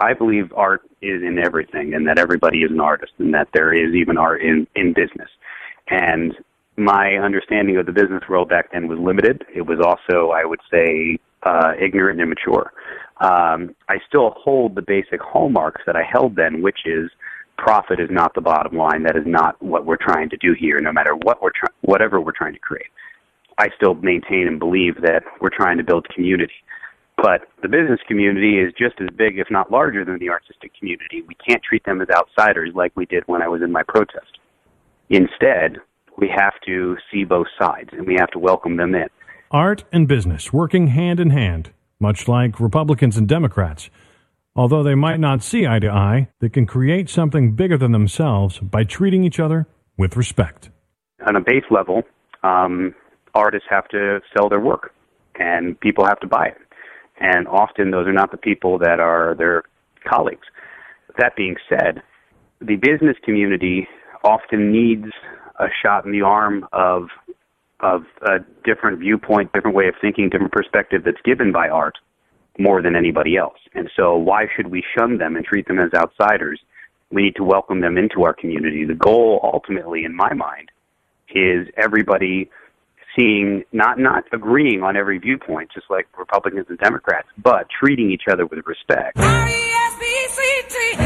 I 0.00 0.14
believe 0.14 0.52
art 0.56 0.82
is 1.00 1.22
in 1.22 1.38
everything 1.38 1.94
and 1.94 2.08
that 2.08 2.18
everybody 2.18 2.58
is 2.58 2.72
an 2.72 2.80
artist 2.80 3.12
and 3.18 3.32
that 3.34 3.48
there 3.54 3.72
is 3.72 3.94
even 3.94 4.18
art 4.18 4.42
in, 4.42 4.66
in 4.74 4.92
business. 4.92 5.28
And 5.92 6.34
my 6.78 7.16
understanding 7.16 7.76
of 7.76 7.84
the 7.84 7.92
business 7.92 8.22
world 8.26 8.48
back 8.48 8.72
then 8.72 8.88
was 8.88 8.98
limited. 8.98 9.44
It 9.54 9.66
was 9.66 9.78
also, 9.78 10.30
I 10.30 10.46
would 10.46 10.60
say, 10.70 11.18
uh, 11.42 11.72
ignorant 11.78 12.18
and 12.18 12.32
immature. 12.32 12.72
Um, 13.20 13.76
I 13.90 13.98
still 14.08 14.34
hold 14.38 14.74
the 14.74 14.80
basic 14.80 15.20
hallmarks 15.20 15.82
that 15.84 15.94
I 15.94 16.02
held 16.02 16.34
then, 16.34 16.62
which 16.62 16.80
is 16.86 17.10
profit 17.58 18.00
is 18.00 18.08
not 18.10 18.34
the 18.34 18.40
bottom 18.40 18.76
line. 18.76 19.02
That 19.02 19.16
is 19.16 19.26
not 19.26 19.62
what 19.62 19.84
we're 19.84 19.98
trying 20.00 20.30
to 20.30 20.36
do 20.38 20.54
here, 20.58 20.80
no 20.80 20.92
matter 20.92 21.14
what 21.14 21.42
we're 21.42 21.52
whatever 21.82 22.20
we're 22.22 22.32
trying 22.32 22.54
to 22.54 22.58
create. 22.58 22.90
I 23.58 23.68
still 23.76 23.94
maintain 23.94 24.48
and 24.48 24.58
believe 24.58 25.02
that 25.02 25.22
we're 25.42 25.54
trying 25.54 25.76
to 25.76 25.84
build 25.84 26.08
community. 26.08 26.54
But 27.18 27.42
the 27.60 27.68
business 27.68 28.00
community 28.08 28.58
is 28.58 28.72
just 28.72 28.98
as 28.98 29.08
big, 29.14 29.38
if 29.38 29.48
not 29.50 29.70
larger, 29.70 30.06
than 30.06 30.18
the 30.18 30.30
artistic 30.30 30.72
community. 30.78 31.20
We 31.20 31.34
can't 31.46 31.62
treat 31.62 31.84
them 31.84 32.00
as 32.00 32.08
outsiders 32.08 32.70
like 32.74 32.92
we 32.96 33.04
did 33.04 33.24
when 33.26 33.42
I 33.42 33.48
was 33.48 33.60
in 33.60 33.70
my 33.70 33.82
protest. 33.82 34.38
Instead, 35.12 35.76
we 36.16 36.26
have 36.34 36.54
to 36.64 36.96
see 37.12 37.22
both 37.22 37.46
sides 37.60 37.90
and 37.92 38.06
we 38.06 38.16
have 38.18 38.30
to 38.30 38.38
welcome 38.38 38.78
them 38.78 38.94
in. 38.94 39.08
Art 39.50 39.84
and 39.92 40.08
business 40.08 40.54
working 40.54 40.86
hand 40.86 41.20
in 41.20 41.28
hand, 41.28 41.70
much 42.00 42.28
like 42.28 42.58
Republicans 42.58 43.18
and 43.18 43.28
Democrats. 43.28 43.90
Although 44.56 44.82
they 44.82 44.94
might 44.94 45.20
not 45.20 45.42
see 45.42 45.66
eye 45.66 45.80
to 45.80 45.90
eye, 45.90 46.28
they 46.40 46.48
can 46.48 46.64
create 46.64 47.10
something 47.10 47.52
bigger 47.52 47.76
than 47.76 47.92
themselves 47.92 48.58
by 48.58 48.84
treating 48.84 49.22
each 49.22 49.38
other 49.38 49.66
with 49.98 50.16
respect. 50.16 50.70
On 51.26 51.36
a 51.36 51.40
base 51.40 51.64
level, 51.70 52.04
um, 52.42 52.94
artists 53.34 53.68
have 53.68 53.88
to 53.88 54.20
sell 54.34 54.48
their 54.48 54.60
work 54.60 54.94
and 55.38 55.78
people 55.80 56.06
have 56.06 56.20
to 56.20 56.26
buy 56.26 56.46
it. 56.46 56.58
And 57.20 57.46
often 57.48 57.90
those 57.90 58.06
are 58.06 58.14
not 58.14 58.30
the 58.30 58.38
people 58.38 58.78
that 58.78 58.98
are 58.98 59.34
their 59.36 59.64
colleagues. 60.10 60.46
That 61.18 61.36
being 61.36 61.56
said, 61.68 62.00
the 62.60 62.76
business 62.76 63.16
community 63.22 63.86
often 64.24 64.72
needs 64.72 65.06
a 65.58 65.66
shot 65.82 66.04
in 66.04 66.12
the 66.12 66.22
arm 66.22 66.66
of 66.72 67.08
of 67.80 68.04
a 68.22 68.38
different 68.64 69.00
viewpoint, 69.00 69.52
different 69.52 69.76
way 69.76 69.88
of 69.88 69.94
thinking, 70.00 70.28
different 70.28 70.52
perspective 70.52 71.02
that's 71.04 71.20
given 71.24 71.50
by 71.50 71.68
art 71.68 71.98
more 72.58 72.80
than 72.80 72.94
anybody 72.94 73.36
else. 73.36 73.58
And 73.74 73.90
so 73.96 74.16
why 74.16 74.46
should 74.54 74.68
we 74.68 74.84
shun 74.96 75.18
them 75.18 75.34
and 75.36 75.44
treat 75.44 75.66
them 75.66 75.80
as 75.80 75.92
outsiders? 75.94 76.60
We 77.10 77.22
need 77.22 77.34
to 77.36 77.44
welcome 77.44 77.80
them 77.80 77.98
into 77.98 78.22
our 78.22 78.34
community. 78.34 78.84
The 78.84 78.94
goal 78.94 79.40
ultimately 79.42 80.04
in 80.04 80.14
my 80.14 80.32
mind 80.32 80.70
is 81.34 81.66
everybody 81.76 82.50
seeing 83.18 83.64
not 83.72 83.98
not 83.98 84.24
agreeing 84.32 84.82
on 84.82 84.96
every 84.96 85.18
viewpoint, 85.18 85.70
just 85.74 85.86
like 85.90 86.06
Republicans 86.18 86.66
and 86.68 86.78
Democrats, 86.78 87.28
but 87.36 87.66
treating 87.68 88.10
each 88.10 88.24
other 88.30 88.46
with 88.46 88.64
respect. 88.66 89.18
R-E-S-P-C-T, 89.18 90.96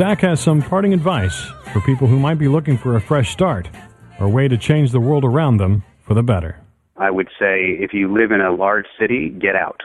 Zach 0.00 0.22
has 0.22 0.40
some 0.40 0.62
parting 0.62 0.94
advice 0.94 1.44
for 1.74 1.82
people 1.82 2.06
who 2.06 2.18
might 2.18 2.38
be 2.38 2.48
looking 2.48 2.78
for 2.78 2.96
a 2.96 3.00
fresh 3.02 3.32
start 3.32 3.68
or 4.18 4.28
a 4.28 4.30
way 4.30 4.48
to 4.48 4.56
change 4.56 4.92
the 4.92 4.98
world 4.98 5.26
around 5.26 5.58
them 5.58 5.84
for 6.00 6.14
the 6.14 6.22
better. 6.22 6.58
I 6.96 7.10
would 7.10 7.28
say 7.38 7.76
if 7.78 7.92
you 7.92 8.10
live 8.10 8.32
in 8.32 8.40
a 8.40 8.50
large 8.50 8.86
city, 8.98 9.28
get 9.28 9.56
out. 9.56 9.82